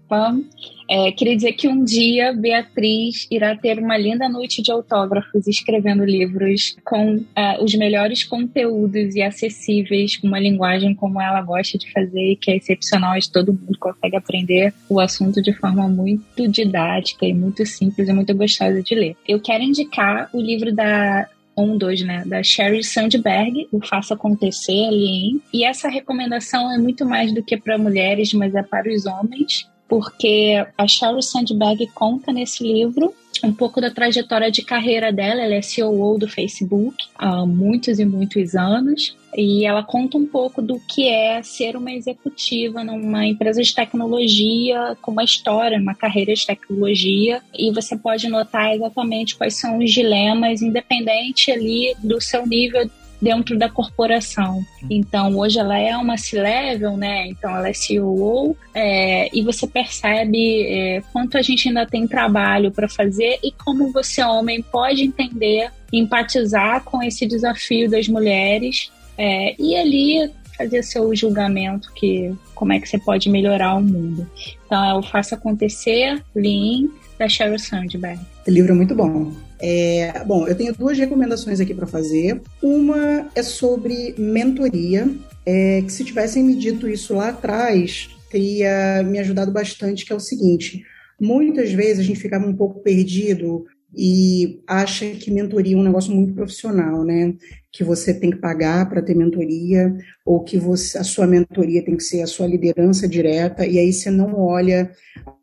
É, 0.90 1.12
queria 1.12 1.36
dizer 1.36 1.54
que 1.54 1.68
um 1.68 1.84
dia 1.84 2.32
Beatriz 2.32 3.28
irá 3.30 3.56
ter 3.58 3.78
uma 3.78 3.98
linda 3.98 4.30
noite 4.30 4.62
de 4.62 4.72
autógrafos 4.72 5.46
escrevendo 5.46 6.06
livros 6.06 6.78
com 6.86 7.18
uh, 7.18 7.64
os 7.64 7.76
melhores 7.76 8.24
conteúdos 8.24 9.16
e 9.16 9.22
acessíveis, 9.22 10.16
com 10.16 10.28
uma 10.28 10.40
linguagem 10.40 10.96
como 10.96 11.22
ela 11.22 11.42
gosta 11.42 11.78
de 11.78 11.92
fazer, 11.92 12.38
que 12.38 12.52
é 12.52 12.56
excepcional, 12.56 13.18
e 13.18 13.32
todo 13.32 13.54
mundo 13.54 13.78
consegue 13.80 14.16
aprender 14.16 14.74
o 14.90 15.00
assunto 15.00 15.42
de 15.42 15.54
forma 15.54 15.90
muito 15.90 16.48
didática 16.48 17.26
e 17.26 17.34
muito 17.34 17.66
simples 17.66 18.08
e 18.08 18.14
muito 18.14 18.34
gostosa 18.34 18.82
de 18.82 18.96
ler. 18.96 19.16
Eu 19.28 19.42
quero 19.42 19.64
indicar 19.64 20.30
o 20.34 20.40
livro 20.40 20.74
da 20.74 21.28
um, 21.58 21.76
dois, 21.76 22.02
né, 22.04 22.24
da 22.26 22.44
Sherry 22.44 22.84
Sandberg, 22.84 23.68
o 23.72 23.84
Faça 23.84 24.14
Acontecer 24.14 24.86
ali. 24.86 25.42
E 25.52 25.66
essa 25.66 25.90
recomendação 25.90 26.72
é 26.72 26.78
muito 26.78 27.04
mais 27.04 27.34
do 27.34 27.44
que 27.44 27.58
para 27.58 27.80
mulheres, 27.80 28.32
mas 28.32 28.54
é 28.54 28.62
para 28.62 28.94
os 28.94 29.08
homens 29.08 29.68
porque 29.88 30.66
a 30.78 30.88
Sheryl 30.88 31.22
Sandberg 31.22 31.88
conta 31.94 32.32
nesse 32.32 32.64
livro 32.64 33.14
um 33.44 33.54
pouco 33.54 33.80
da 33.80 33.92
trajetória 33.92 34.52
de 34.52 34.64
carreira 34.64 35.12
dela. 35.12 35.42
Ela 35.42 35.56
é 35.56 35.62
CEO 35.62 36.18
do 36.18 36.28
Facebook 36.28 37.06
há 37.16 37.46
muitos 37.46 38.00
e 38.00 38.06
muitos 38.06 38.56
anos. 38.56 39.16
E 39.36 39.66
ela 39.66 39.84
conta 39.84 40.18
um 40.18 40.26
pouco 40.26 40.62
do 40.62 40.80
que 40.80 41.08
é 41.08 41.44
ser 41.44 41.76
uma 41.76 41.92
executiva 41.92 42.84
numa 42.84 43.26
empresa 43.26 43.62
de 43.62 43.74
tecnologia, 43.74 44.98
com 45.02 45.12
uma 45.12 45.24
história, 45.24 45.80
uma 45.80 45.94
carreira 45.94 46.34
de 46.34 46.46
tecnologia. 46.46 47.42
E 47.54 47.72
você 47.72 47.96
pode 47.96 48.28
notar 48.28 48.74
exatamente 48.74 49.36
quais 49.36 49.60
são 49.60 49.78
os 49.78 49.92
dilemas, 49.92 50.62
independente 50.62 51.52
ali 51.52 51.96
do 52.02 52.20
seu 52.20 52.48
nível 52.48 52.90
dentro 53.22 53.58
da 53.58 53.70
corporação. 53.70 54.64
Então, 54.90 55.36
hoje 55.38 55.60
ela 55.60 55.78
é 55.78 55.96
uma 55.98 56.18
C-Level, 56.18 56.96
né? 56.98 57.28
Então, 57.28 57.56
ela 57.56 57.70
é 57.70 57.74
CEO 57.74 58.56
é, 58.74 59.30
e 59.36 59.42
você 59.42 59.68
percebe 59.68 60.64
é, 60.64 61.02
quanto 61.12 61.38
a 61.38 61.42
gente 61.42 61.68
ainda 61.68 61.86
tem 61.86 62.08
trabalho 62.08 62.72
para 62.72 62.88
fazer 62.88 63.40
e 63.44 63.52
como 63.52 63.92
você, 63.92 64.24
homem, 64.24 64.62
pode 64.62 65.04
entender, 65.04 65.72
empatizar 65.92 66.84
com 66.84 67.02
esse 67.02 67.26
desafio 67.26 67.90
das 67.90 68.08
mulheres 68.08 68.92
é, 69.18 69.56
e 69.60 69.76
ali 69.76 70.32
fazer 70.58 70.82
seu 70.84 71.16
julgamento 71.16 71.92
que 71.94 72.34
como 72.56 72.74
é 72.74 72.80
que 72.80 72.90
você 72.90 72.98
pode 72.98 73.30
melhorar 73.30 73.76
o 73.76 73.82
mundo. 73.82 74.30
Então, 74.66 74.84
é 74.84 74.94
o 74.96 75.04
Faça 75.04 75.36
Acontecer, 75.36 76.24
Lean, 76.36 76.90
da 77.18 77.30
Sheryl 77.30 77.60
Sandberg. 77.60 78.20
O 78.48 78.52
livro 78.52 78.72
é 78.72 78.76
muito 78.76 78.96
bom. 78.96 79.34
É, 79.60 80.24
bom, 80.24 80.48
eu 80.48 80.56
tenho 80.56 80.74
duas 80.74 80.98
recomendações 80.98 81.60
aqui 81.60 81.74
para 81.74 81.86
fazer. 81.86 82.42
Uma 82.64 83.30
é 83.36 83.44
sobre 83.44 84.16
mentoria, 84.18 85.10
é, 85.46 85.82
que 85.82 85.92
se 85.92 86.06
tivessem 86.06 86.44
me 86.44 86.56
dito 86.56 86.88
isso 86.88 87.14
lá 87.14 87.30
atrás, 87.30 88.10
teria 88.32 89.04
me 89.04 89.20
ajudado 89.20 89.52
bastante, 89.52 90.06
que 90.06 90.14
é 90.14 90.16
o 90.16 90.20
seguinte, 90.20 90.86
muitas 91.20 91.74
vezes 91.74 92.00
a 92.00 92.04
gente 92.04 92.22
ficava 92.22 92.48
um 92.48 92.56
pouco 92.56 92.82
perdido 92.82 93.66
e 93.94 94.62
acha 94.66 95.10
que 95.12 95.30
mentoria 95.30 95.76
é 95.76 95.80
um 95.80 95.84
negócio 95.84 96.14
muito 96.14 96.34
profissional, 96.34 97.04
né? 97.04 97.34
Que 97.72 97.84
você 97.84 98.14
tem 98.14 98.32
que 98.32 98.38
pagar 98.38 98.90
para 98.90 99.02
ter 99.02 99.16
mentoria, 99.16 99.96
ou 100.26 100.44
que 100.44 100.58
você, 100.58 100.98
a 100.98 101.04
sua 101.04 101.28
mentoria 101.28 101.84
tem 101.84 101.96
que 101.96 102.04
ser 102.04 102.22
a 102.22 102.28
sua 102.28 102.48
liderança 102.48 103.08
direta, 103.08 103.66
e 103.66 103.78
aí 103.78 103.92
você 103.92 104.10
não 104.10 104.40
olha 104.40 104.92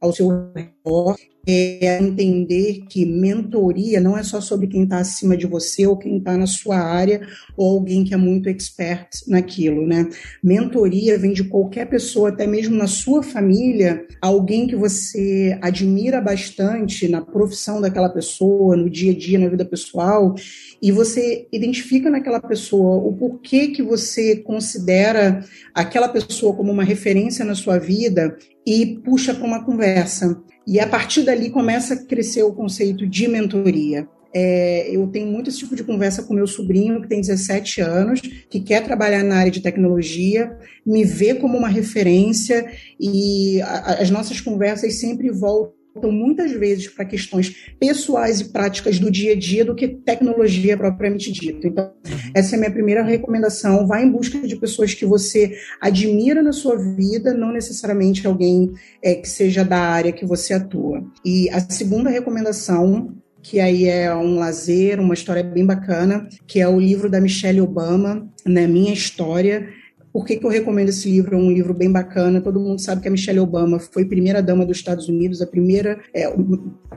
ao 0.01 0.13
seu 0.13 0.53
redor 0.55 1.17
é 1.47 1.99
entender 2.01 2.85
que 2.89 3.05
mentoria 3.05 4.01
não 4.01 4.17
é 4.17 4.23
só 4.23 4.41
sobre 4.41 4.67
quem 4.67 4.85
está 4.85 4.99
acima 4.99 5.37
de 5.37 5.47
você 5.47 5.87
ou 5.87 5.97
quem 5.97 6.17
está 6.17 6.37
na 6.37 6.47
sua 6.47 6.79
área 6.79 7.21
ou 7.57 7.75
alguém 7.75 8.05
que 8.05 8.15
é 8.15 8.17
muito 8.17 8.49
expert 8.49 9.09
naquilo, 9.29 9.87
né? 9.87 10.09
Mentoria 10.43 11.19
vem 11.19 11.33
de 11.33 11.45
qualquer 11.45 11.87
pessoa, 11.87 12.31
até 12.31 12.47
mesmo 12.47 12.77
na 12.77 12.87
sua 12.87 13.23
família, 13.23 14.07
alguém 14.21 14.67
que 14.67 14.77
você 14.77 15.59
admira 15.61 16.21
bastante 16.21 17.09
na 17.09 17.21
profissão 17.21 17.81
daquela 17.81 18.09
pessoa, 18.09 18.77
no 18.77 18.89
dia 18.89 19.13
a 19.13 19.17
dia, 19.17 19.39
na 19.39 19.49
vida 19.49 19.65
pessoal, 19.65 20.35
e 20.81 20.91
você 20.91 21.47
identifica 21.53 22.11
naquela 22.15 22.41
pessoa 22.41 22.97
o 22.97 23.13
porquê 23.13 23.69
que 23.69 23.83
você 23.83 24.37
considera 24.37 25.45
aquela 25.75 26.09
pessoa 26.09 26.55
como 26.55 26.73
uma 26.73 26.85
referência 26.85 27.45
na 27.45 27.55
sua 27.55 27.79
vida 27.79 28.37
e 28.67 29.01
puxa 29.05 29.35
para 29.35 29.47
uma 29.47 29.65
conversa. 29.65 30.41
E 30.67 30.81
a 30.81 30.87
partir 30.87 31.23
dali 31.23 31.51
começa 31.51 31.95
a 31.95 32.05
crescer 32.05 32.43
o 32.43 32.55
conceito 32.55 33.07
de 33.07 33.29
mentoria. 33.29 34.09
É, 34.37 34.89
eu 34.91 35.07
tenho 35.07 35.29
muito 35.29 35.49
esse 35.49 35.61
tipo 35.61 35.77
de 35.77 35.85
conversa 35.85 36.25
com 36.25 36.35
meu 36.35 36.47
sobrinho, 36.47 37.01
que 37.01 37.09
tem 37.09 37.21
17 37.21 37.81
anos, 37.81 38.21
que 38.21 38.59
quer 38.59 38.83
trabalhar 38.83 39.23
na 39.23 39.37
área 39.37 39.51
de 39.51 39.61
tecnologia, 39.61 40.59
me 40.85 41.05
vê 41.05 41.35
como 41.35 41.57
uma 41.57 41.69
referência, 41.69 42.69
e 42.99 43.63
a, 43.63 44.01
as 44.01 44.11
nossas 44.11 44.41
conversas 44.41 44.95
sempre 44.99 45.31
voltam 45.31 45.84
muitas 46.03 46.53
vezes 46.53 46.89
para 46.89 47.05
questões 47.05 47.55
pessoais 47.79 48.41
e 48.41 48.51
práticas 48.51 48.99
do 48.99 49.11
dia 49.11 49.33
a 49.33 49.37
dia 49.37 49.65
do 49.65 49.75
que 49.75 49.89
tecnologia 49.89 50.77
propriamente 50.77 51.33
dita. 51.33 51.67
Então, 51.67 51.93
uhum. 52.07 52.31
essa 52.35 52.55
é 52.55 52.57
a 52.57 52.61
minha 52.61 52.71
primeira 52.71 53.03
recomendação. 53.03 53.87
Vá 53.87 54.03
em 54.03 54.11
busca 54.11 54.41
de 54.41 54.57
pessoas 54.57 54.95
que 54.95 55.07
você 55.07 55.57
admira 55.81 56.43
na 56.43 56.53
sua 56.53 56.77
vida, 56.77 57.33
não 57.33 57.53
necessariamente 57.53 58.27
alguém 58.27 58.73
é, 59.03 59.15
que 59.15 59.29
seja 59.29 59.65
da 59.65 59.79
área 59.79 60.13
que 60.13 60.27
você 60.27 60.55
atua. 60.55 61.05
E 61.25 61.49
a 61.51 61.61
segunda 61.61 62.11
recomendação 62.11 63.15
que 63.45 63.61
aí 63.61 63.87
é 63.87 64.13
um 64.15 64.37
lazer, 64.39 64.99
uma 64.99 65.13
história 65.13 65.43
bem 65.43 65.67
bacana, 65.67 66.27
que 66.47 66.61
é 66.61 66.67
o 66.67 66.81
livro 66.81 67.11
da 67.11 67.21
Michelle 67.21 67.61
Obama, 67.61 68.27
né, 68.45 68.67
Minha 68.67 68.95
História, 68.95 69.69
por 70.15 70.25
que, 70.25 70.37
que 70.37 70.47
eu 70.47 70.51
recomendo 70.51 70.91
esse 70.91 71.11
livro? 71.11 71.35
É 71.35 71.39
um 71.39 71.51
livro 71.51 71.75
bem 71.75 71.91
bacana. 71.91 72.41
Todo 72.41 72.61
mundo 72.61 72.81
sabe 72.81 73.03
que 73.03 73.09
a 73.09 73.11
Michelle 73.11 73.41
Obama 73.41 73.81
foi 73.81 74.05
primeira 74.05 74.41
dama 74.41 74.65
dos 74.65 74.77
Estados 74.77 75.09
Unidos, 75.09 75.43
a 75.43 75.47
primeira, 75.47 75.99
é, 76.15 76.33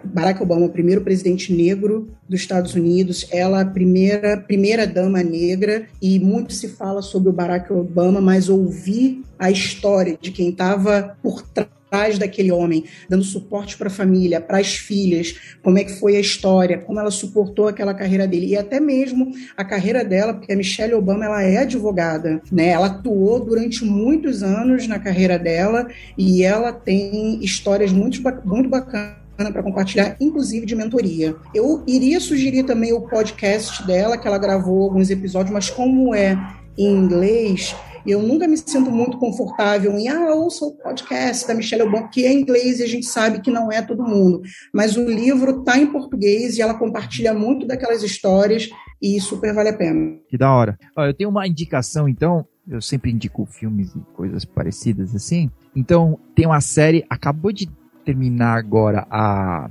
Barack 0.04 0.44
Obama, 0.44 0.68
o 0.68 0.70
primeiro 0.70 1.02
presidente 1.02 1.52
negro 1.52 2.08
dos 2.30 2.42
Estados 2.42 2.76
Unidos, 2.76 3.28
ela 3.32 3.62
a 3.62 3.66
primeira 3.66 4.38
primeira 4.38 4.86
dama 4.86 5.24
negra 5.24 5.88
e 6.00 6.20
muito 6.20 6.54
se 6.54 6.68
fala 6.68 7.02
sobre 7.02 7.30
o 7.30 7.34
Barack 7.34 7.74
Obama, 7.74 8.22
mas 8.22 8.50
ouvir 8.50 9.24
a 9.40 9.52
história 9.52 10.18
de 10.20 10.32
quem 10.32 10.50
estava 10.50 11.18
por 11.22 11.42
trás 11.90 12.20
daquele 12.20 12.52
homem, 12.52 12.84
dando 13.10 13.24
suporte 13.24 13.78
para 13.78 13.88
a 13.88 13.92
família, 13.92 14.42
para 14.42 14.60
as 14.60 14.76
filhas, 14.76 15.58
como 15.64 15.78
é 15.78 15.84
que 15.84 15.94
foi 15.94 16.18
a 16.18 16.20
história, 16.20 16.78
como 16.80 17.00
ela 17.00 17.12
suportou 17.12 17.68
aquela 17.68 17.94
carreira 17.94 18.28
dele 18.28 18.48
e 18.48 18.58
até 18.58 18.80
mesmo 18.80 19.32
a 19.56 19.64
carreira 19.64 20.04
dela, 20.04 20.34
porque 20.34 20.52
a 20.52 20.56
Michelle 20.56 20.94
Obama 20.94 21.26
ela 21.26 21.44
é 21.44 21.58
advogada, 21.60 22.42
né? 22.52 22.70
Ela 22.70 22.88
atuou 22.88 23.40
durante 23.40 23.86
muitos 23.86 24.44
anos 24.44 24.88
na 24.88 25.00
carreira 25.00 25.40
dela 25.40 25.88
e 26.18 26.44
ela 26.44 26.74
tem 26.74 27.44
histórias 27.44 27.92
muito 27.92 28.22
muito 28.46 28.70
bacanas 28.70 29.28
para 29.38 29.62
compartilhar, 29.62 30.18
inclusive 30.20 30.66
de 30.66 30.76
mentoria. 30.76 31.36
Eu 31.54 31.84
iria 31.88 32.20
sugerir 32.20 32.64
também 32.64 32.92
o 32.92 33.02
podcast 33.02 33.86
dela, 33.86 34.18
que 34.18 34.28
ela 34.28 34.40
gravou 34.40 34.84
alguns 34.84 35.12
episódios, 35.12 35.54
mas 35.54 35.70
como 35.70 36.14
é 36.14 36.36
em 36.78 36.88
inglês, 36.88 37.76
eu 38.12 38.24
nunca 38.24 38.48
me 38.48 38.56
sinto 38.58 38.90
muito 38.90 39.18
confortável 39.18 39.92
em, 39.98 40.08
ah, 40.08 40.34
ouça 40.34 40.66
o 40.66 40.72
podcast 40.72 41.46
da 41.46 41.54
Michelle 41.54 41.84
Obama, 41.84 42.08
que 42.08 42.26
é 42.26 42.32
inglês 42.32 42.80
e 42.80 42.84
a 42.84 42.88
gente 42.88 43.06
sabe 43.06 43.42
que 43.42 43.52
não 43.52 43.72
é 43.72 43.82
todo 43.82 44.04
mundo. 44.04 44.42
Mas 44.74 44.96
o 44.96 45.04
livro 45.04 45.60
está 45.60 45.78
em 45.78 45.88
português 45.88 46.58
e 46.58 46.62
ela 46.62 46.74
compartilha 46.74 47.34
muito 47.34 47.68
daquelas 47.68 48.02
histórias 48.04 48.70
e 49.02 49.20
super 49.20 49.54
vale 49.54 49.70
a 49.70 49.78
pena. 49.78 50.18
Que 50.30 50.38
da 50.38 50.52
hora. 50.52 50.78
Ó, 50.96 51.06
eu 51.06 51.14
tenho 51.14 51.30
uma 51.30 51.48
indicação, 51.48 52.08
então, 52.08 52.46
eu 52.68 52.82
sempre 52.82 53.12
indico 53.12 53.46
filmes 53.46 53.94
e 53.94 54.00
coisas 54.14 54.46
parecidas 54.46 55.14
assim. 55.14 55.52
Então, 55.76 56.18
tem 56.34 56.46
uma 56.46 56.62
série, 56.62 57.06
acabou 57.10 57.52
de 57.52 57.70
terminar 58.06 58.58
agora 58.58 59.06
a 59.12 59.70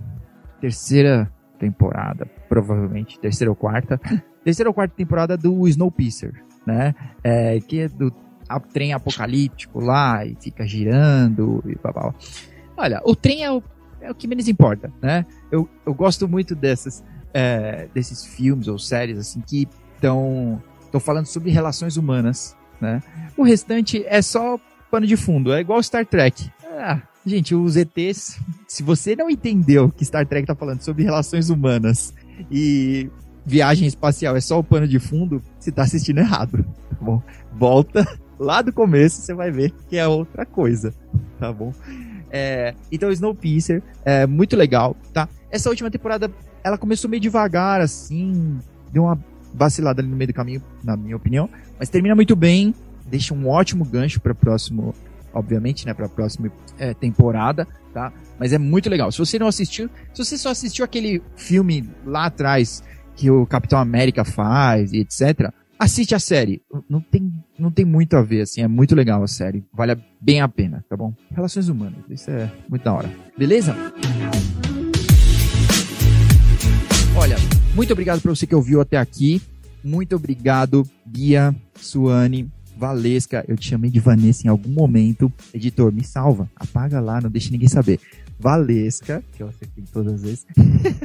terceira 0.61 1.33
temporada, 1.59 2.27
provavelmente, 2.49 3.19
terceira 3.19 3.51
ou 3.51 3.57
quarta. 3.57 3.99
terceira 4.45 4.69
ou 4.69 4.75
quarta 4.75 4.95
temporada 4.95 5.37
do 5.37 5.67
Snowpiercer 5.67 6.47
né? 6.67 6.95
É, 7.23 7.61
que 7.61 7.81
é 7.81 7.89
do 7.89 8.11
a, 8.49 8.61
trem 8.61 8.93
apocalíptico 8.93 9.81
lá 9.81 10.25
e 10.25 10.37
fica 10.41 10.67
girando 10.67 11.63
e 11.67 11.75
blá, 11.77 11.93
blá. 11.93 12.15
Olha, 12.77 13.01
o 13.05 13.15
trem 13.15 13.45
é 13.45 13.51
o, 13.51 13.63
é 14.01 14.11
o 14.11 14.15
que 14.15 14.29
menos 14.29 14.49
importa, 14.49 14.93
né? 15.01 15.25
Eu, 15.51 15.69
eu 15.85 15.95
gosto 15.95 16.29
muito 16.29 16.55
dessas, 16.55 17.03
é, 17.33 17.89
desses 17.95 18.25
filmes 18.25 18.69
ou 18.69 18.79
séries 18.79 19.19
assim 19.19 19.41
que 19.41 19.69
estão 19.95 20.61
falando 21.01 21.27
sobre 21.27 21.51
relações 21.51 21.97
humanas, 21.97 22.57
né? 22.81 23.03
O 23.37 23.43
restante 23.43 24.05
é 24.07 24.23
só 24.23 24.59
pano 24.91 25.07
de 25.07 25.17
fundo, 25.17 25.53
é 25.53 25.61
igual 25.61 25.83
Star 25.83 26.07
Trek. 26.07 26.51
Ah, 26.79 27.01
gente, 27.25 27.55
os 27.55 27.77
ETs, 27.77 28.39
se 28.69 28.83
você 28.83 29.17
não 29.17 29.31
entendeu 29.31 29.91
que 29.91 30.05
Star 30.05 30.27
Trek 30.27 30.47
tá 30.47 30.55
falando 30.55 30.83
sobre 30.83 31.03
relações 31.03 31.51
humanas 31.51 32.15
e 32.51 33.11
viagem 33.45 33.87
espacial 33.87 34.37
é 34.37 34.41
só 34.41 34.59
o 34.59 34.65
pano 34.65 34.89
de 34.89 34.99
fundo, 34.99 35.41
você 35.59 35.71
tá 35.71 35.83
assistindo 35.83 36.19
errado, 36.19 36.65
tá 36.91 36.97
bom? 37.01 37.23
Volta 37.53 38.07
lá 38.39 38.63
do 38.63 38.73
começo, 38.73 39.21
você 39.21 39.35
vai 39.35 39.51
ver 39.51 39.73
que 39.89 39.97
é 39.97 40.07
outra 40.07 40.45
coisa, 40.45 40.95
tá 41.39 41.53
bom? 41.53 41.73
É, 42.31 42.75
então, 42.91 43.11
Snowpiercer 43.11 43.83
é 44.05 44.27
muito 44.27 44.57
legal, 44.57 44.97
tá? 45.13 45.29
Essa 45.51 45.69
última 45.71 45.91
temporada, 45.91 46.31
ela 46.63 46.77
começou 46.77 47.09
meio 47.09 47.21
devagar, 47.21 47.81
assim, 47.81 48.59
deu 48.93 49.05
uma 49.05 49.19
vacilada 49.55 50.03
ali 50.03 50.09
no 50.09 50.17
meio 50.17 50.29
do 50.29 50.35
caminho, 50.35 50.63
na 50.85 50.97
minha 50.97 51.17
opinião, 51.17 51.49
mas 51.79 51.89
termina 51.89 52.15
muito 52.15 52.37
bem, 52.37 52.75
deixa 53.07 53.33
um 53.33 53.49
ótimo 53.49 53.85
gancho 53.85 54.21
para 54.21 54.35
próximo, 54.35 54.95
obviamente, 55.33 55.87
né, 55.87 55.95
para 55.95 56.09
próxima 56.09 56.53
é, 56.79 56.93
temporada, 56.93 57.67
tá? 57.93 58.13
Mas 58.39 58.53
é 58.53 58.59
muito 58.59 58.91
legal. 58.91 59.11
Se 59.11 59.19
você 59.19 59.39
não 59.39 59.47
assistiu, 59.47 59.89
se 60.13 60.25
você 60.25 60.37
só 60.37 60.51
assistiu 60.51 60.85
aquele 60.85 61.23
filme 61.37 61.89
lá 62.05 62.27
atrás 62.27 62.83
que 63.15 63.31
o 63.31 63.47
Capitão 63.47 63.79
América 63.79 64.25
faz 64.25 64.93
e 64.93 64.99
etc, 64.99 65.51
assiste 65.79 66.15
a 66.15 66.19
série. 66.19 66.63
Não 66.89 67.01
tem, 67.01 67.33
não 67.59 67.71
tem 67.71 67.85
muito 67.85 68.17
a 68.17 68.23
ver, 68.23 68.43
assim, 68.43 68.61
é 68.61 68.69
muito 68.69 68.95
legal 68.95 69.23
a 69.23 69.29
série. 69.29 69.65
Vale 69.73 69.97
bem 70.21 70.41
a 70.41 70.49
pena, 70.49 70.85
tá 70.89 70.97
bom? 70.97 71.13
Relações 71.31 71.69
humanas, 71.69 71.99
isso 72.11 72.31
é 72.31 72.51
muito 72.69 72.83
da 72.83 72.93
hora. 72.93 73.11
Beleza? 73.37 73.75
Olha, 77.17 77.37
muito 77.75 77.93
obrigado 77.93 78.21
para 78.21 78.35
você 78.35 78.47
que 78.47 78.55
ouviu 78.55 78.81
até 78.81 78.99
aqui. 78.99 79.41
Muito 79.83 80.15
obrigado, 80.17 80.87
Bia, 81.05 81.55
Suane, 81.75 82.51
Valesca. 82.77 83.45
Eu 83.49 83.57
te 83.57 83.69
chamei 83.69 83.91
de 83.91 84.01
Vanessa 84.01 84.47
em 84.47 84.51
algum 84.51 84.71
momento. 84.71 85.33
Editor, 85.55 85.93
me 85.93 86.05
salva. 86.05 86.51
Apaga 86.55 87.01
lá, 87.01 87.21
não 87.21 87.31
deixe 87.31 87.51
ninguém 87.51 87.69
saber. 87.69 87.99
Valesca, 88.39 89.25
que 89.35 89.43
eu 89.43 89.49
acertei 89.49 89.85
todas 89.91 90.15
as 90.15 90.23
vezes. 90.23 90.47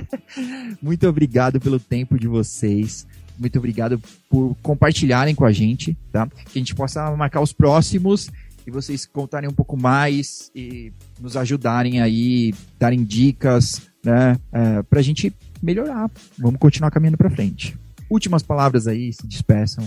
muito 0.81 1.07
obrigado 1.07 1.61
pelo 1.61 1.79
tempo 1.79 2.19
de 2.19 2.27
vocês. 2.27 3.07
Muito 3.41 3.57
obrigado 3.57 3.99
por 4.29 4.55
compartilharem 4.61 5.33
com 5.33 5.43
a 5.43 5.51
gente, 5.51 5.97
tá? 6.11 6.27
Que 6.27 6.59
a 6.59 6.59
gente 6.59 6.75
possa 6.75 7.09
marcar 7.15 7.41
os 7.41 7.51
próximos 7.51 8.29
e 8.67 8.69
vocês 8.69 9.07
contarem 9.07 9.49
um 9.49 9.53
pouco 9.53 9.75
mais 9.75 10.51
e 10.55 10.93
nos 11.19 11.35
ajudarem 11.35 11.99
aí, 12.01 12.53
darem 12.79 13.03
dicas, 13.03 13.81
né? 14.05 14.39
É, 14.53 14.83
pra 14.83 15.01
gente 15.01 15.33
melhorar. 15.59 16.11
Vamos 16.37 16.59
continuar 16.59 16.91
caminhando 16.91 17.17
para 17.17 17.31
frente. 17.31 17.75
Últimas 18.07 18.43
palavras 18.43 18.85
aí, 18.85 19.11
se 19.11 19.25
despeçam. 19.25 19.83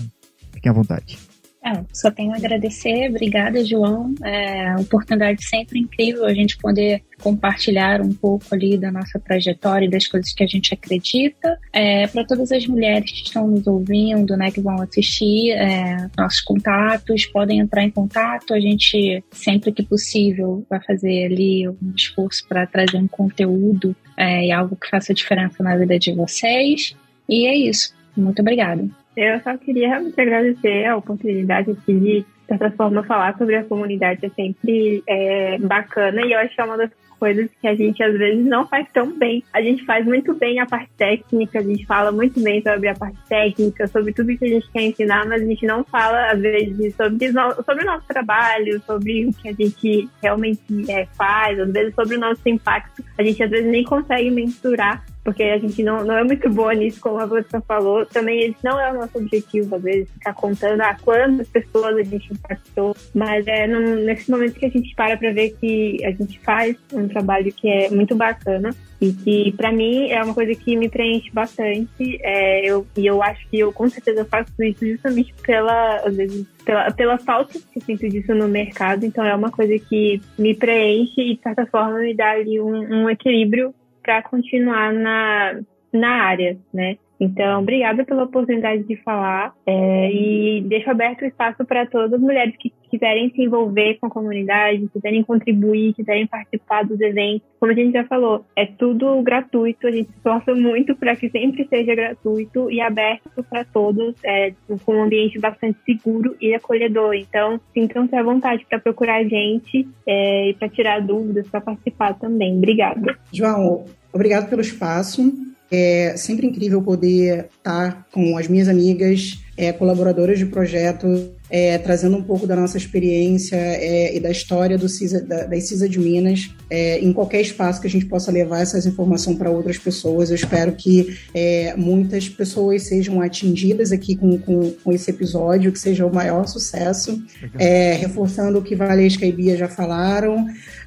Fiquem 0.53 0.71
à 0.71 0.73
vontade. 0.73 1.17
É, 1.65 1.83
só 1.95 2.11
tenho 2.11 2.33
a 2.33 2.37
agradecer, 2.37 3.09
obrigada, 3.09 3.65
João. 3.65 4.15
É 4.23 4.69
uma 4.73 4.83
oportunidade 4.83 5.43
sempre 5.47 5.79
incrível 5.79 6.27
a 6.27 6.35
gente 6.35 6.59
poder 6.59 7.03
compartilhar 7.23 8.03
um 8.03 8.12
pouco 8.12 8.45
ali 8.53 8.77
da 8.77 8.93
nossa 8.93 9.19
trajetória 9.19 9.87
e 9.87 9.91
das 9.91 10.07
coisas 10.07 10.35
que 10.35 10.45
a 10.45 10.47
gente 10.47 10.75
acredita. 10.75 11.59
É, 11.73 12.07
Para 12.07 12.23
todas 12.27 12.53
as 12.53 12.67
mulheres 12.67 13.11
que 13.11 13.23
estão 13.27 13.49
nos 13.49 13.67
ouvindo, 13.67 14.37
né, 14.37 14.51
que 14.51 14.61
vão 14.61 14.83
assistir, 14.83 15.53
é, 15.53 16.11
nossos 16.19 16.43
contatos, 16.43 17.25
podem 17.25 17.61
entrar 17.61 17.83
em 17.83 17.91
contato. 17.91 18.53
A 18.53 18.61
gente, 18.61 19.25
sempre 19.31 19.73
que 19.73 19.83
possível, 19.83 20.67
vai 20.69 20.83
fazer 20.85 21.25
ali 21.25 21.67
um 21.67 21.95
esforço 21.97 22.47
para 22.47 22.67
trazer 22.67 22.99
um 22.99 23.09
conteúdo 23.09 23.97
é, 24.19 24.49
e 24.49 24.53
algo 24.53 24.77
que 24.77 24.91
faça 24.91 25.15
diferença 25.15 25.62
na 25.62 25.75
vida 25.79 25.99
de 25.99 26.12
vocês. 26.12 26.95
E 27.27 27.47
é 27.47 27.57
isso. 27.57 27.95
Muito 28.17 28.41
obrigada. 28.41 28.87
Eu 29.17 29.41
só 29.41 29.57
queria 29.57 29.89
realmente 29.89 30.21
agradecer 30.21 30.87
a 30.87 30.97
oportunidade 30.97 31.71
aqui 31.71 31.95
de, 31.95 32.21
de 32.21 32.27
certa 32.49 32.71
forma, 32.73 33.05
falar 33.05 33.37
sobre 33.37 33.57
a 33.57 33.65
comunidade. 33.65 34.27
É 34.27 34.29
sempre 34.31 35.03
é, 35.09 35.59
bacana 35.59 36.23
e 36.25 36.33
eu 36.33 36.39
acho 36.39 36.55
que 36.55 36.61
é 36.61 36.65
uma 36.65 36.77
das 36.77 36.91
coisas 37.19 37.49
que 37.61 37.67
a 37.67 37.75
gente 37.75 38.03
às 38.03 38.12
vezes 38.19 38.45
não 38.45 38.67
faz 38.67 38.87
tão 38.93 39.17
bem. 39.17 39.43
A 39.53 39.62
gente 39.62 39.85
faz 39.85 40.05
muito 40.05 40.35
bem 40.35 40.59
a 40.59 40.67
parte 40.67 40.91
técnica, 40.97 41.59
a 41.59 41.62
gente 41.62 41.87
fala 41.87 42.12
muito 42.12 42.41
bem 42.43 42.61
sobre 42.61 42.89
a 42.89 42.95
parte 42.95 43.19
técnica, 43.29 43.87
sobre 43.87 44.12
tudo 44.12 44.37
que 44.37 44.45
a 44.45 44.49
gente 44.49 44.71
quer 44.71 44.83
ensinar, 44.83 45.27
mas 45.27 45.43
a 45.43 45.47
gente 45.47 45.65
não 45.65 45.83
fala, 45.85 46.33
às 46.33 46.41
vezes, 46.41 46.95
sobre, 46.95 47.33
sobre 47.65 47.85
o 47.85 47.87
nosso 47.87 48.07
trabalho, 48.07 48.81
sobre 48.83 49.27
o 49.27 49.33
que 49.33 49.49
a 49.49 49.53
gente 49.53 50.09
realmente 50.21 50.61
é, 50.91 51.07
faz, 51.17 51.59
às 51.59 51.73
vezes 51.73 51.95
sobre 51.95 52.17
o 52.17 52.21
nosso 52.21 52.47
impacto. 52.47 53.03
A 53.17 53.23
gente 53.23 53.43
às 53.43 53.51
vezes 53.51 53.71
nem 53.71 53.85
consegue 53.85 54.31
mensurar 54.31 55.03
porque 55.25 55.43
a 55.43 55.59
gente 55.59 55.83
não, 55.83 56.05
não 56.05 56.18
é 56.18 56.22
muito 56.22 56.49
boa 56.51 56.75
nisso, 56.75 57.01
como 57.01 57.18
a 57.18 57.25
você 57.25 57.59
falou. 57.62 58.05
Também 58.05 58.41
esse 58.45 58.62
não 58.62 58.79
é 58.79 58.93
o 58.93 58.95
nosso 58.95 59.16
objetivo, 59.16 59.75
às 59.75 59.83
vezes, 59.83 60.11
ficar 60.11 60.35
contando 60.35 60.83
a 60.83 60.95
quantas 60.95 61.49
pessoas 61.49 61.97
a 61.97 62.03
gente 62.03 62.33
impactou, 62.33 62.95
mas 63.14 63.47
é 63.47 63.66
num, 63.66 64.05
nesse 64.05 64.31
momento 64.31 64.59
que 64.59 64.66
a 64.66 64.70
gente 64.70 64.95
para 64.95 65.16
para 65.16 65.33
ver 65.33 65.57
que 65.59 66.05
a 66.05 66.11
gente 66.11 66.39
faz 66.41 66.77
um 66.93 67.09
trabalho 67.09 67.51
que 67.53 67.68
é 67.68 67.89
muito 67.89 68.14
bacana 68.14 68.75
e 69.01 69.12
que 69.12 69.53
para 69.53 69.72
mim 69.72 70.09
é 70.11 70.22
uma 70.22 70.35
coisa 70.35 70.55
que 70.55 70.77
me 70.77 70.91
preenche 70.91 71.31
bastante. 71.33 72.18
É, 72.20 72.66
eu, 72.66 72.87
e 72.97 73.07
eu 73.07 73.22
acho 73.22 73.49
que 73.49 73.59
eu 73.59 73.72
com 73.72 73.89
certeza 73.89 74.27
faço 74.27 74.53
isso 74.62 74.87
justamente 74.87 75.35
pela, 75.43 75.97
às 75.99 76.16
vezes, 76.16 76.47
pela, 76.64 76.91
pela 76.91 77.18
falta 77.18 77.59
que 77.59 77.79
eu 77.79 77.83
sinto 77.83 78.09
disso 78.09 78.35
no 78.35 78.47
mercado. 78.47 79.07
Então 79.07 79.25
é 79.25 79.35
uma 79.35 79.51
coisa 79.51 79.79
que 79.79 80.20
me 80.39 80.55
preenche 80.55 81.20
e 81.20 81.37
de 81.37 81.43
certa 81.43 81.64
forma 81.66 81.99
me 82.01 82.14
dá 82.14 82.33
ali 82.33 82.61
um, 82.61 83.05
um 83.05 83.11
equilíbrio 83.11 83.75
para 84.05 84.23
continuar 84.23 84.93
na, 84.93 85.61
na 85.93 86.23
área, 86.23 86.57
né? 86.73 86.99
Então, 87.19 87.61
obrigada 87.61 88.05
pela 88.05 88.25
oportunidade 88.25 88.83
de 88.85 88.97
falar 88.97 89.55
é, 89.67 90.11
e 90.12 90.62
deixo 90.62 90.91
aberto 90.91 91.23
o 91.23 91.27
espaço 91.27 91.65
para 91.65 91.87
todas 91.87 92.12
as 92.12 92.21
mulheres 92.21 92.55
que 92.59 92.73
quiserem 92.91 93.31
se 93.31 93.43
envolver 93.43 93.99
com 94.01 94.07
a 94.07 94.11
comunidade, 94.11 94.89
quiserem 94.93 95.23
contribuir, 95.23 95.95
quiserem 95.95 96.27
participar 96.27 96.85
dos 96.85 97.01
eventos. 97.01 97.47
Como 97.59 97.73
a 97.73 97.75
gente 97.75 97.93
já 97.93 98.05
falou, 98.05 98.45
é 98.55 98.67
tudo 98.67 99.21
gratuito, 99.23 99.87
a 99.87 99.91
gente 99.91 100.11
esforça 100.11 100.55
muito 100.55 100.95
para 100.95 101.17
que 101.17 101.29
sempre 101.31 101.67
seja 101.69 101.95
gratuito 101.95 102.71
e 102.71 102.81
aberto 102.81 103.43
para 103.49 103.65
todos, 103.65 104.15
é, 104.25 104.53
com 104.85 104.95
um 104.95 105.03
ambiente 105.03 105.39
bastante 105.39 105.79
seguro 105.85 106.37
e 106.41 106.55
acolhedor. 106.55 107.15
Então, 107.15 107.61
sintam-se 107.73 108.15
à 108.15 108.23
vontade 108.23 108.65
para 108.69 108.79
procurar 108.79 109.17
a 109.17 109.25
gente 109.25 109.89
é, 110.07 110.51
e 110.51 110.55
para 110.55 110.69
tirar 110.69 111.01
dúvidas, 111.01 111.49
para 111.49 111.61
participar 111.61 112.15
também. 112.15 112.57
Obrigada. 112.57 113.19
João, 113.33 113.85
obrigado 114.12 114.49
pelo 114.49 114.61
espaço. 114.61 115.54
É 115.77 116.16
sempre 116.16 116.47
incrível 116.47 116.81
poder 116.81 117.49
estar 117.57 118.07
com 118.12 118.39
as 118.39 118.47
minhas 118.47 118.68
amigas, 118.68 119.41
é, 119.57 119.72
colaboradoras 119.72 120.39
de 120.39 120.47
projeto, 120.47 121.33
é, 121.51 121.79
trazendo 121.79 122.16
um 122.16 122.22
pouco 122.22 122.47
da 122.47 122.57
nossa 122.57 122.77
experiência 122.77 123.57
é, 123.57 124.16
e 124.16 124.20
da 124.20 124.31
história 124.31 124.77
do 124.79 124.89
CISA, 124.89 125.20
da, 125.20 125.45
da 125.45 125.61
CISA 125.61 125.89
de 125.89 125.99
Minas, 125.99 126.51
é, 126.70 126.99
em 126.99 127.12
qualquer 127.12 127.41
espaço 127.41 127.81
que 127.81 127.87
a 127.87 127.91
gente 127.91 128.07
possa 128.07 128.33
levar 128.33 128.61
essas 128.61 128.87
informações 128.87 129.37
para 129.37 129.51
outras 129.51 129.79
pessoas. 129.79 130.31
Eu 130.31 130.37
espero 130.37 130.72
que 130.72 131.16
é, 131.35 131.75
muitas 131.77 132.29
pessoas 132.29 132.83
sejam 132.83 133.20
atingidas 133.20 133.93
aqui 133.93 134.16
com, 134.16 134.39
com, 134.39 134.70
com, 134.70 134.93
esse 134.93 135.11
episódio, 135.11 135.70
que 135.70 135.79
seja 135.79 136.07
o 136.07 136.14
maior 136.14 136.47
sucesso, 136.47 137.22
é, 137.59 137.95
reforçando 137.95 138.59
o 138.59 138.62
que 138.62 138.75
Valesca 138.75 139.27
e 139.27 139.33
Bia 139.33 139.57
já 139.57 139.68
falaram. 139.68 140.47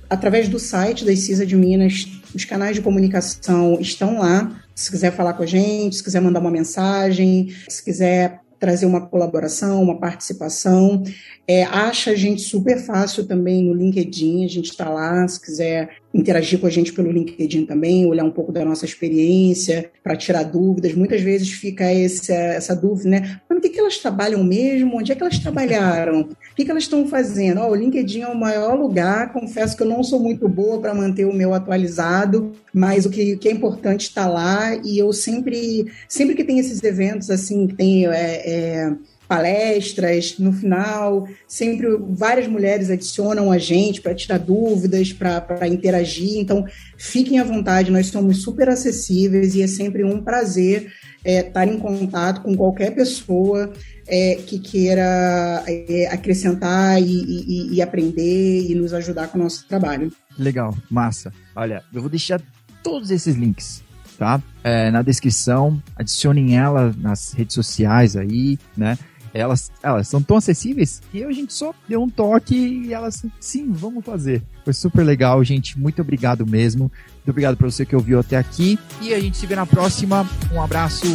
Através 0.10 0.48
do 0.48 0.58
site 0.58 1.04
da 1.04 1.16
CISA 1.16 1.46
de 1.46 1.56
Minas, 1.56 2.08
os 2.34 2.46
canais 2.46 2.76
de 2.76 2.82
comunicação 2.82 3.78
estão 3.80 4.20
lá. 4.20 4.64
Se 4.74 4.90
quiser 4.90 5.12
falar 5.12 5.34
com 5.34 5.44
a 5.44 5.48
gente, 5.48 5.98
se 5.98 6.04
quiser 6.04 6.22
mandar 6.22 6.40
uma 6.40 6.52
mensagem, 6.52 7.54
se 7.68 7.84
quiser 7.84 8.42
trazer 8.60 8.86
uma 8.86 9.02
colaboração, 9.02 9.82
uma 9.82 10.00
participação. 10.00 11.04
É, 11.48 11.64
acha 11.64 12.12
a 12.12 12.16
gente 12.16 12.42
super 12.42 12.80
fácil 12.80 13.26
também 13.26 13.64
no 13.64 13.74
LinkedIn, 13.74 14.46
a 14.46 14.50
gente 14.50 14.72
está 14.72 14.90
lá, 14.90 15.28
se 15.28 15.40
quiser 15.40 15.90
interagir 16.18 16.60
com 16.60 16.68
a 16.68 16.70
gente 16.70 16.92
pelo 16.92 17.12
LinkedIn 17.12 17.66
também, 17.66 18.06
olhar 18.06 18.24
um 18.24 18.32
pouco 18.32 18.52
da 18.52 18.66
nossa 18.66 18.86
experiência, 18.86 19.92
para 20.04 20.16
tirar 20.16 20.44
dúvidas. 20.44 20.94
Muitas 20.96 21.22
vezes 21.22 21.52
fica 21.52 21.94
esse, 21.94 22.32
essa 22.32 22.76
dúvida, 22.76 23.10
né? 23.10 23.42
Mas 23.48 23.60
o 23.60 23.62
que, 23.62 23.70
que 23.70 23.80
elas 23.80 23.98
trabalham 23.98 24.44
mesmo? 24.44 24.98
Onde 24.98 25.12
é 25.12 25.16
que 25.16 25.22
elas 25.22 25.38
trabalharam? 25.40 26.22
O 26.22 26.56
que, 26.56 26.66
que 26.66 26.72
elas 26.72 26.84
estão 26.84 27.08
fazendo? 27.08 27.62
Oh, 27.62 27.70
o 27.70 27.76
LinkedIn 27.76 28.22
é 28.22 28.28
o 28.28 28.38
maior 28.38 28.78
lugar, 28.78 29.32
confesso 29.32 29.78
que 29.78 29.84
eu 29.84 29.88
não 29.88 30.04
sou 30.04 30.20
muito 30.20 30.48
boa 30.50 30.82
para 30.82 30.94
manter 30.94 31.26
o 31.26 31.34
meu 31.34 31.54
atualizado, 31.54 32.52
mas 32.74 33.06
o 33.06 33.10
que, 33.10 33.38
que 33.38 33.48
é 33.48 33.52
importante 33.52 34.02
está 34.02 34.28
lá 34.28 34.76
e 34.76 34.98
eu 34.98 35.14
sempre, 35.14 35.86
sempre 36.08 36.36
que 36.36 36.44
tem 36.44 36.60
esses 36.60 36.84
eventos 36.84 37.30
assim, 37.30 37.68
que 37.68 37.76
tem 37.76 38.08
é, 38.08 38.12
é, 38.46 38.94
palestras, 39.28 40.40
no 40.40 40.54
final, 40.54 41.28
sempre 41.48 41.88
várias 42.10 42.48
mulheres 42.48 42.90
adicionam 42.90 43.52
a 43.52 43.58
gente 43.58 44.02
para 44.02 44.16
tirar 44.16 44.38
dúvidas, 44.38 45.12
para 45.12 45.68
interagir. 45.68 46.40
Então, 46.40 46.66
fiquem 46.98 47.40
à 47.40 47.44
vontade, 47.44 47.92
nós 47.92 48.08
somos 48.08 48.42
super 48.42 48.70
acessíveis 48.70 49.54
e 49.56 49.62
é 49.62 49.68
sempre 49.68 50.04
um 50.04 50.22
prazer 50.22 50.92
é, 51.24 51.40
estar 51.40 51.68
em 51.68 51.78
contato 51.78 52.42
com 52.42 52.56
qualquer 52.56 52.96
pessoa 52.96 53.74
é, 54.08 54.36
que 54.36 54.60
queira 54.60 55.64
é, 55.68 56.08
acrescentar 56.10 57.02
e, 57.02 57.06
e, 57.06 57.76
e 57.76 57.82
aprender 57.82 58.72
e 58.72 58.74
nos 58.76 58.94
ajudar 58.94 59.28
com 59.28 59.38
o 59.38 59.44
nosso 59.44 59.68
trabalho. 59.68 60.12
Legal, 60.40 60.76
massa. 60.90 61.34
Olha, 61.56 61.84
eu 61.94 62.00
vou 62.00 62.10
deixar 62.10 62.42
todos 62.82 63.12
esses 63.12 63.36
links 63.36 63.86
tá? 64.18 64.42
É, 64.64 64.90
na 64.92 65.02
descrição, 65.02 65.82
adicionem 65.96 66.58
ela 66.58 66.94
nas 66.98 67.34
redes 67.34 67.54
sociais 67.54 68.16
aí, 68.16 68.58
né? 68.76 68.98
Elas, 69.34 69.72
elas 69.82 70.08
são 70.08 70.22
tão 70.22 70.38
acessíveis 70.38 71.02
que 71.12 71.24
a 71.24 71.32
gente 71.32 71.54
só 71.54 71.74
deu 71.88 72.02
um 72.02 72.10
toque 72.10 72.56
e 72.56 72.94
elas, 72.94 73.26
sim, 73.40 73.72
vamos 73.72 74.06
fazer. 74.06 74.44
Foi 74.64 74.74
super 74.74 75.04
legal, 75.04 75.44
gente. 75.44 75.80
Muito 75.80 76.02
obrigado 76.02 76.46
mesmo. 76.46 76.92
Muito 77.16 77.30
obrigado 77.30 77.58
por 77.58 77.72
você 77.72 77.86
que 77.86 77.96
ouviu 77.96 78.20
até 78.20 78.38
aqui. 78.38 78.78
E 79.02 79.14
a 79.14 79.20
gente 79.20 79.38
se 79.38 79.46
vê 79.46 79.56
na 79.56 79.66
próxima. 79.66 80.28
Um 80.52 80.62
abraço. 80.62 81.06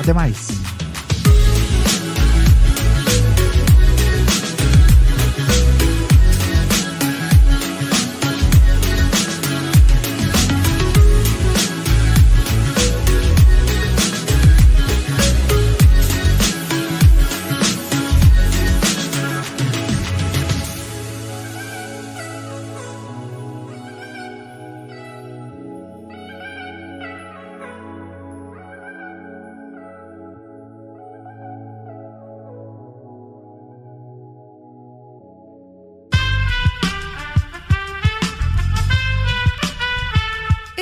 Até 0.00 0.12
mais. 0.12 0.48